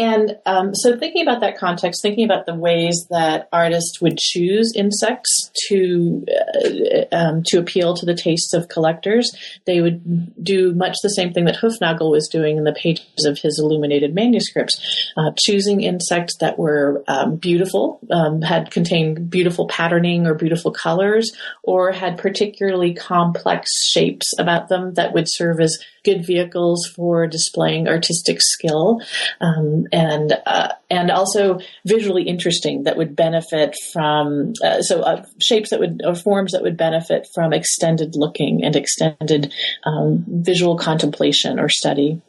And 0.00 0.38
um, 0.46 0.74
so, 0.74 0.96
thinking 0.96 1.22
about 1.22 1.40
that 1.42 1.58
context, 1.58 2.00
thinking 2.00 2.24
about 2.24 2.46
the 2.46 2.54
ways 2.54 3.06
that 3.10 3.50
artists 3.52 4.00
would 4.00 4.16
choose 4.16 4.72
insects 4.74 5.50
to 5.68 6.24
uh, 6.30 7.04
um, 7.14 7.42
to 7.46 7.58
appeal 7.58 7.94
to 7.94 8.06
the 8.06 8.14
tastes 8.14 8.54
of 8.54 8.68
collectors, 8.68 9.30
they 9.66 9.82
would 9.82 10.42
do 10.42 10.72
much 10.72 10.96
the 11.02 11.10
same 11.10 11.34
thing 11.34 11.44
that 11.44 11.56
Hoefnagel 11.56 12.10
was 12.10 12.28
doing 12.28 12.56
in 12.56 12.64
the 12.64 12.72
pages 12.72 13.26
of 13.26 13.38
his 13.38 13.60
illuminated 13.62 14.14
manuscripts, 14.14 15.12
uh, 15.18 15.32
choosing 15.36 15.82
insects 15.82 16.34
that 16.40 16.58
were 16.58 17.04
um, 17.06 17.36
beautiful, 17.36 18.00
um, 18.10 18.40
had 18.40 18.70
contained 18.70 19.28
beautiful 19.28 19.68
patterning 19.68 20.26
or 20.26 20.32
beautiful 20.32 20.72
colors, 20.72 21.30
or 21.62 21.92
had 21.92 22.16
particularly 22.16 22.94
complex 22.94 23.68
shapes 23.84 24.32
about 24.38 24.70
them 24.70 24.94
that 24.94 25.12
would 25.12 25.26
serve 25.28 25.60
as 25.60 25.76
good 26.04 26.26
vehicles 26.26 26.86
for 26.94 27.26
displaying 27.26 27.88
artistic 27.88 28.38
skill, 28.40 29.00
um, 29.40 29.84
and 29.92 30.36
uh, 30.46 30.72
and 30.90 31.10
also 31.10 31.58
visually 31.86 32.22
interesting 32.22 32.84
that 32.84 32.96
would 32.96 33.16
benefit 33.16 33.74
from 33.92 34.52
uh, 34.64 34.80
so 34.82 35.02
uh, 35.02 35.24
shapes 35.40 35.70
that 35.70 35.80
would 35.80 36.00
or 36.04 36.14
forms 36.14 36.52
that 36.52 36.62
would 36.62 36.76
benefit 36.76 37.26
from 37.34 37.52
extended 37.52 38.14
looking 38.14 38.64
and 38.64 38.76
extended 38.76 39.52
um, 39.84 40.24
visual 40.28 40.76
contemplation 40.76 41.58
or 41.58 41.68
study. 41.68 42.20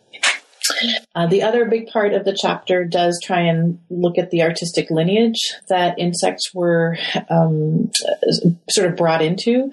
Uh, 1.15 1.27
the 1.27 1.43
other 1.43 1.65
big 1.65 1.87
part 1.87 2.13
of 2.13 2.25
the 2.25 2.37
chapter 2.39 2.85
does 2.85 3.19
try 3.23 3.41
and 3.41 3.79
look 3.89 4.17
at 4.17 4.31
the 4.31 4.41
artistic 4.41 4.89
lineage 4.89 5.53
that 5.69 5.99
insects 5.99 6.53
were 6.53 6.97
um, 7.29 7.91
sort 8.69 8.89
of 8.89 8.95
brought 8.95 9.21
into. 9.21 9.71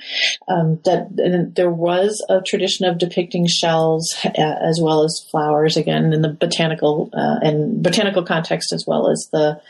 Um, 0.48 0.80
that 0.84 1.52
there 1.54 1.70
was 1.70 2.24
a 2.28 2.40
tradition 2.40 2.86
of 2.86 2.98
depicting 2.98 3.46
shells 3.46 4.14
uh, 4.24 4.30
as 4.36 4.80
well 4.82 5.04
as 5.04 5.26
flowers, 5.30 5.76
again 5.76 6.12
in 6.12 6.22
the 6.22 6.28
botanical 6.28 7.10
uh, 7.12 7.36
and 7.42 7.82
botanical 7.82 8.24
context 8.24 8.72
as 8.72 8.84
well 8.86 9.10
as 9.10 9.28
the 9.32 9.60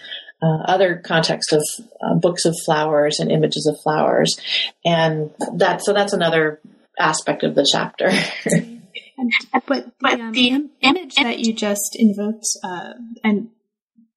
uh, 0.40 0.62
other 0.64 1.02
context 1.04 1.52
of 1.52 1.62
uh, 2.00 2.14
books 2.14 2.44
of 2.44 2.54
flowers 2.64 3.18
and 3.18 3.30
images 3.30 3.66
of 3.66 3.80
flowers, 3.82 4.38
and 4.84 5.30
that 5.56 5.84
so 5.84 5.92
that's 5.92 6.12
another 6.12 6.60
aspect 6.98 7.42
of 7.42 7.54
the 7.54 7.68
chapter. 7.70 8.10
and, 9.16 9.32
but 9.52 9.66
the, 9.66 9.92
but 10.00 10.20
um, 10.20 10.32
the 10.32 10.48
Im- 10.48 10.70
image 10.80 11.14
that 11.16 11.38
you 11.40 11.52
just 11.52 11.96
invoked, 11.96 12.46
uh, 12.64 12.94
and 13.22 13.48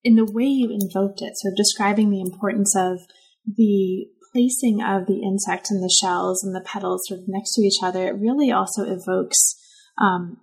in 0.04 0.16
the 0.16 0.26
way 0.26 0.46
you 0.46 0.70
invoked 0.72 1.22
it, 1.22 1.34
so 1.36 1.50
describing 1.56 2.10
the 2.10 2.22
importance 2.22 2.76
of 2.76 3.00
the 3.46 4.08
placing 4.32 4.82
of 4.82 5.08
the 5.08 5.22
insect 5.24 5.70
and 5.70 5.84
the 5.84 5.94
shells 6.02 6.44
and 6.44 6.56
the 6.56 6.66
petals 6.66 7.04
sort 7.08 7.20
of 7.20 7.26
next 7.28 7.54
to 7.56 7.62
each 7.62 7.84
other, 7.84 8.08
it 8.08 8.16
really 8.16 8.52
also 8.52 8.84
evokes 8.84 9.56
um, 10.00 10.38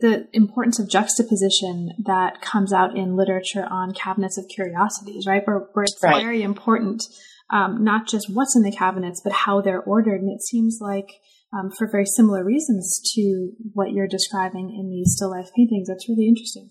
the 0.00 0.28
importance 0.32 0.78
of 0.78 0.88
juxtaposition 0.88 1.90
that 2.04 2.40
comes 2.40 2.72
out 2.72 2.96
in 2.96 3.16
literature 3.16 3.66
on 3.68 3.92
cabinets 3.92 4.38
of 4.38 4.46
curiosities, 4.48 5.26
right? 5.26 5.46
Where, 5.46 5.68
where 5.72 5.84
it's 5.84 5.98
right. 6.02 6.22
very 6.22 6.42
important, 6.42 7.02
um, 7.50 7.84
not 7.84 8.08
just 8.08 8.32
what's 8.32 8.56
in 8.56 8.62
the 8.62 8.72
cabinets, 8.72 9.20
but 9.22 9.32
how 9.32 9.60
they're 9.60 9.82
ordered. 9.82 10.20
And 10.20 10.30
it 10.30 10.42
seems 10.42 10.78
like, 10.80 11.20
um, 11.56 11.70
for 11.70 11.88
very 11.90 12.06
similar 12.06 12.44
reasons 12.44 13.00
to 13.14 13.52
what 13.72 13.92
you're 13.92 14.08
describing 14.08 14.76
in 14.78 14.90
these 14.90 15.14
still 15.16 15.30
life 15.30 15.48
paintings, 15.56 15.88
that's 15.88 16.08
really 16.08 16.28
interesting 16.28 16.70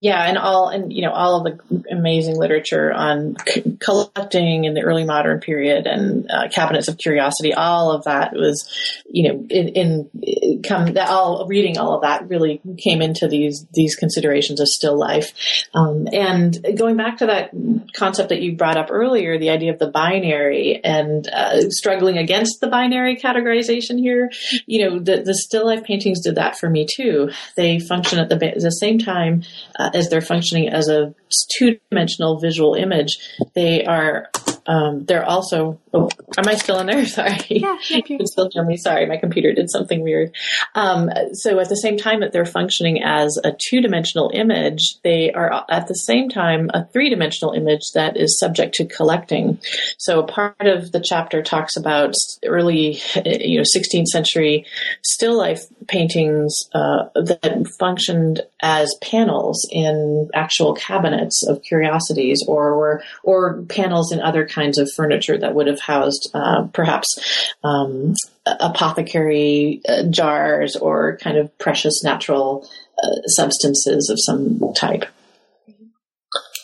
yeah, 0.00 0.24
and 0.24 0.38
all 0.38 0.68
and 0.68 0.90
you 0.90 1.02
know 1.02 1.12
all 1.12 1.36
of 1.36 1.44
the 1.44 1.84
amazing 1.90 2.38
literature 2.38 2.90
on 2.90 3.36
c- 3.46 3.76
collecting 3.80 4.64
in 4.64 4.72
the 4.72 4.80
early 4.80 5.04
modern 5.04 5.40
period 5.40 5.86
and 5.86 6.26
uh, 6.30 6.48
cabinets 6.48 6.88
of 6.88 6.96
curiosity, 6.96 7.52
all 7.52 7.92
of 7.92 8.04
that 8.04 8.32
was, 8.32 8.66
you 9.10 9.28
know, 9.28 9.46
in, 9.50 9.68
in 9.68 10.62
come 10.62 10.94
that 10.94 11.10
all 11.10 11.46
reading 11.46 11.76
all 11.76 11.94
of 11.94 12.00
that 12.00 12.26
really 12.30 12.62
came 12.78 13.02
into 13.02 13.28
these 13.28 13.66
these 13.74 13.94
considerations 13.94 14.58
of 14.58 14.68
still 14.68 14.98
life, 14.98 15.34
um, 15.74 16.08
and 16.14 16.58
going 16.78 16.96
back 16.96 17.18
to 17.18 17.26
that 17.26 17.50
concept 17.92 18.30
that 18.30 18.40
you 18.40 18.56
brought 18.56 18.78
up 18.78 18.88
earlier, 18.90 19.38
the 19.38 19.50
idea 19.50 19.70
of 19.70 19.78
the 19.78 19.90
binary 19.90 20.80
and 20.82 21.28
uh, 21.28 21.68
struggling 21.68 22.16
against 22.16 22.62
the 22.62 22.68
binary 22.68 23.16
categorization 23.16 23.98
here, 23.98 24.30
you 24.64 24.88
know, 24.88 24.98
the 24.98 25.20
the 25.22 25.34
still 25.34 25.66
life 25.66 25.84
paintings 25.84 26.22
did 26.22 26.36
that 26.36 26.58
for 26.58 26.70
me 26.70 26.86
too. 26.90 27.30
They 27.54 27.80
function 27.80 28.18
at 28.18 28.30
the, 28.30 28.36
the 28.36 28.70
same 28.70 28.98
time. 28.98 29.42
Uh, 29.78 29.89
as 29.94 30.08
they're 30.08 30.20
functioning 30.20 30.68
as 30.68 30.88
a 30.88 31.14
two-dimensional 31.56 32.38
visual 32.38 32.74
image, 32.74 33.18
they 33.54 33.84
are 33.84 34.28
um, 34.70 35.04
they're 35.04 35.24
also. 35.24 35.80
Oh, 35.92 36.08
am 36.38 36.46
I 36.46 36.54
still 36.54 36.78
in 36.78 36.86
there? 36.86 37.04
Sorry, 37.20 37.40
yeah, 37.48 37.76
you 37.88 38.04
can 38.04 38.24
still 38.24 38.48
hear 38.52 38.64
me. 38.64 38.76
Sorry, 38.76 39.04
my 39.06 39.16
computer 39.16 39.52
did 39.52 39.68
something 39.68 40.00
weird. 40.00 40.32
Um, 40.76 41.10
so 41.32 41.58
at 41.58 41.68
the 41.68 41.74
same 41.74 41.96
time 41.96 42.20
that 42.20 42.30
they're 42.30 42.44
functioning 42.44 43.02
as 43.02 43.36
a 43.42 43.50
two-dimensional 43.50 44.30
image, 44.32 45.00
they 45.02 45.32
are 45.32 45.64
at 45.68 45.88
the 45.88 45.94
same 45.94 46.28
time 46.28 46.70
a 46.72 46.86
three-dimensional 46.86 47.52
image 47.52 47.82
that 47.94 48.16
is 48.16 48.38
subject 48.38 48.74
to 48.74 48.86
collecting. 48.86 49.58
So 49.98 50.22
part 50.22 50.54
of 50.60 50.92
the 50.92 51.00
chapter 51.04 51.42
talks 51.42 51.76
about 51.76 52.14
early, 52.46 53.00
you 53.24 53.58
know, 53.58 53.64
16th 53.76 54.06
century 54.06 54.66
still 55.02 55.36
life 55.36 55.62
paintings 55.88 56.54
uh, 56.72 57.06
that 57.16 57.66
functioned 57.80 58.42
as 58.62 58.94
panels 59.02 59.66
in 59.72 60.30
actual 60.32 60.74
cabinets 60.74 61.44
of 61.48 61.62
curiosities, 61.62 62.44
or 62.46 62.78
were 62.78 63.02
or 63.24 63.62
panels 63.62 64.12
in 64.12 64.20
other 64.20 64.46
kinds 64.46 64.59
of 64.78 64.90
furniture 64.94 65.38
that 65.38 65.54
would 65.54 65.66
have 65.66 65.80
housed 65.80 66.30
uh, 66.34 66.66
perhaps 66.72 67.54
um, 67.64 68.14
apothecary 68.46 69.80
uh, 69.88 70.04
jars 70.10 70.76
or 70.76 71.18
kind 71.18 71.36
of 71.36 71.56
precious 71.58 72.02
natural 72.04 72.68
uh, 73.02 73.26
substances 73.26 74.10
of 74.10 74.18
some 74.20 74.60
type. 74.74 75.04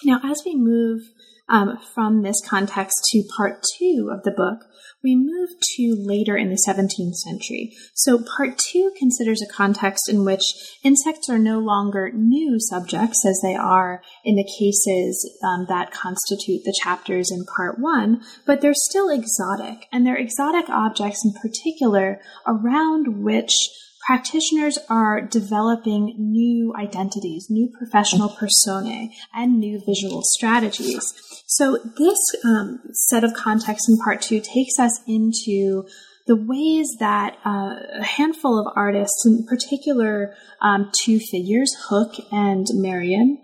Now, 0.04 0.20
as 0.24 0.42
we 0.44 0.54
move 0.54 1.02
um, 1.48 1.78
from 1.94 2.22
this 2.22 2.40
context 2.46 2.96
to 3.12 3.22
part 3.36 3.64
two 3.78 4.10
of 4.12 4.22
the 4.22 4.30
book, 4.30 4.60
we 5.06 5.14
move 5.14 5.50
to 5.76 5.94
later 5.96 6.36
in 6.36 6.50
the 6.50 6.60
17th 6.66 7.14
century. 7.14 7.72
So 7.94 8.18
part 8.36 8.58
two 8.58 8.90
considers 8.98 9.40
a 9.40 9.46
context 9.46 10.08
in 10.08 10.24
which 10.24 10.42
insects 10.82 11.30
are 11.30 11.38
no 11.38 11.60
longer 11.60 12.10
new 12.12 12.58
subjects 12.58 13.24
as 13.24 13.38
they 13.40 13.54
are 13.54 14.02
in 14.24 14.34
the 14.34 14.42
cases 14.58 15.38
um, 15.44 15.66
that 15.68 15.92
constitute 15.92 16.64
the 16.64 16.76
chapters 16.82 17.30
in 17.30 17.44
part 17.44 17.78
one, 17.78 18.20
but 18.44 18.60
they're 18.60 18.74
still 18.74 19.08
exotic. 19.08 19.86
And 19.92 20.04
they're 20.04 20.16
exotic 20.16 20.68
objects 20.68 21.24
in 21.24 21.32
particular 21.40 22.20
around 22.44 23.22
which 23.22 23.70
practitioners 24.06 24.78
are 24.88 25.20
developing 25.20 26.14
new 26.16 26.72
identities, 26.78 27.48
new 27.50 27.68
professional 27.76 28.28
personae, 28.28 29.10
and 29.34 29.58
new 29.58 29.82
visual 29.84 30.22
strategies. 30.24 31.12
So 31.46 31.78
this 31.98 32.18
um, 32.44 32.80
set 32.92 33.24
of 33.24 33.34
context 33.34 33.88
in 33.88 33.98
part 33.98 34.22
two 34.22 34.40
takes 34.40 34.78
us 34.78 35.00
into 35.08 35.86
the 36.26 36.36
ways 36.36 36.88
that 36.98 37.36
uh, 37.44 37.74
a 38.00 38.04
handful 38.04 38.58
of 38.58 38.72
artists, 38.76 39.24
in 39.26 39.44
particular 39.46 40.34
um, 40.60 40.90
two 41.02 41.18
figures, 41.18 41.72
Hooke 41.88 42.14
and 42.32 42.66
Merian, 42.74 43.42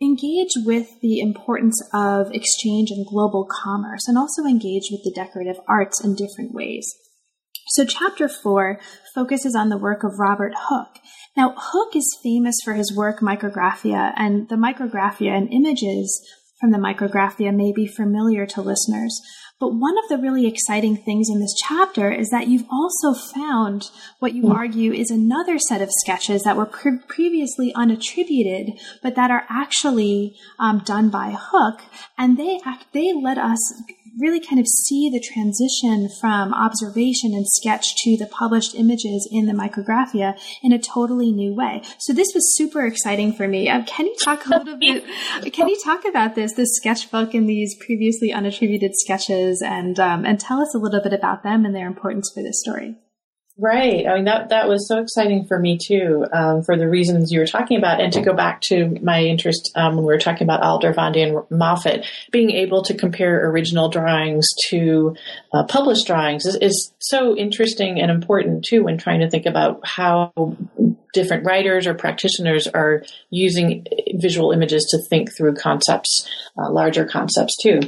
engage 0.00 0.52
with 0.56 0.88
the 1.00 1.20
importance 1.20 1.80
of 1.94 2.30
exchange 2.32 2.90
and 2.90 3.06
global 3.06 3.48
commerce 3.64 4.06
and 4.06 4.18
also 4.18 4.44
engage 4.44 4.88
with 4.90 5.02
the 5.04 5.12
decorative 5.14 5.56
arts 5.68 6.04
in 6.04 6.14
different 6.14 6.52
ways. 6.52 6.86
So, 7.68 7.84
chapter 7.84 8.28
four 8.28 8.78
focuses 9.12 9.56
on 9.56 9.70
the 9.70 9.76
work 9.76 10.04
of 10.04 10.20
Robert 10.20 10.52
Hooke. 10.68 11.00
Now, 11.36 11.52
Hooke 11.56 11.96
is 11.96 12.18
famous 12.22 12.54
for 12.64 12.74
his 12.74 12.94
work 12.94 13.18
Micrographia, 13.18 14.12
and 14.16 14.48
the 14.48 14.54
Micrographia 14.54 15.36
and 15.36 15.52
images 15.52 16.24
from 16.60 16.70
the 16.70 16.78
Micrographia 16.78 17.52
may 17.52 17.72
be 17.74 17.88
familiar 17.88 18.46
to 18.46 18.62
listeners. 18.62 19.20
But 19.58 19.74
one 19.74 19.96
of 19.96 20.08
the 20.10 20.18
really 20.18 20.46
exciting 20.46 20.98
things 20.98 21.28
in 21.30 21.40
this 21.40 21.54
chapter 21.66 22.12
is 22.12 22.28
that 22.28 22.46
you've 22.46 22.66
also 22.70 23.14
found 23.14 23.90
what 24.18 24.34
you 24.34 24.50
argue 24.52 24.92
is 24.92 25.10
another 25.10 25.58
set 25.58 25.80
of 25.80 25.88
sketches 25.90 26.42
that 26.42 26.58
were 26.58 26.66
pre- 26.66 26.98
previously 27.08 27.72
unattributed, 27.74 28.78
but 29.02 29.14
that 29.14 29.30
are 29.30 29.46
actually 29.48 30.36
um, 30.58 30.82
done 30.84 31.08
by 31.08 31.34
Hooke, 31.38 31.80
and 32.18 32.36
they 32.36 32.60
act, 32.66 32.92
they 32.92 33.14
let 33.14 33.38
us 33.38 33.58
really 34.18 34.40
kind 34.40 34.58
of 34.58 34.66
see 34.66 35.10
the 35.10 35.20
transition 35.20 36.08
from 36.20 36.54
observation 36.54 37.34
and 37.34 37.46
sketch 37.46 37.94
to 37.96 38.16
the 38.16 38.26
published 38.26 38.74
images 38.74 39.28
in 39.30 39.46
the 39.46 39.52
micrographia 39.52 40.38
in 40.62 40.72
a 40.72 40.78
totally 40.78 41.32
new 41.32 41.54
way. 41.54 41.82
So 41.98 42.12
this 42.12 42.28
was 42.34 42.56
super 42.56 42.86
exciting 42.86 43.32
for 43.34 43.46
me. 43.46 43.68
Um, 43.68 43.84
can 43.84 44.06
you 44.06 44.16
talk 44.22 44.46
a 44.46 44.58
little 44.58 44.78
bit? 44.78 45.04
Can 45.52 45.68
you 45.68 45.78
talk 45.82 46.04
about 46.04 46.34
this, 46.34 46.54
this 46.54 46.76
sketchbook 46.76 47.34
and 47.34 47.48
these 47.48 47.76
previously 47.84 48.32
unattributed 48.32 48.92
sketches, 48.94 49.45
and 49.62 49.98
um, 49.98 50.24
and 50.24 50.38
tell 50.38 50.60
us 50.60 50.74
a 50.74 50.78
little 50.78 51.02
bit 51.02 51.12
about 51.12 51.42
them 51.42 51.64
and 51.64 51.74
their 51.74 51.86
importance 51.86 52.30
for 52.34 52.42
this 52.42 52.60
story? 52.60 52.96
Right. 53.58 54.06
I 54.06 54.16
mean, 54.16 54.26
that, 54.26 54.50
that 54.50 54.68
was 54.68 54.86
so 54.86 55.00
exciting 55.00 55.46
for 55.46 55.58
me 55.58 55.78
too, 55.82 56.26
um, 56.30 56.62
for 56.62 56.76
the 56.76 56.90
reasons 56.90 57.32
you 57.32 57.40
were 57.40 57.46
talking 57.46 57.78
about. 57.78 58.02
And 58.02 58.12
to 58.12 58.20
go 58.20 58.34
back 58.34 58.60
to 58.62 58.98
my 59.02 59.22
interest 59.22 59.72
um, 59.74 59.96
when 59.96 60.04
we 60.04 60.12
were 60.12 60.18
talking 60.18 60.46
about 60.46 60.60
Aldrovandi 60.60 61.26
and 61.26 61.58
Moffat, 61.58 62.04
being 62.30 62.50
able 62.50 62.82
to 62.82 62.94
compare 62.94 63.48
original 63.48 63.88
drawings 63.88 64.46
to 64.68 65.16
uh, 65.54 65.64
published 65.64 66.06
drawings 66.06 66.44
is, 66.44 66.56
is 66.56 66.92
so 66.98 67.34
interesting 67.34 67.98
and 67.98 68.10
important 68.10 68.62
too 68.62 68.84
when 68.84 68.98
trying 68.98 69.20
to 69.20 69.30
think 69.30 69.46
about 69.46 69.80
how 69.86 70.34
different 71.16 71.46
writers 71.46 71.86
or 71.86 71.94
practitioners 71.94 72.68
are 72.68 73.02
using 73.30 73.86
visual 74.16 74.52
images 74.52 74.84
to 74.90 74.98
think 75.08 75.34
through 75.34 75.54
concepts, 75.54 76.28
uh, 76.58 76.70
larger 76.70 77.06
concepts 77.06 77.56
too. 77.56 77.80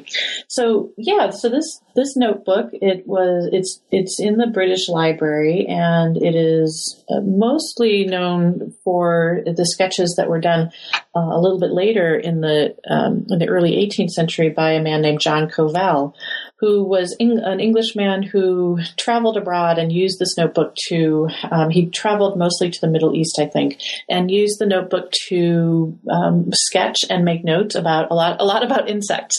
So 0.49 0.93
yeah, 0.97 1.29
so 1.29 1.51
this 1.51 1.81
this 1.95 2.17
notebook 2.17 2.71
it 2.73 3.07
was 3.07 3.51
it's 3.53 3.81
it's 3.91 4.19
in 4.19 4.39
the 4.39 4.47
British 4.47 4.89
Library 4.89 5.67
and 5.69 6.17
it 6.17 6.35
is 6.35 7.05
uh, 7.11 7.21
mostly 7.21 8.07
known 8.07 8.73
for 8.83 9.43
the 9.45 9.67
sketches 9.67 10.15
that 10.17 10.31
were 10.31 10.41
done 10.41 10.71
uh, 11.15 11.21
a 11.21 11.41
little 11.41 11.61
bit 11.61 11.73
later 11.73 12.17
in 12.17 12.41
the 12.41 12.75
um, 12.89 13.27
in 13.29 13.39
the 13.39 13.49
early 13.49 13.73
18th 13.73 14.11
century 14.11 14.49
by 14.49 14.73
a 14.73 14.83
man 14.83 15.03
named 15.03 15.21
John 15.21 15.51
Covell 15.51 16.15
who 16.61 16.83
was 16.83 17.15
an 17.21 17.61
Englishman 17.61 18.23
who 18.23 18.79
traveled 18.97 19.37
abroad 19.37 19.79
and 19.79 19.93
used 19.93 20.19
this 20.19 20.37
notebook 20.37 20.75
to, 20.89 21.29
um, 21.53 21.71
he 21.71 21.87
traveled 21.87 22.37
mostly 22.37 22.69
to 22.69 22.81
the 22.81 22.89
Middle 22.89 23.15
East, 23.15 23.39
I 23.41 23.47
think, 23.47 23.81
and 24.09 24.31
used 24.31 24.59
the 24.59 24.67
notebook 24.67 25.13
to 25.29 25.97
um, 26.11 26.51
sketch 26.53 26.99
and 27.09 27.25
make 27.25 27.45
notes 27.45 27.77
about 27.77 28.11
a 28.11 28.15
lot, 28.15 28.41
a 28.41 28.45
lot 28.45 28.65
about 28.65 28.91
insects. 28.91 29.39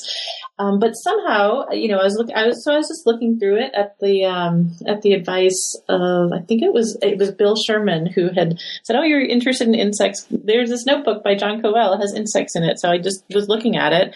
Um, 0.59 0.79
but 0.79 0.91
somehow, 0.91 1.69
you 1.71 1.89
know, 1.89 1.99
I 1.99 2.03
was 2.03 2.15
looking, 2.17 2.35
I 2.35 2.47
was, 2.47 2.63
so 2.63 2.73
I 2.73 2.77
was 2.77 2.87
just 2.87 3.05
looking 3.05 3.39
through 3.39 3.63
it 3.63 3.71
at 3.73 3.97
the, 3.99 4.25
um, 4.25 4.75
at 4.87 5.01
the 5.01 5.13
advice 5.13 5.75
of, 5.87 6.31
I 6.33 6.39
think 6.39 6.63
it 6.63 6.73
was, 6.73 6.97
it 7.01 7.17
was 7.17 7.31
Bill 7.31 7.55
Sherman 7.55 8.07
who 8.07 8.29
had 8.29 8.59
said, 8.83 8.97
Oh, 8.97 9.03
you're 9.03 9.21
interested 9.21 9.69
in 9.69 9.75
insects. 9.75 10.27
There's 10.29 10.69
this 10.69 10.85
notebook 10.85 11.23
by 11.23 11.35
John 11.35 11.61
Covell 11.61 11.95
It 11.95 12.01
has 12.01 12.13
insects 12.13 12.57
in 12.57 12.63
it. 12.63 12.79
So 12.79 12.89
I 12.89 12.97
just 12.97 13.23
was 13.33 13.47
looking 13.47 13.77
at 13.77 13.93
it 13.93 14.15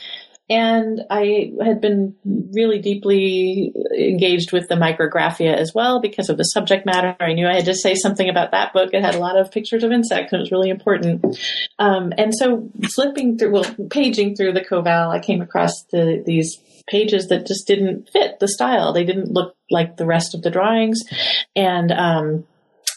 And 0.54 1.02
I 1.10 1.52
had 1.66 1.82
been 1.82 2.16
really 2.24 2.78
deeply 2.78 3.74
engaged 3.98 4.52
with 4.52 4.68
the 4.68 4.76
micrographia 4.76 5.52
as 5.52 5.74
well 5.74 6.00
because 6.00 6.30
of 6.30 6.38
the 6.38 6.44
subject 6.44 6.86
matter. 6.86 7.16
I 7.20 7.34
knew 7.34 7.48
I 7.48 7.56
had 7.56 7.66
to 7.66 7.74
say 7.74 7.96
something 7.96 8.30
about 8.30 8.52
that 8.52 8.72
book. 8.72 8.92
It 8.94 9.04
had 9.04 9.16
a 9.16 9.20
lot 9.20 9.36
of 9.36 9.50
pictures 9.50 9.84
of 9.84 9.92
insects 9.92 10.32
and 10.32 10.40
it 10.40 10.44
was 10.44 10.52
really 10.52 10.70
important. 10.70 11.40
Um, 11.80 12.14
and 12.20 12.36
so 12.36 12.70
flipping 12.94 13.40
through, 13.40 13.50
well, 13.50 13.76
paging 13.90 14.36
through 14.36 14.54
the 14.54 14.64
Covell, 14.64 15.10
I 15.10 15.20
came 15.20 15.42
across 15.42 15.86
the, 15.92 16.22
these 16.24 16.60
pages 16.86 17.30
that 17.30 17.48
just 17.48 17.66
didn't 17.66 18.10
fit 18.10 18.40
the 18.40 18.48
style. 18.48 18.94
They 18.94 19.06
didn't 19.06 19.32
look 19.32 19.56
like 19.72 19.98
the 19.98 20.06
rest 20.06 20.36
of 20.36 20.44
the 20.44 20.52
drawings. 20.52 21.02
And, 21.56 21.92
um, 21.92 22.46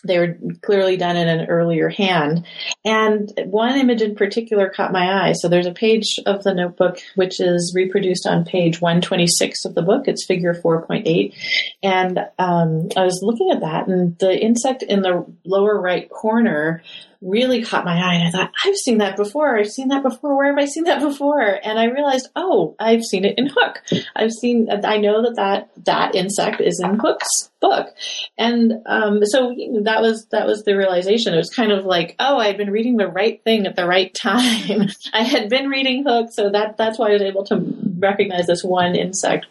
they 0.07 0.19
were 0.19 0.37
clearly 0.63 0.97
done 0.97 1.17
in 1.17 1.29
an 1.29 1.47
earlier 1.49 1.89
hand. 1.89 2.47
And 2.85 3.33
one 3.47 3.79
image 3.79 4.03
in 4.03 4.15
particular 4.15 4.69
caught 4.69 4.93
my 4.93 5.29
eye. 5.29 5.33
So 5.33 5.49
there's 5.49 5.67
a 5.67 5.73
page 5.73 6.19
of 6.27 6.43
the 6.43 6.55
notebook 6.55 6.99
which 7.15 7.41
is 7.41 7.73
reproduced 7.75 8.27
on 8.27 8.45
page 8.45 8.81
126 8.81 9.65
of 9.65 9.75
the 9.75 9.83
book. 9.83 10.07
It's 10.07 10.27
figure 10.27 10.55
4.8. 10.55 11.35
And 11.83 12.19
um, 12.39 12.89
I 12.97 13.05
was 13.05 13.21
looking 13.23 13.51
at 13.51 13.61
that, 13.61 13.89
and 13.89 14.19
the 14.19 14.39
insect 14.39 14.83
in 14.83 15.03
the 15.03 15.27
lower 15.45 15.81
right 15.81 16.09
corner 16.09 16.83
really 17.21 17.63
caught 17.63 17.85
my 17.85 17.95
eye. 17.95 18.15
And 18.15 18.29
I 18.29 18.31
thought, 18.31 18.53
I've 18.65 18.77
seen 18.77 18.99
that 18.99 19.17
before. 19.17 19.59
I've 19.59 19.71
seen 19.71 19.89
that 19.89 20.03
before. 20.03 20.37
Where 20.37 20.49
have 20.49 20.59
I 20.59 20.67
seen 20.67 20.85
that 20.85 21.01
before? 21.09 21.59
And 21.63 21.79
I 21.79 21.85
realized, 21.85 22.29
oh, 22.37 22.75
I've 22.79 23.05
seen 23.05 23.25
it 23.25 23.39
in 23.39 23.49
Hooke. 23.49 23.83
I've 24.15 24.33
seen, 24.33 24.69
I 24.71 24.99
know 24.99 25.23
that 25.23 25.37
that, 25.37 25.71
that 25.85 26.15
insect 26.15 26.61
is 26.61 26.81
in 26.83 26.99
Hooke's 26.99 27.51
book. 27.61 27.89
And 28.37 28.73
um, 28.87 29.25
so 29.25 29.55
that 29.85 30.01
was, 30.01 30.27
that 30.31 30.47
was 30.47 30.63
the 30.65 30.77
realization. 30.77 31.35
It 31.35 31.39
was 31.39 31.51
kind 31.51 31.73
of 31.73 31.85
like, 31.85 32.17
oh, 32.19 32.39
I 32.39 32.47
had 32.47 32.57
been 32.57 32.71
reading 32.71 32.97
the 32.97 33.09
right 33.09 33.43
thing 33.45 33.67
at 33.67 33.77
the 33.77 33.87
right 33.87 34.15
time. 34.15 34.89
I 35.13 35.23
had 35.23 35.49
been 35.49 35.69
reading 35.69 36.05
Hooke. 36.07 36.29
So 36.33 36.51
that, 36.51 36.77
that's 36.77 36.99
why 36.99 37.11
I 37.11 37.13
was 37.15 37.23
able 37.23 37.45
to 37.47 37.75
recognize 37.99 38.47
this 38.47 38.63
one 38.63 38.95
insect. 38.95 39.47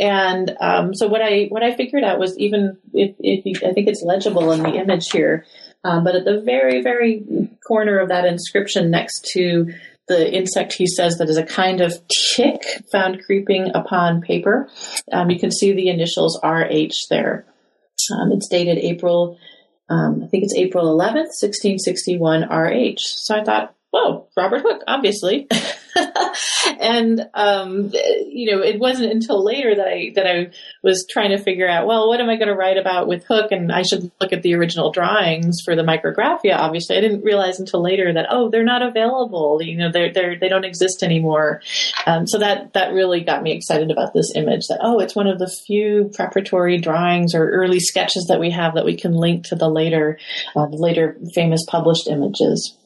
And 0.00 0.56
um, 0.60 0.94
so 0.94 1.08
what 1.08 1.22
I 1.22 1.46
what 1.48 1.62
I 1.62 1.74
figured 1.74 2.04
out 2.04 2.18
was 2.18 2.38
even 2.38 2.78
if, 2.92 3.16
if 3.18 3.44
you, 3.44 3.68
I 3.68 3.72
think 3.72 3.88
it's 3.88 4.02
legible 4.02 4.52
in 4.52 4.62
the 4.62 4.74
image 4.74 5.10
here, 5.10 5.44
um, 5.84 6.04
but 6.04 6.16
at 6.16 6.24
the 6.24 6.40
very, 6.40 6.82
very 6.82 7.24
corner 7.66 7.98
of 7.98 8.08
that 8.08 8.24
inscription 8.24 8.90
next 8.90 9.28
to 9.32 9.72
the 10.08 10.32
insect 10.32 10.72
he 10.72 10.86
says 10.86 11.18
that 11.18 11.28
is 11.28 11.36
a 11.36 11.44
kind 11.44 11.82
of 11.82 11.92
tick 12.08 12.62
found 12.90 13.22
creeping 13.24 13.70
upon 13.74 14.22
paper, 14.22 14.68
um, 15.12 15.30
you 15.30 15.38
can 15.38 15.50
see 15.50 15.72
the 15.72 15.88
initials 15.88 16.40
RH 16.42 16.94
there. 17.10 17.44
Um, 18.18 18.32
it's 18.32 18.48
dated 18.48 18.78
April, 18.78 19.38
um, 19.90 20.22
I 20.24 20.26
think 20.28 20.44
it's 20.44 20.54
April 20.56 20.86
11th, 20.86 21.34
1661 21.40 22.44
RH. 22.44 22.98
So 22.98 23.36
I 23.36 23.44
thought, 23.44 23.74
whoa, 23.90 24.28
Robert 24.36 24.62
Hooke, 24.62 24.82
obviously. 24.86 25.46
and 26.80 27.28
um, 27.34 27.90
you 27.92 28.50
know, 28.50 28.62
it 28.62 28.78
wasn't 28.78 29.12
until 29.12 29.44
later 29.44 29.74
that 29.74 29.86
I 29.86 30.12
that 30.14 30.26
I 30.26 30.50
was 30.82 31.06
trying 31.10 31.30
to 31.30 31.42
figure 31.42 31.68
out, 31.68 31.86
well, 31.86 32.08
what 32.08 32.20
am 32.20 32.30
I 32.30 32.36
going 32.36 32.48
to 32.48 32.54
write 32.54 32.76
about 32.76 33.08
with 33.08 33.24
Hooke? 33.24 33.52
And 33.52 33.72
I 33.72 33.82
should 33.82 34.10
look 34.20 34.32
at 34.32 34.42
the 34.42 34.54
original 34.54 34.92
drawings 34.92 35.58
for 35.64 35.76
the 35.76 35.82
micrographia. 35.82 36.56
Obviously, 36.56 36.96
I 36.96 37.00
didn't 37.00 37.24
realize 37.24 37.58
until 37.58 37.82
later 37.82 38.12
that 38.12 38.26
oh, 38.30 38.50
they're 38.50 38.64
not 38.64 38.82
available. 38.82 39.60
You 39.62 39.76
know, 39.76 39.92
they're 39.92 40.12
they're 40.12 40.38
they 40.38 40.48
don't 40.48 40.64
exist 40.64 41.02
anymore. 41.02 41.62
Um, 42.06 42.26
so 42.26 42.38
that 42.38 42.72
that 42.74 42.92
really 42.92 43.22
got 43.22 43.42
me 43.42 43.52
excited 43.52 43.90
about 43.90 44.14
this 44.14 44.32
image. 44.34 44.66
That 44.68 44.80
oh, 44.82 45.00
it's 45.00 45.16
one 45.16 45.26
of 45.26 45.38
the 45.38 45.50
few 45.66 46.10
preparatory 46.14 46.78
drawings 46.78 47.34
or 47.34 47.50
early 47.50 47.80
sketches 47.80 48.26
that 48.28 48.40
we 48.40 48.50
have 48.50 48.74
that 48.74 48.84
we 48.84 48.96
can 48.96 49.12
link 49.12 49.44
to 49.46 49.56
the 49.56 49.68
later 49.68 50.18
uh, 50.56 50.66
the 50.66 50.76
later 50.76 51.16
famous 51.34 51.64
published 51.66 52.08
images. 52.08 52.77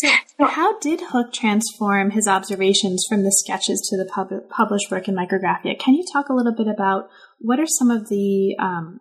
So, 0.00 0.46
how 0.46 0.78
did 0.78 1.00
Hooke 1.08 1.32
transform 1.32 2.10
his 2.10 2.28
observations 2.28 3.04
from 3.08 3.24
the 3.24 3.32
sketches 3.32 3.80
to 3.90 3.96
the 3.96 4.08
pub- 4.08 4.48
published 4.48 4.90
work 4.90 5.08
in 5.08 5.16
Micrographia? 5.16 5.78
Can 5.78 5.94
you 5.94 6.04
talk 6.12 6.28
a 6.28 6.34
little 6.34 6.54
bit 6.54 6.68
about 6.68 7.08
what 7.40 7.58
are 7.58 7.66
some 7.66 7.90
of 7.90 8.08
the 8.08 8.56
um, 8.60 9.00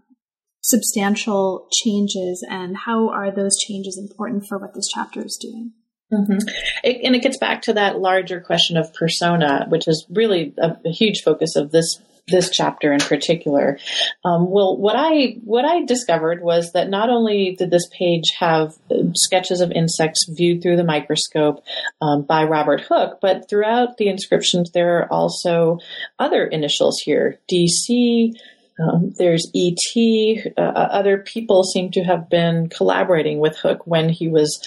substantial 0.62 1.68
changes 1.72 2.46
and 2.50 2.76
how 2.86 3.10
are 3.10 3.32
those 3.32 3.58
changes 3.60 3.98
important 3.98 4.46
for 4.48 4.58
what 4.58 4.74
this 4.74 4.88
chapter 4.92 5.24
is 5.24 5.38
doing? 5.40 5.74
Mm-hmm. 6.12 6.48
It, 6.84 7.02
and 7.04 7.16
it 7.16 7.22
gets 7.22 7.38
back 7.38 7.62
to 7.64 7.74
that 7.74 8.00
larger 8.00 8.40
question 8.40 8.78
of 8.78 8.94
persona, 8.94 9.66
which 9.70 9.88
is 9.88 10.08
really 10.10 10.56
a, 10.58 10.78
a 10.86 10.92
huge 10.92 11.22
focus 11.22 11.56
of 11.56 11.72
this 11.72 12.02
this 12.28 12.50
chapter 12.50 12.92
in 12.92 13.00
particular. 13.00 13.80
Um, 14.26 14.50
well, 14.50 14.78
what 14.78 14.96
I 14.98 15.38
what 15.44 15.66
I 15.66 15.86
discovered 15.86 16.42
was 16.42 16.74
that 16.74 16.90
not 16.90 17.10
only 17.10 17.56
did 17.58 17.72
this 17.72 17.88
page 17.98 18.32
have 18.40 18.74
sketches 19.16 19.62
of 19.62 19.72
insects 19.72 20.26
viewed 20.30 20.62
through 20.62 20.78
the 20.78 20.84
microscope 20.84 21.64
um, 22.02 22.24
by 22.24 22.44
Robert 22.44 22.82
Hooke, 22.82 23.20
but 23.22 23.50
throughout 23.50 23.98
the 23.98 24.08
inscriptions 24.08 24.72
there 24.74 25.00
are 25.00 25.12
also 25.12 25.80
other 26.20 26.46
initials 26.46 27.00
here: 27.04 27.40
DC. 27.52 28.34
Um, 28.80 29.14
there's 29.18 29.50
ET. 29.56 30.54
Uh, 30.56 30.62
other 30.62 31.18
people 31.18 31.64
seem 31.64 31.90
to 31.92 32.04
have 32.04 32.30
been 32.30 32.70
collaborating 32.70 33.40
with 33.40 33.58
Hooke 33.58 33.88
when 33.88 34.08
he 34.08 34.28
was 34.28 34.62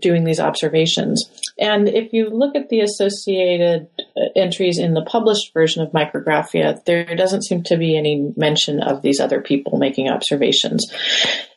doing 0.00 0.24
these 0.24 0.40
observations. 0.40 1.24
And 1.58 1.88
if 1.88 2.12
you 2.12 2.30
look 2.30 2.54
at 2.54 2.68
the 2.68 2.80
associated 2.80 3.88
uh, 3.98 4.20
entries 4.36 4.78
in 4.78 4.94
the 4.94 5.02
published 5.02 5.52
version 5.52 5.82
of 5.82 5.92
Micrographia, 5.92 6.82
there 6.84 7.16
doesn't 7.16 7.44
seem 7.44 7.62
to 7.64 7.76
be 7.76 7.96
any 7.96 8.32
mention 8.36 8.80
of 8.80 9.02
these 9.02 9.20
other 9.20 9.40
people 9.40 9.78
making 9.78 10.08
observations. 10.08 10.86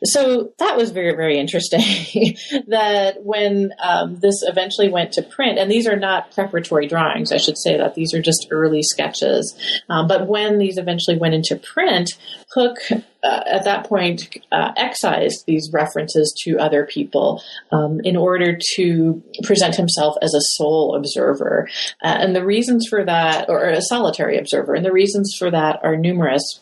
So 0.03 0.53
that 0.57 0.77
was 0.77 0.91
very, 0.91 1.15
very 1.15 1.37
interesting 1.39 1.81
that 2.67 3.23
when 3.23 3.71
um, 3.81 4.19
this 4.19 4.41
eventually 4.43 4.89
went 4.89 5.13
to 5.13 5.21
print, 5.21 5.59
and 5.59 5.69
these 5.69 5.87
are 5.87 5.97
not 5.97 6.31
preparatory 6.31 6.87
drawings, 6.87 7.31
I 7.31 7.37
should 7.37 7.57
say 7.57 7.77
that 7.77 7.95
these 7.95 8.13
are 8.13 8.21
just 8.21 8.47
early 8.51 8.81
sketches. 8.81 9.55
Um, 9.89 10.07
but 10.07 10.27
when 10.27 10.57
these 10.57 10.77
eventually 10.77 11.17
went 11.17 11.35
into 11.35 11.55
print, 11.55 12.11
Hooke 12.53 12.79
uh, 13.23 13.43
at 13.45 13.63
that 13.63 13.85
point 13.85 14.37
uh, 14.51 14.71
excised 14.77 15.45
these 15.45 15.69
references 15.71 16.33
to 16.43 16.57
other 16.57 16.85
people 16.85 17.43
um, 17.71 17.99
in 18.03 18.15
order 18.17 18.57
to 18.75 19.21
present 19.43 19.75
himself 19.75 20.15
as 20.21 20.33
a 20.33 20.41
sole 20.57 20.95
observer. 20.95 21.69
Uh, 22.03 22.17
and 22.19 22.35
the 22.35 22.45
reasons 22.45 22.87
for 22.89 23.05
that, 23.05 23.49
or 23.49 23.65
a 23.65 23.81
solitary 23.81 24.37
observer, 24.37 24.73
and 24.73 24.85
the 24.85 24.91
reasons 24.91 25.35
for 25.37 25.51
that 25.51 25.79
are 25.83 25.95
numerous. 25.95 26.59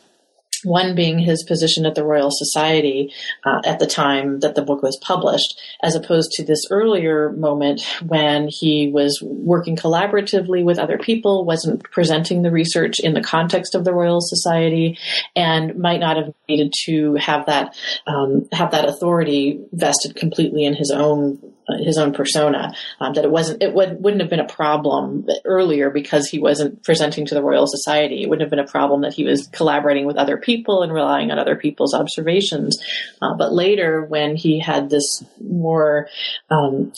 One 0.64 0.96
being 0.96 1.20
his 1.20 1.44
position 1.44 1.86
at 1.86 1.96
the 1.96 2.04
Royal 2.04 2.32
Society 2.32 3.14
uh, 3.46 3.62
at 3.66 3.80
the 3.80 3.88
time 3.88 4.40
that 4.40 4.56
the 4.56 4.62
book 4.62 4.82
was 4.84 4.98
published, 5.02 5.60
as 5.82 5.96
opposed 5.96 6.32
to 6.34 6.44
this 6.44 6.66
earlier 6.70 7.32
moment 7.32 7.82
when 8.06 8.48
he 8.50 8.90
was 8.92 9.20
working 9.22 9.76
collaboratively 9.76 10.64
with 10.64 10.80
other 10.80 10.98
people, 10.98 11.46
wasn't 11.46 11.84
presenting 11.92 12.42
the 12.42 12.52
research 12.52 13.00
in 13.00 13.14
the 13.14 13.22
context 13.22 13.76
of 13.76 13.86
the 13.86 13.94
Royal 13.94 14.22
Society, 14.22 14.98
and 15.36 15.78
might 15.78 16.00
not 16.00 16.18
have 16.18 16.34
needed 16.48 16.74
to 16.86 17.16
have 17.16 17.46
that 17.46 17.76
um, 18.08 18.48
have 18.52 18.72
that 18.72 18.88
authority 18.88 19.60
vested 19.72 20.16
completely 20.16 20.66
in 20.66 20.74
his 20.74 20.92
own 20.92 21.40
his 21.78 21.98
own 21.98 22.14
persona. 22.14 22.74
Um, 23.00 23.14
that 23.14 23.24
it 23.24 23.32
wasn't, 23.32 23.62
it 23.64 23.74
would, 23.74 24.02
wouldn't 24.02 24.22
have 24.22 24.30
been 24.30 24.40
a 24.40 24.48
problem 24.48 25.28
earlier 25.46 25.90
because 25.90 26.28
he 26.28 26.40
wasn't 26.40 26.84
presenting 26.84 27.26
to 27.28 27.36
the 27.36 27.44
Royal 27.44 27.68
Society. 27.68 28.24
It 28.24 28.30
wouldn't 28.30 28.44
have 28.44 28.50
been 28.50 28.66
a 28.66 28.68
problem 28.68 29.02
that 29.02 29.14
he 29.14 29.24
was 29.24 29.48
collaborating 29.48 30.06
with 30.06 30.18
other 30.18 30.38
people 30.38 30.84
and 30.84 30.94
relying 30.94 31.32
on 31.32 31.40
other 31.40 31.56
people's 31.56 31.94
observations. 31.94 32.82
Uh, 33.22 33.36
but 33.36 33.54
later, 33.54 34.04
when 34.04 34.36
he 34.36 34.60
had 34.60 34.90
this 34.90 35.24
more 35.42 36.08
um, 36.50 36.92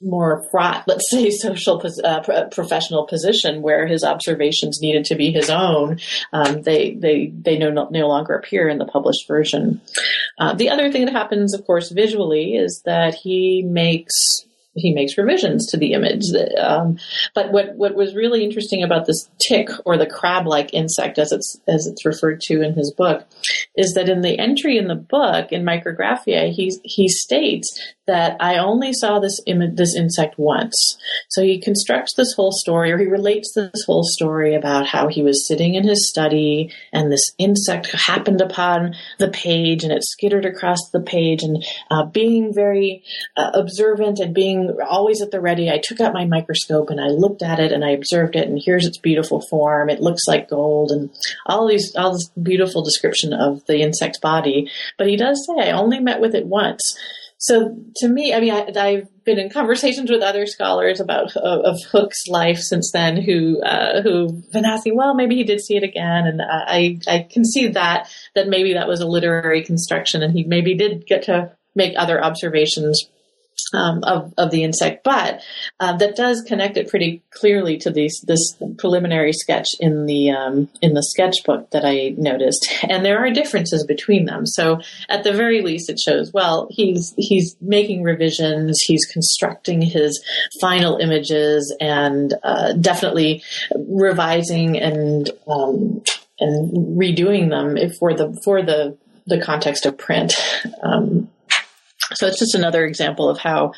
more 0.00 0.46
fraught, 0.50 0.84
let's 0.86 1.10
say, 1.10 1.30
social 1.30 1.82
uh, 2.04 2.44
professional 2.50 3.06
position 3.06 3.62
where 3.62 3.86
his 3.86 4.04
observations 4.04 4.80
needed 4.80 5.04
to 5.06 5.14
be 5.14 5.30
his 5.32 5.50
own, 5.50 5.98
um, 6.32 6.62
they 6.62 6.94
they 6.94 7.32
they 7.34 7.58
no 7.58 7.70
no 7.70 8.08
longer 8.08 8.34
appear 8.34 8.68
in 8.68 8.78
the 8.78 8.84
published 8.86 9.26
version. 9.26 9.80
Uh, 10.38 10.54
the 10.54 10.70
other 10.70 10.90
thing 10.90 11.04
that 11.04 11.12
happens, 11.12 11.54
of 11.54 11.64
course, 11.66 11.90
visually 11.90 12.54
is 12.54 12.82
that 12.84 13.14
he 13.14 13.62
makes 13.62 14.14
he 14.76 14.92
makes 14.92 15.18
revisions 15.18 15.66
to 15.66 15.76
the 15.76 15.92
image. 15.92 16.24
Um, 16.58 16.98
but 17.34 17.50
what 17.50 17.74
what 17.76 17.94
was 17.94 18.14
really 18.14 18.44
interesting 18.44 18.82
about 18.82 19.06
this 19.06 19.28
tick 19.48 19.68
or 19.84 19.96
the 19.96 20.06
crab-like 20.06 20.74
insect, 20.74 21.18
as 21.18 21.32
it's 21.32 21.60
as 21.66 21.86
it's 21.86 22.04
referred 22.04 22.40
to 22.42 22.62
in 22.62 22.74
his 22.74 22.92
book, 22.92 23.26
is 23.76 23.92
that 23.94 24.08
in 24.08 24.22
the 24.22 24.38
entry 24.38 24.78
in 24.78 24.88
the 24.88 24.94
book 24.94 25.52
in 25.52 25.64
Micrographia, 25.64 26.50
he 26.50 26.72
he 26.84 27.08
states 27.08 27.68
that 28.06 28.36
I 28.40 28.58
only 28.58 28.92
saw 28.92 29.18
this 29.18 29.40
Im- 29.46 29.74
this 29.74 29.96
insect 29.96 30.38
once. 30.38 30.96
So 31.28 31.42
he 31.42 31.60
constructs 31.60 32.14
this 32.14 32.32
whole 32.34 32.52
story, 32.52 32.92
or 32.92 32.98
he 32.98 33.06
relates 33.06 33.52
this 33.54 33.84
whole 33.86 34.04
story 34.04 34.54
about 34.54 34.86
how 34.86 35.08
he 35.08 35.22
was 35.22 35.46
sitting 35.46 35.74
in 35.74 35.86
his 35.86 36.08
study 36.08 36.72
and 36.92 37.10
this 37.10 37.32
insect 37.38 37.92
happened 37.92 38.40
upon 38.40 38.94
the 39.18 39.28
page 39.28 39.84
and 39.84 39.92
it 39.92 40.04
skittered 40.04 40.46
across 40.46 40.78
the 40.92 41.00
page 41.00 41.42
and 41.42 41.64
uh, 41.90 42.04
being 42.04 42.54
very 42.54 43.02
uh, 43.36 43.50
observant 43.54 44.18
and 44.18 44.34
being 44.34 44.76
always 44.88 45.20
at 45.20 45.30
the 45.30 45.40
ready, 45.40 45.70
I 45.70 45.80
took 45.82 46.00
out 46.00 46.14
my 46.14 46.24
microscope 46.24 46.90
and 46.90 47.00
I 47.00 47.08
looked 47.08 47.42
at 47.42 47.58
it 47.58 47.72
and 47.72 47.84
I 47.84 47.90
observed 47.90 48.36
it 48.36 48.48
and 48.48 48.60
here's 48.62 48.86
its 48.86 48.98
beautiful 48.98 49.42
form. 49.50 49.90
It 49.90 50.00
looks 50.00 50.26
like 50.26 50.48
gold 50.48 50.90
and 50.90 51.10
all 51.44 51.66
these 51.66 51.94
all 51.96 52.12
this 52.12 52.30
beautiful 52.40 52.82
description 52.82 53.32
of 53.32 53.64
the 53.66 53.82
insect 53.82 54.20
body. 54.20 54.70
But 54.98 55.08
he 55.08 55.16
does 55.16 55.46
say 55.46 55.68
I 55.68 55.72
only 55.72 56.00
met 56.00 56.20
with 56.20 56.34
it 56.34 56.46
once. 56.46 56.82
so 57.38 57.76
to 57.96 58.08
me, 58.08 58.34
I 58.34 58.40
mean, 58.40 58.52
I, 58.52 58.92
have 58.92 59.24
been 59.24 59.38
in 59.38 59.50
conversations 59.50 60.10
with 60.10 60.22
other 60.22 60.46
scholars 60.46 61.00
about 61.00 61.36
uh, 61.36 61.60
of 61.64 61.78
Hooke's 61.92 62.26
life 62.28 62.58
since 62.58 62.90
then, 62.92 63.20
who 63.20 63.62
uh, 63.62 64.02
who've 64.02 64.50
been 64.52 64.64
asking, 64.64 64.96
well, 64.96 65.14
maybe 65.14 65.36
he 65.36 65.44
did 65.44 65.60
see 65.60 65.76
it 65.76 65.82
again, 65.82 66.26
and 66.26 66.40
I 66.42 66.98
I 67.06 67.26
can 67.30 67.44
see 67.44 67.68
that 67.68 68.08
that 68.34 68.48
maybe 68.48 68.74
that 68.74 68.88
was 68.88 69.00
a 69.00 69.06
literary 69.06 69.64
construction, 69.64 70.22
and 70.22 70.32
he 70.32 70.44
maybe 70.44 70.74
did 70.74 71.06
get 71.06 71.24
to 71.24 71.52
make 71.74 71.94
other 71.96 72.22
observations 72.24 73.06
um, 73.74 74.02
of, 74.04 74.32
of 74.38 74.50
the 74.50 74.62
insect, 74.62 75.04
but 75.04 75.42
uh, 75.80 75.96
that 75.96 76.16
does 76.16 76.42
connect 76.42 76.76
it 76.76 76.88
pretty 76.88 77.22
clearly 77.30 77.76
to 77.78 77.90
these, 77.90 78.20
this 78.26 78.56
preliminary 78.78 79.32
sketch 79.32 79.68
in 79.80 80.06
the 80.06 80.30
um, 80.30 80.68
in 80.80 80.94
the 80.94 81.02
sketchbook 81.02 81.70
that 81.70 81.84
I 81.84 82.14
noticed, 82.16 82.68
and 82.88 83.04
there 83.04 83.18
are 83.18 83.30
differences 83.30 83.84
between 83.84 84.26
them. 84.26 84.46
So 84.46 84.80
at 85.08 85.24
the 85.24 85.32
very 85.32 85.62
least, 85.62 85.90
it 85.90 85.98
shows 85.98 86.32
well 86.32 86.68
he's 86.70 87.14
he's 87.16 87.56
making 87.60 88.02
revisions, 88.02 88.78
he's 88.86 89.04
constructing 89.06 89.80
his 89.80 90.22
final 90.60 90.98
images, 90.98 91.74
and 91.80 92.34
uh, 92.42 92.72
definitely 92.74 93.42
revising 93.74 94.78
and 94.78 95.30
um, 95.48 96.02
and 96.38 96.98
redoing 96.98 97.50
them 97.50 97.76
for 97.98 98.14
the 98.14 98.38
for 98.44 98.62
the 98.62 98.96
the 99.26 99.40
context 99.40 99.86
of 99.86 99.98
print. 99.98 100.34
Um, 100.82 101.28
so 102.16 102.26
it's 102.26 102.38
just 102.38 102.54
another 102.54 102.84
example 102.84 103.28
of 103.28 103.38
how 103.38 103.72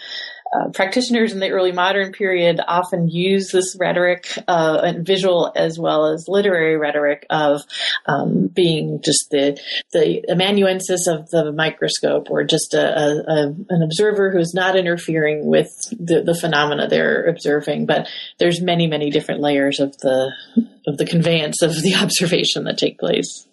uh, 0.53 0.71
practitioners 0.71 1.33
in 1.33 1.41
the 1.41 1.51
early 1.51 1.73
modern 1.73 2.13
period 2.13 2.61
often 2.67 3.09
use 3.09 3.51
this 3.53 3.77
rhetoric, 3.79 4.27
uh, 4.49 4.81
and 4.83 5.07
visual 5.07 5.53
as 5.55 5.79
well 5.79 6.07
as 6.07 6.27
literary 6.27 6.77
rhetoric 6.77 7.27
of 7.29 7.61
um, 8.07 8.47
being 8.47 9.03
just 9.03 9.29
the 9.31 9.61
the 9.93 10.25
amanuensis 10.31 11.07
of 11.07 11.29
the 11.31 11.53
microscope, 11.53 12.31
or 12.31 12.45
just 12.45 12.73
a, 12.73 12.81
a, 12.81 13.09
a, 13.11 13.55
an 13.69 13.83
observer 13.83 14.31
who's 14.31 14.55
not 14.55 14.77
interfering 14.77 15.45
with 15.45 15.69
the, 15.91 16.23
the 16.23 16.35
phenomena 16.35 16.89
they're 16.89 17.27
observing. 17.27 17.85
But 17.85 18.09
there's 18.39 18.63
many 18.63 18.87
many 18.87 19.11
different 19.11 19.43
layers 19.43 19.81
of 19.81 19.97
the 19.99 20.33
of 20.87 20.97
the 20.97 21.07
conveyance 21.07 21.61
of 21.63 21.75
the 21.83 21.95
observation 22.01 22.65
that 22.65 22.79
take 22.79 22.99
place. 22.99 23.48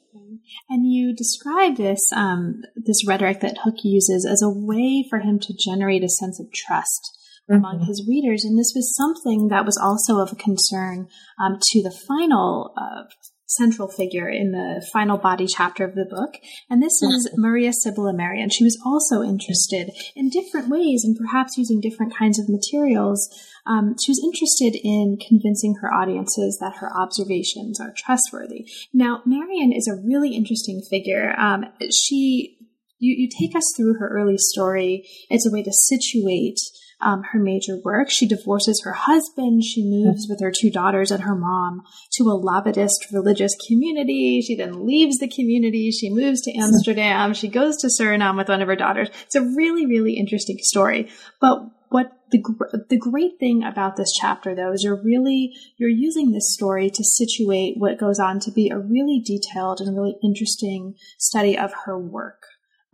And 0.69 0.91
you 0.91 1.15
describe 1.15 1.77
this 1.77 2.01
um, 2.15 2.61
this 2.75 3.07
rhetoric 3.07 3.41
that 3.41 3.59
Hooke 3.63 3.83
uses 3.83 4.25
as 4.25 4.41
a 4.41 4.49
way 4.49 5.05
for 5.09 5.19
him 5.19 5.39
to 5.39 5.53
generate 5.53 6.03
a 6.03 6.09
sense 6.09 6.39
of 6.39 6.51
trust 6.53 7.17
mm-hmm. 7.49 7.57
among 7.57 7.85
his 7.85 8.05
readers, 8.07 8.43
and 8.43 8.57
this 8.57 8.73
was 8.75 8.95
something 8.95 9.49
that 9.49 9.65
was 9.65 9.77
also 9.77 10.19
of 10.21 10.31
a 10.31 10.35
concern 10.35 11.07
um, 11.39 11.57
to 11.71 11.81
the 11.81 11.95
final 12.07 12.73
uh, 12.77 13.03
central 13.47 13.87
figure 13.87 14.27
in 14.27 14.51
the 14.51 14.85
final 14.91 15.17
body 15.17 15.47
chapter 15.47 15.83
of 15.83 15.95
the 15.95 16.05
book. 16.05 16.35
And 16.69 16.81
this 16.81 17.01
is 17.01 17.29
Maria 17.35 17.71
Sibylla 17.73 18.13
Merian. 18.13 18.49
She 18.49 18.63
was 18.63 18.79
also 18.85 19.21
interested 19.21 19.91
in 20.15 20.29
different 20.29 20.69
ways 20.69 21.03
and 21.03 21.15
perhaps 21.15 21.57
using 21.57 21.79
different 21.79 22.15
kinds 22.15 22.39
of 22.39 22.49
materials. 22.49 23.29
Um, 23.67 23.95
she 24.03 24.11
was 24.11 24.21
interested 24.23 24.79
in 24.83 25.17
convincing 25.27 25.75
her 25.81 25.93
audiences 25.93 26.57
that 26.59 26.77
her 26.77 26.89
observations 26.95 27.79
are 27.79 27.93
trustworthy. 27.95 28.67
Now, 28.93 29.21
Merian 29.25 29.71
is 29.71 29.87
a 29.87 29.95
really 29.95 30.35
interesting 30.35 30.81
figure. 30.89 31.35
Um, 31.37 31.65
she, 31.91 32.57
you, 32.99 33.15
you 33.17 33.29
take 33.39 33.55
us 33.55 33.65
through 33.75 33.95
her 33.99 34.09
early 34.09 34.37
story. 34.37 35.07
It's 35.29 35.47
a 35.47 35.51
way 35.51 35.63
to 35.63 35.71
situate 35.71 36.59
um, 37.01 37.23
her 37.31 37.39
major 37.39 37.77
work. 37.83 38.09
She 38.09 38.27
divorces 38.27 38.81
her 38.83 38.93
husband. 38.93 39.63
She 39.63 39.83
moves 39.83 40.27
with 40.29 40.39
her 40.41 40.51
two 40.51 40.71
daughters 40.71 41.11
and 41.11 41.23
her 41.23 41.35
mom 41.35 41.83
to 42.13 42.23
a 42.29 42.39
Labadist 42.39 43.11
religious 43.11 43.55
community. 43.67 44.41
She 44.41 44.55
then 44.55 44.85
leaves 44.85 45.17
the 45.17 45.27
community. 45.27 45.91
She 45.91 46.09
moves 46.09 46.41
to 46.41 46.53
Amsterdam. 46.57 47.33
She 47.33 47.47
goes 47.47 47.77
to 47.77 47.87
Suriname 47.87 48.37
with 48.37 48.49
one 48.49 48.61
of 48.61 48.67
her 48.67 48.75
daughters. 48.75 49.09
It's 49.25 49.35
a 49.35 49.41
really, 49.41 49.85
really 49.85 50.13
interesting 50.13 50.57
story. 50.61 51.09
But 51.41 51.59
what 51.89 52.11
the 52.31 52.43
the 52.89 52.97
great 52.97 53.39
thing 53.39 53.63
about 53.63 53.95
this 53.95 54.11
chapter 54.19 54.55
though 54.55 54.73
is 54.73 54.83
you're 54.83 55.01
really 55.01 55.53
you're 55.77 55.89
using 55.89 56.31
this 56.31 56.51
story 56.53 56.89
to 56.89 57.03
situate 57.03 57.75
what 57.77 57.99
goes 57.99 58.19
on 58.19 58.39
to 58.39 58.51
be 58.51 58.69
a 58.69 58.79
really 58.79 59.21
detailed 59.23 59.79
and 59.79 59.95
really 59.95 60.17
interesting 60.23 60.95
study 61.19 61.57
of 61.57 61.71
her 61.85 61.97
work 61.97 62.41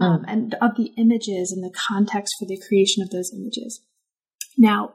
um, 0.01 0.25
and 0.27 0.55
of 0.61 0.75
the 0.75 0.91
images 0.97 1.51
and 1.51 1.63
the 1.63 1.73
context 1.75 2.35
for 2.39 2.45
the 2.45 2.59
creation 2.67 3.01
of 3.01 3.11
those 3.11 3.31
images. 3.33 3.81
Now, 4.57 4.93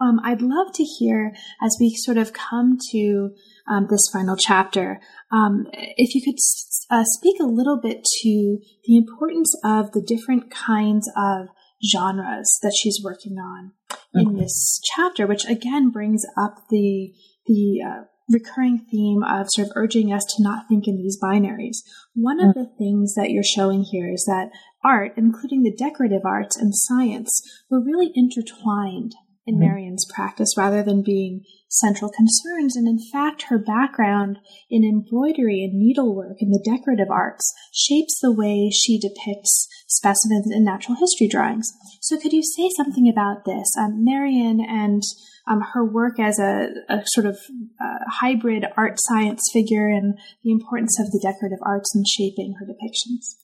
um, 0.00 0.20
I'd 0.24 0.42
love 0.42 0.72
to 0.74 0.84
hear 0.84 1.32
as 1.62 1.76
we 1.80 1.94
sort 1.96 2.16
of 2.18 2.32
come 2.32 2.78
to 2.92 3.30
um, 3.68 3.86
this 3.90 4.08
final 4.12 4.36
chapter, 4.36 5.00
um, 5.30 5.66
if 5.72 6.14
you 6.14 6.22
could 6.22 6.38
uh, 6.90 7.04
speak 7.04 7.40
a 7.40 7.46
little 7.46 7.78
bit 7.80 8.04
to 8.22 8.58
the 8.84 8.96
importance 8.96 9.54
of 9.64 9.92
the 9.92 10.02
different 10.02 10.50
kinds 10.50 11.10
of 11.16 11.48
genres 11.84 12.58
that 12.62 12.74
she's 12.78 13.00
working 13.02 13.38
on 13.38 13.72
in 14.14 14.36
this 14.36 14.80
chapter, 14.94 15.26
which 15.26 15.44
again 15.44 15.90
brings 15.90 16.24
up 16.38 16.56
the 16.70 17.12
the 17.46 17.82
uh, 17.86 18.04
recurring 18.28 18.84
theme 18.90 19.22
of 19.22 19.46
sort 19.50 19.68
of 19.68 19.72
urging 19.76 20.12
us 20.12 20.24
to 20.24 20.42
not 20.42 20.64
think 20.68 20.86
in 20.86 20.96
these 20.96 21.18
binaries. 21.22 21.78
One 22.14 22.40
of 22.40 22.50
mm. 22.50 22.54
the 22.54 22.70
things 22.78 23.14
that 23.14 23.30
you're 23.30 23.44
showing 23.44 23.84
here 23.84 24.12
is 24.12 24.24
that 24.24 24.50
art, 24.84 25.12
including 25.16 25.62
the 25.62 25.74
decorative 25.74 26.22
arts 26.24 26.56
and 26.56 26.72
science, 26.74 27.40
were 27.70 27.80
really 27.80 28.10
intertwined 28.14 29.14
in 29.46 29.54
mm-hmm. 29.54 29.64
Merian's 29.64 30.06
practice 30.12 30.54
rather 30.56 30.82
than 30.82 31.02
being 31.02 31.42
central 31.68 32.10
concerns. 32.10 32.76
And 32.76 32.88
in 32.88 32.98
fact, 33.12 33.44
her 33.48 33.58
background 33.58 34.38
in 34.70 34.84
embroidery 34.84 35.62
and 35.64 35.78
needlework 35.78 36.38
and 36.40 36.52
the 36.52 36.62
decorative 36.64 37.10
arts 37.10 37.52
shapes 37.72 38.18
the 38.20 38.32
way 38.32 38.70
she 38.70 38.98
depicts 38.98 39.68
specimens 39.88 40.50
in 40.50 40.64
natural 40.64 40.96
history 40.98 41.28
drawings. 41.28 41.72
So 42.00 42.18
could 42.18 42.32
you 42.32 42.42
say 42.42 42.68
something 42.76 43.08
about 43.08 43.44
this? 43.44 43.68
Um, 43.78 44.04
Merian 44.04 44.60
and 44.60 45.02
um, 45.46 45.60
her 45.72 45.84
work 45.84 46.18
as 46.18 46.38
a, 46.38 46.68
a 46.88 47.02
sort 47.06 47.26
of 47.26 47.38
uh, 47.80 48.04
hybrid 48.08 48.64
art 48.76 48.94
science 48.98 49.42
figure 49.52 49.88
and 49.88 50.18
the 50.42 50.50
importance 50.50 50.98
of 50.98 51.06
the 51.06 51.20
decorative 51.22 51.60
arts 51.64 51.94
in 51.94 52.04
shaping 52.04 52.54
her 52.58 52.66
depictions. 52.66 53.36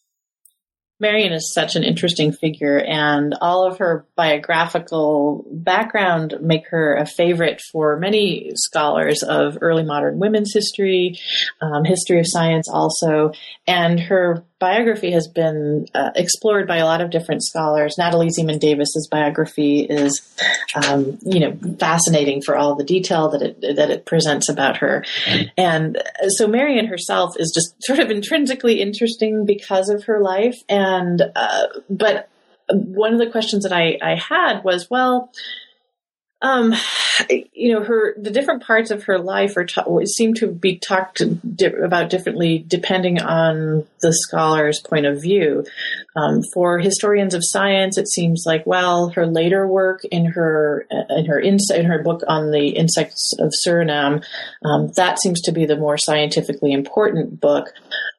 Merian 1.03 1.33
is 1.33 1.53
such 1.53 1.75
an 1.75 1.83
interesting 1.83 2.31
figure, 2.31 2.79
and 2.79 3.35
all 3.41 3.67
of 3.67 3.79
her 3.79 4.07
biographical 4.15 5.45
background 5.51 6.37
make 6.41 6.69
her 6.69 6.95
a 6.95 7.05
favorite 7.05 7.61
for 7.73 7.99
many 7.99 8.53
scholars 8.55 9.25
of 9.25 9.59
early 9.61 9.83
modern 9.83 10.21
women's 10.21 10.55
history, 10.55 11.19
um, 11.61 11.85
history 11.85 12.21
of 12.21 12.27
science, 12.29 12.69
also. 12.73 13.33
And 13.67 13.99
her 13.99 14.45
biography 14.63 15.11
has 15.11 15.27
been 15.27 15.89
uh, 15.93 16.11
explored 16.15 16.69
by 16.69 16.77
a 16.77 16.85
lot 16.85 17.01
of 17.01 17.11
different 17.11 17.43
scholars. 17.43 17.97
Natalie 17.99 18.29
Zemon 18.29 18.61
Davis's 18.61 19.09
biography 19.11 19.81
is, 19.81 20.23
um, 20.87 21.19
you 21.23 21.41
know, 21.41 21.59
fascinating 21.81 22.43
for 22.43 22.57
all 22.57 22.77
the 22.77 22.85
detail 22.85 23.29
that 23.31 23.43
it 23.43 23.77
that 23.77 23.91
it 23.91 24.07
presents 24.07 24.49
about 24.49 24.77
her, 24.77 25.05
and 25.57 26.01
so 26.37 26.47
Merian 26.47 26.87
herself 26.87 27.35
is 27.39 27.51
just 27.53 27.75
sort 27.83 27.99
of 27.99 28.09
intrinsically 28.11 28.81
interesting 28.81 29.45
because 29.45 29.89
of 29.89 30.05
her 30.05 30.21
life, 30.21 30.59
and 30.69 31.21
uh, 31.35 31.67
but 31.91 32.29
one 32.71 33.13
of 33.13 33.19
the 33.19 33.31
questions 33.31 33.65
that 33.65 33.73
I, 33.73 33.99
I 34.01 34.15
had 34.15 34.63
was, 34.63 34.89
well, 34.89 35.33
um, 36.43 36.75
you 37.53 37.73
know, 37.73 37.85
her 37.85 38.15
the 38.21 38.31
different 38.31 38.65
parts 38.65 38.91
of 38.91 39.05
her 39.05 39.19
life 39.19 39.57
are 39.57 39.67
seem 40.07 40.35
to 40.35 40.49
be 40.49 40.77
talked 40.77 41.23
di- 41.57 41.67
about 41.67 42.11
differently 42.11 42.65
depending 42.67 43.21
on 43.21 43.87
the 44.01 44.13
scholar's 44.13 44.81
point 44.81 45.07
of 45.07 45.23
view. 45.23 45.65
Um, 46.17 46.43
for 46.53 46.79
historians 46.79 47.33
of 47.35 47.43
science, 47.45 47.97
it 47.97 48.09
seems 48.09 48.43
like 48.45 48.67
well, 48.67 49.11
her 49.11 49.25
later 49.25 49.67
work 49.67 50.05
in 50.05 50.27
her 50.27 50.87
in 51.11 51.27
her 51.27 51.39
in, 51.39 51.59
in 51.75 51.85
her 51.85 52.03
book 52.03 52.23
on 52.27 52.51
the 52.51 52.71
insects 52.71 53.33
of 53.39 53.53
Suriname, 53.65 54.25
um, 54.65 54.91
that 54.97 55.21
seems 55.21 55.41
to 55.43 55.53
be 55.53 55.65
the 55.65 55.77
more 55.77 55.97
scientifically 55.97 56.73
important 56.73 57.41
book. 57.41 57.69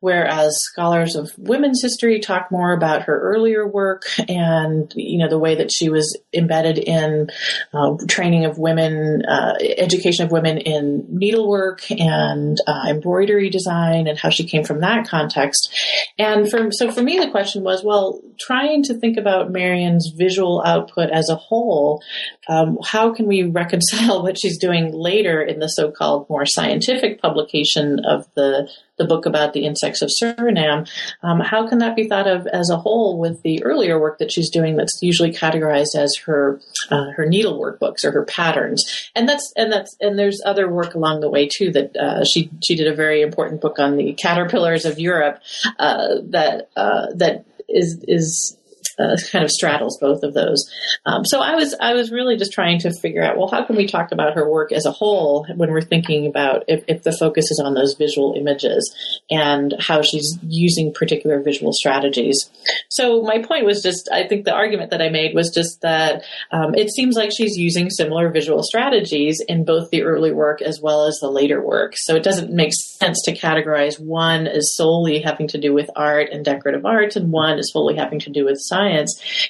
Whereas 0.04 0.54
scholars 0.64 1.16
of 1.16 1.32
women's 1.38 1.82
history 1.82 2.20
talk 2.20 2.52
more 2.52 2.74
about 2.74 3.04
her 3.04 3.18
earlier 3.22 3.66
work 3.66 4.04
and 4.28 4.92
you 4.98 5.18
know 5.18 5.30
the 5.30 5.40
way 5.40 5.56
that 5.56 5.72
she 5.72 5.88
was 5.88 6.20
embedded 6.34 6.78
in 6.78 7.30
uh, 7.74 7.96
training 8.10 8.44
of 8.44 8.58
women, 8.58 9.24
uh, 9.26 9.54
education 9.78 10.26
of 10.26 10.32
women 10.34 10.58
in 10.58 11.06
needlework 11.10 11.90
and 11.90 12.58
uh, 12.68 12.90
embroidery 12.90 13.50
design, 13.50 14.08
and 14.08 14.20
how 14.20 14.28
she 14.30 14.44
came 14.44 14.66
from 14.66 14.82
that 14.82 15.08
context. 15.08 15.74
And 16.20 16.52
from 16.52 16.74
so 16.74 16.92
for 16.92 17.02
me, 17.02 17.18
the 17.18 17.32
question 17.32 17.64
was, 17.64 17.82
well, 17.82 18.20
trying 18.42 18.84
to 18.84 18.96
think 18.96 19.18
about 19.18 19.54
Merian's 19.54 20.12
visual 20.18 20.62
output 20.66 21.12
as 21.12 21.30
a 21.30 21.38
whole, 21.38 22.04
um, 22.50 22.78
how 22.84 23.14
can 23.14 23.26
we 23.26 23.44
reconcile 23.44 24.22
what 24.24 24.38
she's 24.38 24.60
doing 24.60 24.92
later 24.94 25.42
in 25.42 25.60
the 25.60 25.70
so-called 25.70 26.30
more 26.30 26.46
scientific 26.46 27.22
publication 27.22 28.02
of 28.04 28.28
the 28.36 28.68
the 28.98 29.06
book 29.06 29.26
about 29.26 29.54
the 29.54 29.66
insects 29.66 30.02
of 30.02 30.10
Suriname, 30.10 30.90
um, 31.24 31.40
how 31.40 31.68
can 31.68 31.80
that 31.80 31.96
be 31.96 32.08
thought 32.08 32.28
of 32.28 32.48
as 32.48 32.70
a 32.70 32.78
whole 32.78 33.20
with 33.20 33.42
the 33.42 33.64
earlier 33.64 34.00
work 34.00 34.20
that 34.20 34.32
she's 34.32 34.50
doing 34.50 34.76
that's 34.76 35.00
usually 35.02 35.32
categorized 35.32 35.96
as 35.96 36.16
her 36.26 36.60
uh, 36.90 37.12
her 37.16 37.26
needlework 37.26 37.80
books 37.80 38.06
or 38.06 38.12
her 38.12 38.26
patterns? 38.26 38.84
And 39.16 39.28
that's 39.28 39.52
and 39.56 39.72
that's 39.72 39.96
and 40.00 40.18
there's 40.18 40.42
other 40.46 40.70
work 40.70 40.94
along 40.94 41.22
the 41.22 41.30
way 41.30 41.48
too 41.48 41.72
that 41.72 41.96
uh, 41.96 42.24
she 42.24 42.50
she 42.64 42.76
did 42.76 42.88
a 42.88 42.96
very 42.96 43.22
important 43.22 43.62
book 43.62 43.80
on 43.80 43.98
the 43.98 44.14
caterpillars 44.14 44.86
of 44.86 45.00
Europe 45.00 45.42
uh, 45.80 46.16
that 46.30 46.70
uh, 46.76 47.08
that 47.16 47.46
is 47.68 48.04
is 48.08 48.58
uh, 49.00 49.16
kind 49.32 49.44
of 49.44 49.52
straddles 49.52 49.98
both 50.00 50.24
of 50.24 50.34
those. 50.34 50.70
Um, 51.06 51.26
so 51.26 51.40
I 51.40 51.56
was 51.56 51.76
I 51.80 51.94
was 51.94 52.12
really 52.12 52.38
just 52.38 52.54
trying 52.54 52.80
to 52.80 52.92
figure 53.02 53.24
out 53.24 53.38
well 53.38 53.50
how 53.50 53.64
can 53.64 53.76
we 53.76 53.88
talk 53.88 54.12
about 54.12 54.36
her 54.36 54.50
work 54.50 54.72
as 54.72 54.86
a 54.86 54.92
whole 54.92 55.46
when 55.56 55.72
we're 55.72 55.82
thinking 55.82 56.28
about 56.28 56.64
if, 56.68 56.84
if 56.88 57.04
the 57.04 57.12
focus 57.12 57.46
is 57.52 57.62
on 57.64 57.74
those 57.74 57.96
visual 57.98 58.36
images 58.38 58.96
and 59.30 59.76
how 59.80 60.02
she's 60.02 60.38
using 60.44 60.94
particular 60.94 61.42
visual 61.42 61.72
strategies. 61.74 62.50
So 62.90 63.22
my 63.22 63.42
point 63.42 63.66
was 63.66 63.82
just 63.82 64.10
I 64.12 64.28
think 64.28 64.46
the 64.46 64.54
argument 64.54 64.92
that 64.92 65.02
I 65.02 65.10
made 65.10 65.36
was 65.36 65.52
just 65.54 65.82
that 65.82 66.24
um, 66.52 66.76
it 66.76 66.92
seems 66.92 67.16
like 67.16 67.32
she's 67.36 67.58
using 67.58 67.90
similar 67.90 68.30
visual 68.30 68.64
strategies 68.64 69.42
in 69.48 69.66
both 69.66 69.90
the 69.90 70.04
early 70.04 70.32
work 70.32 70.62
as 70.62 70.80
well 70.82 71.06
as 71.06 71.18
the 71.20 71.30
later 71.30 71.66
work. 71.66 71.94
So 71.98 72.16
it 72.16 72.24
doesn't 72.24 72.52
make 72.52 72.74
sense 72.74 73.22
to 73.26 73.36
categorize 73.36 74.00
one 74.00 74.48
as 74.48 74.76
solely 74.76 75.22
having 75.22 75.48
to 75.50 75.58
do 75.58 75.74
with 75.74 75.90
art 75.96 76.30
and 76.32 76.46
decorative 76.46 76.86
arts 76.86 77.16
and 77.16 77.32
one 77.32 77.60
is 77.60 77.72
solely 77.72 77.96
having 77.96 78.20
to 78.20 78.30
do 78.30 78.46
with 78.46 78.58
science 78.60 78.83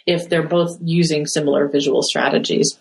if 0.06 0.30
they're 0.30 0.48
both 0.48 0.78
using 0.82 1.26
similar 1.26 1.68
visual 1.68 2.02
strategies. 2.02 2.80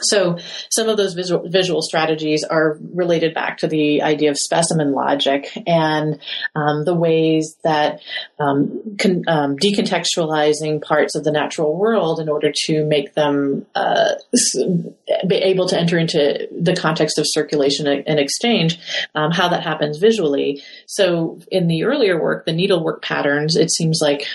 So 0.00 0.38
some 0.70 0.88
of 0.88 0.96
those 0.96 1.14
visual, 1.14 1.48
visual 1.48 1.82
strategies 1.82 2.44
are 2.44 2.78
related 2.94 3.34
back 3.34 3.58
to 3.58 3.66
the 3.66 4.02
idea 4.02 4.30
of 4.30 4.38
specimen 4.38 4.92
logic 4.92 5.50
and 5.66 6.20
um, 6.54 6.84
the 6.84 6.94
ways 6.94 7.56
that 7.64 8.00
um, 8.38 8.96
con, 8.98 9.24
um, 9.26 9.56
decontextualizing 9.56 10.82
parts 10.82 11.16
of 11.16 11.24
the 11.24 11.32
natural 11.32 11.76
world 11.76 12.20
in 12.20 12.28
order 12.28 12.52
to 12.66 12.84
make 12.84 13.14
them 13.14 13.66
uh, 13.74 14.14
be 15.26 15.36
able 15.36 15.68
to 15.68 15.78
enter 15.78 15.98
into 15.98 16.48
the 16.58 16.76
context 16.76 17.18
of 17.18 17.24
circulation 17.26 17.86
and 17.86 18.20
exchange, 18.20 18.78
um, 19.14 19.32
how 19.32 19.48
that 19.48 19.62
happens 19.62 19.98
visually. 19.98 20.62
So 20.86 21.40
in 21.50 21.66
the 21.66 21.84
earlier 21.84 22.20
work, 22.20 22.46
the 22.46 22.52
needlework 22.52 23.02
patterns, 23.02 23.56
it 23.56 23.70
seems 23.72 23.98
like 24.00 24.26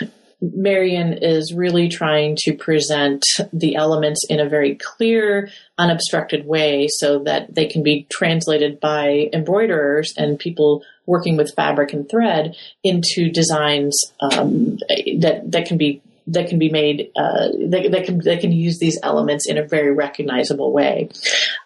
Merian 0.56 1.14
is 1.14 1.54
really 1.54 1.88
trying 1.88 2.36
to 2.40 2.54
present 2.54 3.24
the 3.54 3.76
elements 3.76 4.26
in 4.30 4.40
a 4.40 4.50
very 4.50 4.76
clear, 4.76 5.50
unobstructed 5.78 6.46
way 6.46 6.88
so 6.90 7.20
that 7.20 7.54
they 7.56 7.66
can 7.66 7.84
be 7.84 8.06
translated 8.12 8.80
by 8.80 9.30
embroiderers 9.32 10.14
and 10.18 10.38
people 10.38 10.84
working 11.06 11.38
with 11.38 11.54
fabric 11.56 11.94
and 11.94 12.10
thread 12.10 12.56
into 12.84 13.30
designs 13.30 13.98
um, 14.22 14.78
that, 15.20 15.44
that 15.46 15.66
can 15.66 15.78
be 15.78 16.02
that 16.28 16.48
can 16.50 16.60
be 16.60 16.70
made 16.70 17.12
uh, 17.16 17.50
that, 17.70 17.90
that, 17.92 18.06
can 18.06 18.20
that 18.20 18.40
can 18.42 18.52
use 18.52 18.80
these 18.80 18.98
elements 19.04 19.48
in 19.48 19.58
a 19.58 19.68
very 19.68 19.94
recognizable 19.94 20.72
way. 20.72 21.10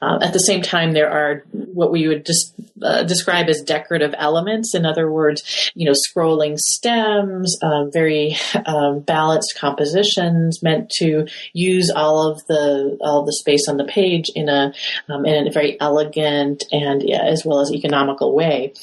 Uh, 0.02 0.20
at 0.22 0.34
the 0.34 0.40
same 0.40 0.62
time, 0.62 0.94
there 0.94 1.10
are 1.10 1.44
what 1.52 1.92
we 1.92 2.08
would 2.08 2.26
just 2.26 2.54
uh, 2.82 3.04
describe 3.04 3.50
as 3.50 3.62
decorative 3.62 4.14
elements. 4.18 4.74
In 4.74 4.86
other 4.86 5.12
words, 5.12 5.72
you 5.76 5.86
know, 5.86 5.94
scrolling 5.94 6.58
stems, 6.58 7.56
uh, 7.62 7.86
very 7.86 8.36
um, 8.66 9.00
balanced 9.02 9.56
compositions 9.58 10.62
meant 10.64 10.90
to 10.98 11.28
use 11.54 11.92
all 11.96 12.32
of 12.32 12.42
the 12.48 12.98
all 13.02 13.22
of 13.22 13.26
the 13.26 13.34
space 13.34 13.68
on 13.68 13.78
the 13.78 13.86
page 13.86 14.26
in 14.36 14.50
a 14.50 14.74
um, 15.10 15.26
in 15.26 15.48
a 15.48 15.52
very 15.52 15.80
elegant 15.80 16.64
and 16.72 17.04
yeah, 17.04 17.24
as 17.24 17.44
well 17.46 17.60
as 17.60 17.72
economical 17.72 18.36
way. 18.36 18.74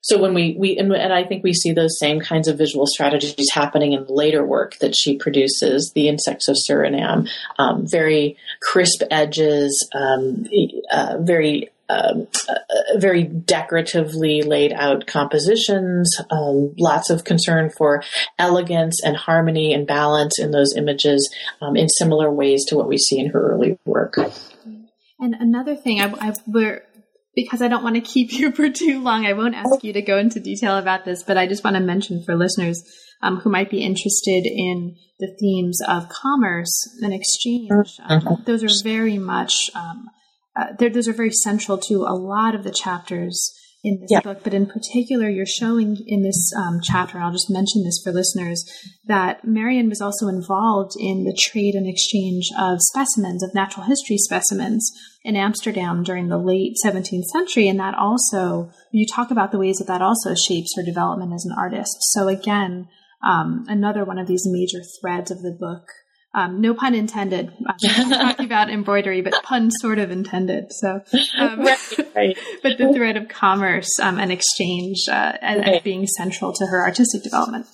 So 0.00 0.20
when 0.20 0.32
we 0.32 0.56
we 0.58 0.76
and, 0.76 0.92
and 0.92 1.12
I 1.12 1.24
think 1.24 1.42
we 1.42 1.52
see 1.52 1.72
those 1.72 1.98
same 1.98 2.20
kinds 2.20 2.48
of 2.48 2.56
visual 2.56 2.86
strategies 2.86 3.50
happening 3.52 3.92
in 3.92 4.06
later 4.08 4.44
work 4.44 4.78
that 4.78 4.94
she 4.96 5.16
produces, 5.16 5.92
the 5.94 6.08
insects 6.08 6.48
of 6.48 6.56
Suriname, 6.56 7.28
um, 7.58 7.86
very 7.86 8.36
crisp 8.62 9.02
edges, 9.10 9.88
um, 9.94 10.46
uh, 10.90 11.16
very 11.20 11.70
um, 11.90 12.28
uh, 12.48 12.98
very 12.98 13.24
decoratively 13.24 14.42
laid 14.42 14.72
out 14.72 15.06
compositions, 15.06 16.20
um, 16.30 16.74
lots 16.78 17.08
of 17.08 17.24
concern 17.24 17.70
for 17.70 18.02
elegance 18.38 19.02
and 19.02 19.16
harmony 19.16 19.72
and 19.72 19.86
balance 19.86 20.38
in 20.38 20.50
those 20.50 20.76
images 20.76 21.34
um, 21.62 21.76
in 21.76 21.88
similar 21.88 22.30
ways 22.30 22.66
to 22.66 22.76
what 22.76 22.88
we 22.88 22.98
see 22.98 23.18
in 23.18 23.30
her 23.30 23.52
early 23.52 23.78
work. 23.86 24.18
And 25.20 25.34
another 25.34 25.74
thing, 25.74 26.00
I, 26.00 26.12
I, 26.20 26.34
we're 26.46 26.84
because 27.38 27.62
I 27.62 27.68
don't 27.68 27.84
want 27.84 27.94
to 27.94 28.00
keep 28.00 28.32
you 28.38 28.50
for 28.50 28.68
too 28.68 29.00
long, 29.00 29.24
I 29.24 29.32
won't 29.32 29.54
ask 29.54 29.84
you 29.84 29.92
to 29.92 30.02
go 30.02 30.18
into 30.18 30.40
detail 30.40 30.76
about 30.76 31.04
this, 31.04 31.22
but 31.22 31.38
I 31.38 31.46
just 31.46 31.62
want 31.62 31.76
to 31.76 31.80
mention 31.80 32.22
for 32.24 32.34
listeners 32.34 32.82
um, 33.22 33.36
who 33.36 33.50
might 33.50 33.70
be 33.70 33.82
interested 33.82 34.44
in 34.44 34.96
the 35.20 35.36
themes 35.38 35.80
of 35.86 36.08
commerce 36.08 36.88
and 37.00 37.12
exchange, 37.12 37.70
um, 38.08 38.20
mm-hmm. 38.20 38.42
those 38.44 38.64
are 38.64 38.82
very 38.82 39.18
much, 39.18 39.70
um, 39.74 40.08
uh, 40.56 40.66
those 40.78 41.06
are 41.08 41.12
very 41.12 41.32
central 41.32 41.78
to 41.78 42.02
a 42.02 42.14
lot 42.14 42.54
of 42.54 42.64
the 42.64 42.72
chapters 42.72 43.52
in 43.88 44.00
this 44.00 44.10
yeah. 44.10 44.20
book, 44.20 44.44
but 44.44 44.52
in 44.52 44.66
particular, 44.66 45.28
you're 45.30 45.46
showing 45.46 45.96
in 46.06 46.22
this 46.22 46.52
um, 46.56 46.80
chapter, 46.82 47.18
I'll 47.18 47.32
just 47.32 47.50
mention 47.50 47.84
this 47.84 48.00
for 48.04 48.12
listeners, 48.12 48.62
that 49.06 49.46
Merian 49.46 49.88
was 49.88 50.02
also 50.02 50.28
involved 50.28 50.92
in 50.98 51.24
the 51.24 51.36
trade 51.38 51.74
and 51.74 51.88
exchange 51.88 52.50
of 52.58 52.80
specimens, 52.82 53.42
of 53.42 53.54
natural 53.54 53.86
history 53.86 54.18
specimens 54.18 54.90
in 55.24 55.36
Amsterdam 55.36 56.02
during 56.02 56.28
the 56.28 56.38
late 56.38 56.74
17th 56.84 57.24
century. 57.32 57.66
And 57.66 57.80
that 57.80 57.94
also, 57.94 58.70
you 58.92 59.06
talk 59.06 59.30
about 59.30 59.52
the 59.52 59.58
ways 59.58 59.78
that 59.78 59.88
that 59.88 60.02
also 60.02 60.34
shapes 60.34 60.74
her 60.76 60.82
development 60.82 61.32
as 61.32 61.46
an 61.46 61.56
artist. 61.58 61.96
So 62.12 62.28
again, 62.28 62.88
um, 63.26 63.64
another 63.68 64.04
one 64.04 64.18
of 64.18 64.28
these 64.28 64.44
major 64.44 64.84
threads 65.00 65.30
of 65.30 65.40
the 65.40 65.56
book 65.58 65.88
um, 66.34 66.60
no 66.60 66.74
pun 66.74 66.94
intended. 66.94 67.52
I'm 67.82 68.10
talking 68.10 68.46
about 68.46 68.70
embroidery, 68.70 69.22
but 69.22 69.42
pun 69.42 69.70
sort 69.70 69.98
of 69.98 70.10
intended. 70.10 70.66
So, 70.70 71.00
um, 71.38 71.60
right, 71.60 71.78
right. 72.14 72.38
but 72.62 72.78
the 72.78 72.92
thread 72.92 73.16
of 73.16 73.28
commerce 73.28 73.88
um, 74.00 74.18
and 74.18 74.30
exchange 74.30 75.08
uh, 75.10 75.32
as, 75.40 75.82
being 75.82 76.06
central 76.06 76.52
to 76.52 76.66
her 76.66 76.84
artistic 76.84 77.22
development. 77.22 77.66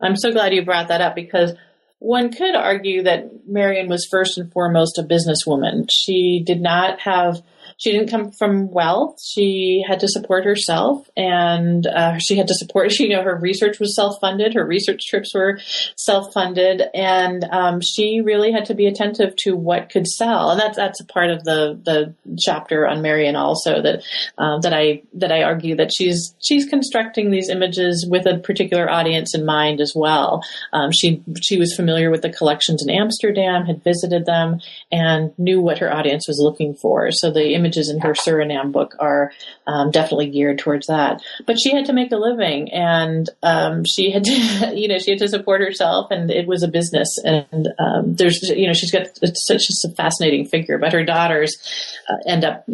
I'm 0.00 0.16
so 0.16 0.32
glad 0.32 0.52
you 0.52 0.64
brought 0.64 0.88
that 0.88 1.00
up 1.00 1.14
because 1.14 1.52
one 2.00 2.32
could 2.32 2.56
argue 2.56 3.04
that 3.04 3.30
Merian 3.46 3.88
was 3.88 4.08
first 4.10 4.36
and 4.36 4.52
foremost 4.52 4.98
a 4.98 5.02
businesswoman. 5.02 5.86
She 5.90 6.42
did 6.44 6.60
not 6.60 7.00
have 7.00 7.40
she 7.82 7.90
didn't 7.90 8.10
come 8.10 8.30
from 8.30 8.70
wealth. 8.70 9.18
She 9.20 9.82
had 9.86 10.00
to 10.00 10.08
support 10.08 10.44
herself, 10.44 11.08
and 11.16 11.84
uh, 11.84 12.18
she 12.18 12.36
had 12.36 12.46
to 12.48 12.54
support. 12.54 12.92
She, 12.92 13.02
You 13.12 13.16
know, 13.18 13.24
her 13.24 13.36
research 13.36 13.80
was 13.80 13.96
self-funded. 13.96 14.54
Her 14.54 14.64
research 14.64 15.00
trips 15.08 15.34
were 15.34 15.58
self-funded, 15.96 16.82
and 16.94 17.44
um, 17.50 17.80
she 17.82 18.20
really 18.20 18.52
had 18.52 18.66
to 18.66 18.74
be 18.74 18.86
attentive 18.86 19.34
to 19.38 19.56
what 19.56 19.90
could 19.90 20.06
sell. 20.06 20.50
And 20.50 20.60
that's 20.60 20.76
that's 20.76 21.00
a 21.00 21.04
part 21.04 21.30
of 21.30 21.42
the 21.42 21.80
the 21.84 22.14
chapter 22.38 22.86
on 22.86 23.02
Merian 23.02 23.34
also 23.34 23.82
that 23.82 24.04
uh, 24.38 24.60
that 24.60 24.72
I 24.72 25.02
that 25.14 25.32
I 25.32 25.42
argue 25.42 25.74
that 25.76 25.90
she's 25.92 26.34
she's 26.40 26.64
constructing 26.64 27.30
these 27.30 27.48
images 27.48 28.06
with 28.08 28.24
a 28.24 28.38
particular 28.38 28.88
audience 28.88 29.34
in 29.34 29.44
mind 29.44 29.80
as 29.80 29.92
well. 29.94 30.42
Um, 30.72 30.92
she 30.92 31.22
she 31.42 31.58
was 31.58 31.74
familiar 31.74 32.10
with 32.10 32.22
the 32.22 32.32
collections 32.32 32.84
in 32.86 32.94
Amsterdam, 32.94 33.66
had 33.66 33.82
visited 33.82 34.26
them, 34.26 34.60
and 34.92 35.36
knew 35.38 35.60
what 35.60 35.78
her 35.78 35.92
audience 35.92 36.28
was 36.28 36.38
looking 36.38 36.74
for. 36.74 37.10
So 37.10 37.32
the 37.32 37.54
images 37.72 37.90
in 37.90 38.00
her 38.00 38.12
Suriname 38.12 38.72
book 38.72 38.94
are 38.98 39.32
um, 39.66 39.90
definitely 39.90 40.30
geared 40.30 40.58
towards 40.58 40.86
that. 40.86 41.22
But 41.46 41.58
she 41.58 41.74
had 41.74 41.86
to 41.86 41.92
make 41.92 42.12
a 42.12 42.16
living, 42.16 42.72
and 42.72 43.28
um, 43.42 43.84
she 43.84 44.10
had 44.10 44.24
to, 44.24 44.72
you 44.74 44.88
know, 44.88 44.98
she 44.98 45.12
had 45.12 45.20
to 45.20 45.28
support 45.28 45.60
herself, 45.60 46.10
and 46.10 46.30
it 46.30 46.46
was 46.46 46.62
a 46.62 46.68
business. 46.68 47.08
And 47.24 47.68
um, 47.78 48.14
there's, 48.14 48.42
you 48.42 48.66
know, 48.66 48.72
she's 48.72 48.92
got 48.92 49.06
such 49.34 49.62
a 49.84 49.94
fascinating 49.94 50.46
figure. 50.46 50.78
But 50.78 50.92
her 50.92 51.04
daughters 51.04 51.56
uh, 52.08 52.16
end 52.26 52.44
up 52.44 52.64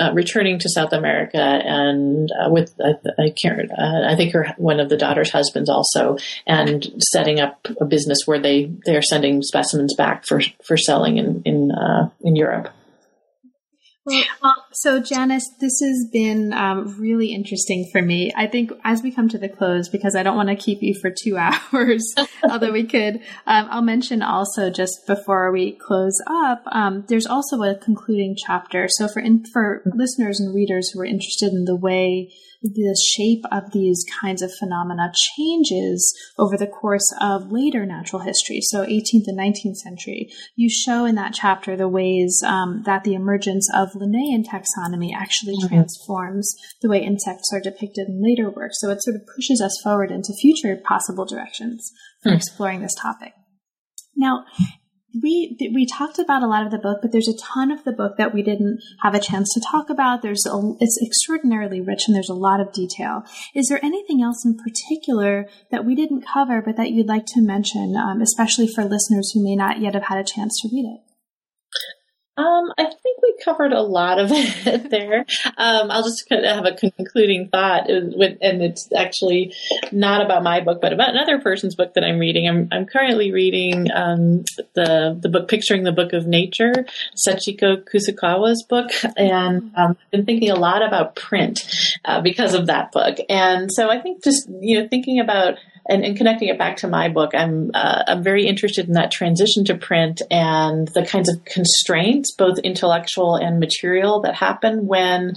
uh, 0.00 0.12
returning 0.12 0.58
to 0.60 0.68
South 0.68 0.92
America, 0.92 1.38
and 1.38 2.30
uh, 2.32 2.50
with 2.50 2.74
I, 2.82 2.94
I 3.20 3.30
can't, 3.30 3.70
uh, 3.70 4.08
I 4.08 4.16
think 4.16 4.32
her 4.32 4.54
one 4.56 4.80
of 4.80 4.88
the 4.88 4.96
daughters' 4.96 5.30
husbands 5.30 5.68
also, 5.68 6.16
and 6.46 6.86
setting 6.98 7.40
up 7.40 7.66
a 7.80 7.84
business 7.84 8.20
where 8.26 8.40
they 8.40 8.72
they 8.86 8.96
are 8.96 9.02
sending 9.02 9.42
specimens 9.42 9.94
back 9.96 10.26
for 10.26 10.40
for 10.64 10.76
selling 10.76 11.18
in 11.18 11.42
in 11.44 11.70
uh, 11.70 12.08
in 12.22 12.36
Europe. 12.36 12.72
Well, 14.04 14.66
so 14.72 15.00
Janice, 15.00 15.48
this 15.60 15.78
has 15.80 16.08
been 16.12 16.52
um, 16.52 16.96
really 16.98 17.32
interesting 17.32 17.88
for 17.92 18.02
me. 18.02 18.32
I 18.36 18.48
think 18.48 18.72
as 18.82 19.00
we 19.00 19.12
come 19.12 19.28
to 19.28 19.38
the 19.38 19.48
close, 19.48 19.88
because 19.88 20.16
I 20.16 20.24
don't 20.24 20.36
want 20.36 20.48
to 20.48 20.56
keep 20.56 20.82
you 20.82 20.94
for 21.00 21.10
two 21.10 21.36
hours, 21.38 22.12
although 22.42 22.72
we 22.72 22.84
could, 22.84 23.16
um, 23.46 23.68
I'll 23.70 23.82
mention 23.82 24.22
also 24.22 24.70
just 24.70 25.06
before 25.06 25.52
we 25.52 25.72
close 25.72 26.20
up, 26.26 26.64
um, 26.72 27.04
there's 27.08 27.26
also 27.26 27.62
a 27.62 27.76
concluding 27.76 28.36
chapter. 28.36 28.88
So 28.88 29.06
for 29.06 29.20
in, 29.20 29.44
for 29.52 29.82
listeners 29.84 30.40
and 30.40 30.54
readers 30.54 30.90
who 30.90 31.00
are 31.00 31.06
interested 31.06 31.52
in 31.52 31.64
the 31.64 31.76
way 31.76 32.32
the 32.62 32.96
shape 33.14 33.44
of 33.50 33.72
these 33.72 34.04
kinds 34.20 34.42
of 34.42 34.52
phenomena 34.58 35.12
changes 35.36 36.14
over 36.38 36.56
the 36.56 36.66
course 36.66 37.12
of 37.20 37.50
later 37.50 37.84
natural 37.84 38.22
history, 38.22 38.60
so 38.60 38.84
18th 38.84 39.26
and 39.26 39.38
19th 39.38 39.76
century. 39.76 40.28
You 40.54 40.70
show 40.70 41.04
in 41.04 41.16
that 41.16 41.34
chapter 41.34 41.76
the 41.76 41.88
ways 41.88 42.42
um, 42.46 42.82
that 42.86 43.04
the 43.04 43.14
emergence 43.14 43.68
of 43.74 43.94
Linnaean 43.94 44.44
taxonomy 44.44 45.12
actually 45.14 45.56
mm-hmm. 45.56 45.68
transforms 45.68 46.54
the 46.80 46.88
way 46.88 47.02
insects 47.02 47.50
are 47.52 47.60
depicted 47.60 48.08
in 48.08 48.22
later 48.22 48.50
work. 48.50 48.70
So 48.74 48.90
it 48.90 49.02
sort 49.02 49.16
of 49.16 49.22
pushes 49.34 49.60
us 49.60 49.76
forward 49.82 50.10
into 50.10 50.32
future 50.40 50.76
possible 50.76 51.24
directions 51.24 51.90
for 52.22 52.30
mm. 52.30 52.36
exploring 52.36 52.80
this 52.80 52.94
topic. 52.94 53.32
Now, 54.16 54.44
we 55.20 55.56
we 55.74 55.86
talked 55.86 56.18
about 56.18 56.42
a 56.42 56.46
lot 56.46 56.64
of 56.64 56.70
the 56.70 56.78
book, 56.78 57.00
but 57.02 57.12
there's 57.12 57.28
a 57.28 57.36
ton 57.36 57.70
of 57.70 57.84
the 57.84 57.92
book 57.92 58.16
that 58.16 58.32
we 58.32 58.42
didn't 58.42 58.80
have 59.02 59.14
a 59.14 59.20
chance 59.20 59.52
to 59.54 59.60
talk 59.60 59.90
about. 59.90 60.22
There's 60.22 60.46
a, 60.46 60.74
it's 60.80 60.98
extraordinarily 61.04 61.80
rich 61.80 62.04
and 62.06 62.14
there's 62.14 62.30
a 62.30 62.34
lot 62.34 62.60
of 62.60 62.72
detail. 62.72 63.24
Is 63.54 63.68
there 63.68 63.84
anything 63.84 64.22
else 64.22 64.44
in 64.44 64.56
particular 64.56 65.48
that 65.70 65.84
we 65.84 65.94
didn't 65.94 66.26
cover, 66.26 66.62
but 66.62 66.76
that 66.76 66.90
you'd 66.90 67.08
like 67.08 67.26
to 67.26 67.40
mention, 67.40 67.96
um, 67.96 68.22
especially 68.22 68.66
for 68.66 68.84
listeners 68.84 69.32
who 69.32 69.42
may 69.42 69.56
not 69.56 69.80
yet 69.80 69.94
have 69.94 70.04
had 70.04 70.18
a 70.18 70.24
chance 70.24 70.60
to 70.62 70.68
read 70.72 70.86
it? 70.86 71.11
Um, 72.42 72.72
I 72.76 72.84
think 72.84 73.22
we 73.22 73.36
covered 73.44 73.72
a 73.72 73.82
lot 73.82 74.18
of 74.18 74.30
it 74.32 74.90
there. 74.90 75.24
Um, 75.56 75.90
I'll 75.90 76.02
just 76.02 76.28
kind 76.28 76.44
of 76.44 76.56
have 76.56 76.66
a 76.66 76.90
concluding 76.90 77.48
thought, 77.48 77.88
and 77.88 78.62
it's 78.62 78.88
actually 78.94 79.54
not 79.92 80.24
about 80.24 80.42
my 80.42 80.60
book, 80.60 80.80
but 80.80 80.92
about 80.92 81.10
another 81.10 81.40
person's 81.40 81.74
book 81.74 81.94
that 81.94 82.04
I'm 82.04 82.18
reading. 82.18 82.48
I'm, 82.48 82.68
I'm 82.72 82.86
currently 82.86 83.32
reading 83.32 83.90
um, 83.92 84.44
the 84.74 85.16
the 85.20 85.28
book 85.28 85.48
"Picturing 85.48 85.84
the 85.84 85.92
Book 85.92 86.12
of 86.12 86.26
Nature," 86.26 86.86
Sachiko 87.16 87.84
Kusukawa's 87.84 88.64
book, 88.68 88.90
and 89.16 89.70
um, 89.76 89.96
I've 90.02 90.10
been 90.10 90.26
thinking 90.26 90.50
a 90.50 90.56
lot 90.56 90.84
about 90.84 91.14
print 91.14 91.96
uh, 92.04 92.20
because 92.20 92.54
of 92.54 92.66
that 92.66 92.92
book. 92.92 93.18
And 93.28 93.70
so 93.72 93.90
I 93.90 94.00
think 94.00 94.24
just 94.24 94.48
you 94.60 94.80
know 94.80 94.88
thinking 94.88 95.20
about 95.20 95.58
and, 95.88 96.04
and 96.04 96.16
connecting 96.16 96.48
it 96.48 96.58
back 96.58 96.76
to 96.78 96.88
my 96.88 97.08
book, 97.08 97.32
I'm 97.34 97.70
uh, 97.74 98.04
I'm 98.06 98.22
very 98.22 98.46
interested 98.46 98.86
in 98.86 98.94
that 98.94 99.10
transition 99.10 99.64
to 99.64 99.76
print 99.76 100.22
and 100.30 100.86
the 100.88 101.04
kinds 101.04 101.28
of 101.28 101.44
constraints, 101.44 102.32
both 102.32 102.58
intellectual 102.58 103.36
and 103.36 103.58
material, 103.58 104.22
that 104.22 104.34
happen 104.34 104.86
when 104.86 105.34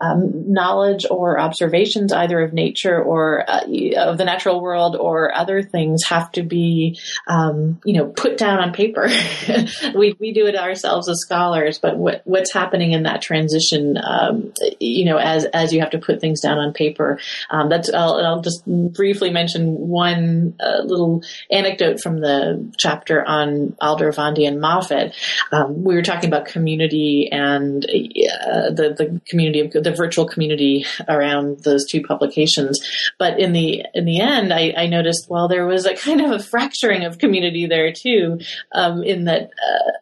um, 0.00 0.52
knowledge 0.52 1.06
or 1.10 1.40
observations, 1.40 2.12
either 2.12 2.40
of 2.40 2.52
nature 2.52 3.02
or 3.02 3.48
uh, 3.50 3.64
of 3.96 4.18
the 4.18 4.24
natural 4.24 4.60
world 4.60 4.94
or 4.94 5.34
other 5.34 5.62
things, 5.62 6.04
have 6.04 6.30
to 6.32 6.42
be 6.42 6.98
um, 7.26 7.80
you 7.84 7.94
know 7.94 8.06
put 8.06 8.38
down 8.38 8.60
on 8.60 8.72
paper. 8.72 9.08
we 9.96 10.14
we 10.20 10.32
do 10.32 10.46
it 10.46 10.56
ourselves 10.56 11.08
as 11.08 11.18
scholars, 11.20 11.80
but 11.80 11.96
what 11.96 12.22
what's 12.24 12.52
happening 12.52 12.92
in 12.92 13.02
that 13.02 13.22
transition, 13.22 13.98
um, 13.98 14.52
you 14.78 15.04
know, 15.04 15.16
as 15.16 15.46
as 15.46 15.72
you 15.72 15.80
have 15.80 15.90
to 15.90 15.98
put 15.98 16.20
things 16.20 16.40
down 16.40 16.58
on 16.58 16.72
paper. 16.72 17.18
Um, 17.50 17.68
that's 17.68 17.92
I'll, 17.92 18.14
I'll 18.24 18.40
just 18.40 18.64
briefly 18.66 19.30
mention 19.30 19.79
one 19.80 20.54
uh, 20.60 20.82
little 20.84 21.22
anecdote 21.50 22.00
from 22.00 22.20
the 22.20 22.72
chapter 22.78 23.24
on 23.24 23.76
Alder 23.80 24.12
Aldrovandi 24.12 24.46
and 24.46 24.60
Moffat. 24.60 25.14
Um, 25.52 25.84
we 25.84 25.94
were 25.94 26.02
talking 26.02 26.28
about 26.28 26.46
community 26.46 27.28
and 27.30 27.84
uh, 27.84 28.70
the 28.70 28.94
the 28.96 29.20
community 29.28 29.60
of 29.60 29.72
the 29.72 29.92
virtual 29.92 30.26
community 30.26 30.86
around 31.08 31.60
those 31.64 31.86
two 31.86 32.02
publications. 32.02 32.80
But 33.18 33.38
in 33.38 33.52
the 33.52 33.84
in 33.94 34.04
the 34.04 34.20
end, 34.20 34.52
I, 34.52 34.72
I 34.76 34.86
noticed 34.86 35.28
well 35.28 35.48
there 35.48 35.66
was 35.66 35.86
a 35.86 35.94
kind 35.94 36.20
of 36.20 36.30
a 36.30 36.38
fracturing 36.38 37.04
of 37.04 37.18
community 37.18 37.66
there 37.66 37.92
too. 37.92 38.40
Um, 38.72 39.02
in 39.02 39.24
that 39.24 39.50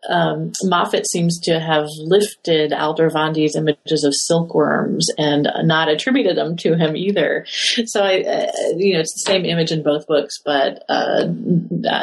uh, 0.08 0.12
um, 0.12 0.52
Moffat 0.64 1.08
seems 1.08 1.38
to 1.40 1.58
have 1.58 1.86
lifted 1.98 2.72
Alder 2.72 3.08
Aldrovandi's 3.08 3.56
images 3.56 4.04
of 4.04 4.14
silkworms 4.14 5.06
and 5.18 5.48
not 5.62 5.88
attributed 5.88 6.36
them 6.36 6.56
to 6.58 6.74
him 6.76 6.96
either. 6.96 7.44
So 7.48 8.02
I, 8.02 8.20
uh, 8.20 8.52
you 8.76 8.94
know, 8.94 9.00
it's 9.00 9.14
the 9.14 9.30
same 9.30 9.44
image 9.44 9.67
in 9.70 9.82
both 9.82 10.06
books, 10.06 10.40
but 10.44 10.84
uh, 10.88 11.24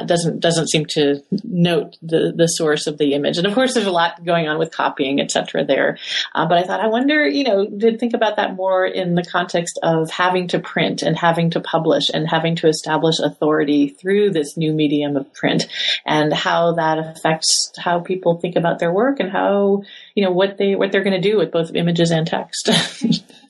doesn't 0.06 0.40
doesn't 0.40 0.70
seem 0.70 0.86
to 0.88 1.22
note 1.44 1.98
the 2.02 2.34
the 2.36 2.48
source 2.48 2.88
of 2.88 2.98
the 2.98 3.14
image. 3.14 3.38
And 3.38 3.48
of 3.48 3.54
course, 3.54 3.74
there's 3.74 3.86
a 3.86 3.92
lot 3.92 4.24
going 4.24 4.48
on 4.48 4.58
with 4.60 4.72
copying, 4.72 5.20
etc. 5.20 5.66
There, 5.66 5.98
uh, 6.34 6.48
but 6.48 6.58
I 6.58 6.64
thought 6.64 6.80
I 6.80 6.88
wonder, 6.88 7.28
you 7.28 7.44
know, 7.44 7.66
did 7.66 8.00
think 8.00 8.14
about 8.14 8.38
that 8.38 8.56
more 8.56 8.86
in 8.86 9.16
the 9.16 9.24
context 9.24 9.80
of 9.84 10.10
having 10.10 10.48
to 10.50 10.60
print 10.60 11.02
and 11.02 11.18
having 11.18 11.52
to 11.52 11.60
publish 11.60 12.10
and 12.14 12.28
having 12.28 12.56
to 12.58 12.68
establish 12.68 13.20
authority 13.20 13.90
through 13.90 14.32
this 14.32 14.58
new 14.58 14.74
medium 14.74 15.18
of 15.18 15.34
print, 15.34 15.68
and 16.06 16.34
how 16.34 16.74
that 16.74 17.00
affects 17.00 17.72
how 17.78 18.00
people 18.00 18.40
think 18.40 18.56
about 18.56 18.80
their 18.80 18.92
work 18.92 19.20
and 19.20 19.32
how 19.32 19.84
you 20.16 20.24
know 20.24 20.32
what 20.32 20.58
they 20.58 20.76
what 20.76 20.92
they're 20.92 21.04
going 21.04 21.22
to 21.22 21.30
do 21.30 21.38
with 21.38 21.52
both 21.52 21.76
images 21.76 22.12
and 22.12 22.28
text. 22.28 22.70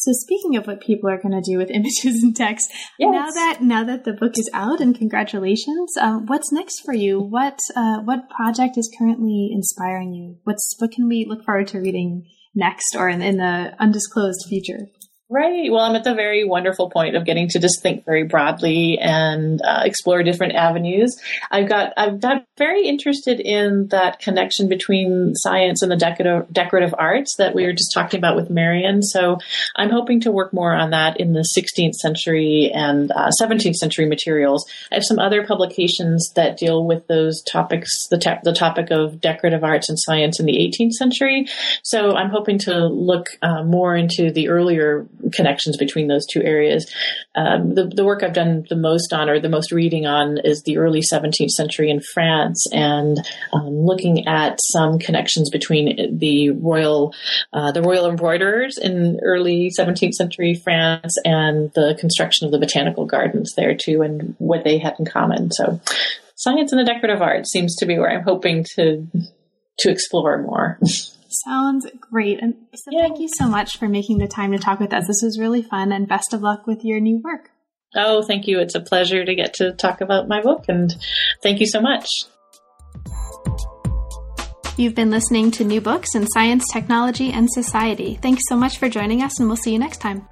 So 0.00 0.12
speaking 0.12 0.56
of 0.56 0.66
what 0.66 0.80
people 0.80 1.10
are 1.10 1.20
going 1.20 1.34
to 1.34 1.42
do 1.42 1.58
with 1.58 1.70
images 1.74 2.22
and 2.22 2.34
text, 2.34 2.70
yes. 2.98 3.10
now 3.12 3.30
that 3.30 3.58
now 3.60 3.84
that 3.84 4.04
the 4.04 4.14
book 4.14 4.38
is 4.38 4.48
out, 4.54 4.80
and 4.80 4.96
congratulations, 4.96 5.94
um, 6.00 6.24
what's 6.26 6.52
next 6.52 6.80
for 6.84 6.94
you? 6.94 7.20
What 7.20 7.58
uh, 7.76 7.98
what 8.00 8.30
project 8.30 8.78
is 8.78 8.90
currently 8.98 9.50
inspiring 9.52 10.14
you? 10.14 10.36
What's 10.44 10.74
what 10.78 10.92
can 10.92 11.06
we 11.06 11.26
look 11.28 11.44
forward 11.44 11.68
to 11.68 11.80
reading 11.80 12.26
next, 12.54 12.96
or 12.96 13.08
in, 13.10 13.20
in 13.20 13.36
the 13.36 13.74
undisclosed 13.78 14.46
future? 14.48 14.86
Right. 15.32 15.70
Well, 15.70 15.82
I'm 15.84 15.94
at 15.94 16.02
the 16.02 16.16
very 16.16 16.42
wonderful 16.42 16.90
point 16.90 17.14
of 17.14 17.24
getting 17.24 17.48
to 17.50 17.60
just 17.60 17.80
think 17.82 18.04
very 18.04 18.24
broadly 18.24 18.98
and 18.98 19.62
uh, 19.62 19.82
explore 19.84 20.24
different 20.24 20.56
avenues. 20.56 21.16
I've 21.52 21.68
got 21.68 21.92
I've 21.96 22.18
got 22.18 22.44
very 22.58 22.88
interested 22.88 23.38
in 23.38 23.86
that 23.92 24.18
connection 24.18 24.68
between 24.68 25.36
science 25.36 25.82
and 25.82 25.92
the 25.92 25.96
decorative 25.96 26.52
decorative 26.52 26.96
arts 26.98 27.36
that 27.38 27.54
we 27.54 27.64
were 27.64 27.72
just 27.72 27.92
talking 27.94 28.18
about 28.18 28.34
with 28.34 28.50
Merian. 28.50 29.04
So 29.04 29.38
I'm 29.76 29.90
hoping 29.90 30.18
to 30.22 30.32
work 30.32 30.52
more 30.52 30.74
on 30.74 30.90
that 30.90 31.20
in 31.20 31.32
the 31.32 31.46
16th 31.56 31.94
century 31.94 32.72
and 32.74 33.12
uh, 33.12 33.30
17th 33.40 33.76
century 33.76 34.06
materials. 34.06 34.68
I 34.90 34.96
have 34.96 35.04
some 35.04 35.20
other 35.20 35.46
publications 35.46 36.32
that 36.34 36.56
deal 36.56 36.84
with 36.84 37.06
those 37.06 37.40
topics, 37.44 38.08
the 38.10 38.18
te- 38.18 38.42
the 38.42 38.52
topic 38.52 38.90
of 38.90 39.20
decorative 39.20 39.62
arts 39.62 39.88
and 39.88 39.96
science 39.96 40.40
in 40.40 40.46
the 40.46 40.58
18th 40.58 40.94
century. 40.94 41.46
So 41.84 42.16
I'm 42.16 42.30
hoping 42.30 42.58
to 42.66 42.88
look 42.88 43.28
uh, 43.42 43.62
more 43.62 43.94
into 43.94 44.32
the 44.32 44.48
earlier 44.48 45.06
connections 45.32 45.76
between 45.76 46.08
those 46.08 46.26
two 46.26 46.42
areas. 46.42 46.92
Um, 47.34 47.74
the, 47.74 47.86
the 47.86 48.04
work 48.04 48.22
I've 48.22 48.32
done 48.32 48.64
the 48.68 48.76
most 48.76 49.12
on, 49.12 49.28
or 49.28 49.40
the 49.40 49.48
most 49.48 49.72
reading 49.72 50.06
on, 50.06 50.38
is 50.44 50.62
the 50.62 50.78
early 50.78 51.00
17th 51.00 51.50
century 51.50 51.90
in 51.90 52.00
France, 52.12 52.66
and 52.72 53.18
um, 53.52 53.68
looking 53.68 54.26
at 54.26 54.58
some 54.62 54.98
connections 54.98 55.50
between 55.50 56.18
the 56.18 56.50
royal, 56.50 57.14
uh, 57.52 57.72
the 57.72 57.82
royal 57.82 58.08
embroiderers 58.08 58.78
in 58.78 59.20
early 59.22 59.70
17th 59.78 60.14
century 60.14 60.54
France 60.54 61.14
and 61.24 61.72
the 61.74 61.96
construction 61.98 62.46
of 62.46 62.52
the 62.52 62.58
botanical 62.58 63.06
gardens 63.06 63.52
there 63.56 63.76
too, 63.76 64.02
and 64.02 64.34
what 64.38 64.64
they 64.64 64.78
had 64.78 64.94
in 64.98 65.04
common. 65.04 65.50
So, 65.52 65.80
science 66.36 66.72
and 66.72 66.80
the 66.80 66.90
decorative 66.90 67.22
arts 67.22 67.50
seems 67.50 67.76
to 67.76 67.86
be 67.86 67.98
where 67.98 68.10
I'm 68.10 68.24
hoping 68.24 68.64
to 68.76 69.06
to 69.78 69.90
explore 69.90 70.42
more. 70.42 70.78
Sounds 71.44 71.86
great. 72.00 72.40
And 72.42 72.54
so 72.74 72.90
yeah. 72.90 73.02
thank 73.02 73.18
you 73.18 73.28
so 73.28 73.46
much 73.46 73.78
for 73.78 73.88
making 73.88 74.18
the 74.18 74.28
time 74.28 74.52
to 74.52 74.58
talk 74.58 74.80
with 74.80 74.92
us. 74.92 75.06
This 75.06 75.22
was 75.22 75.38
really 75.38 75.62
fun 75.62 75.92
and 75.92 76.08
best 76.08 76.34
of 76.34 76.42
luck 76.42 76.66
with 76.66 76.84
your 76.84 77.00
new 77.00 77.20
work. 77.22 77.50
Oh, 77.94 78.22
thank 78.22 78.46
you. 78.46 78.60
It's 78.60 78.74
a 78.74 78.80
pleasure 78.80 79.24
to 79.24 79.34
get 79.34 79.54
to 79.54 79.72
talk 79.72 80.00
about 80.00 80.28
my 80.28 80.40
book 80.42 80.66
and 80.68 80.94
thank 81.42 81.60
you 81.60 81.66
so 81.66 81.80
much. 81.80 82.06
You've 84.76 84.94
been 84.94 85.10
listening 85.10 85.50
to 85.52 85.64
New 85.64 85.80
Books 85.80 86.14
in 86.14 86.26
Science, 86.28 86.64
Technology, 86.72 87.32
and 87.32 87.50
Society. 87.50 88.18
Thanks 88.22 88.42
so 88.48 88.56
much 88.56 88.78
for 88.78 88.88
joining 88.88 89.22
us, 89.22 89.38
and 89.38 89.46
we'll 89.46 89.56
see 89.56 89.72
you 89.72 89.78
next 89.78 89.98
time. 89.98 90.26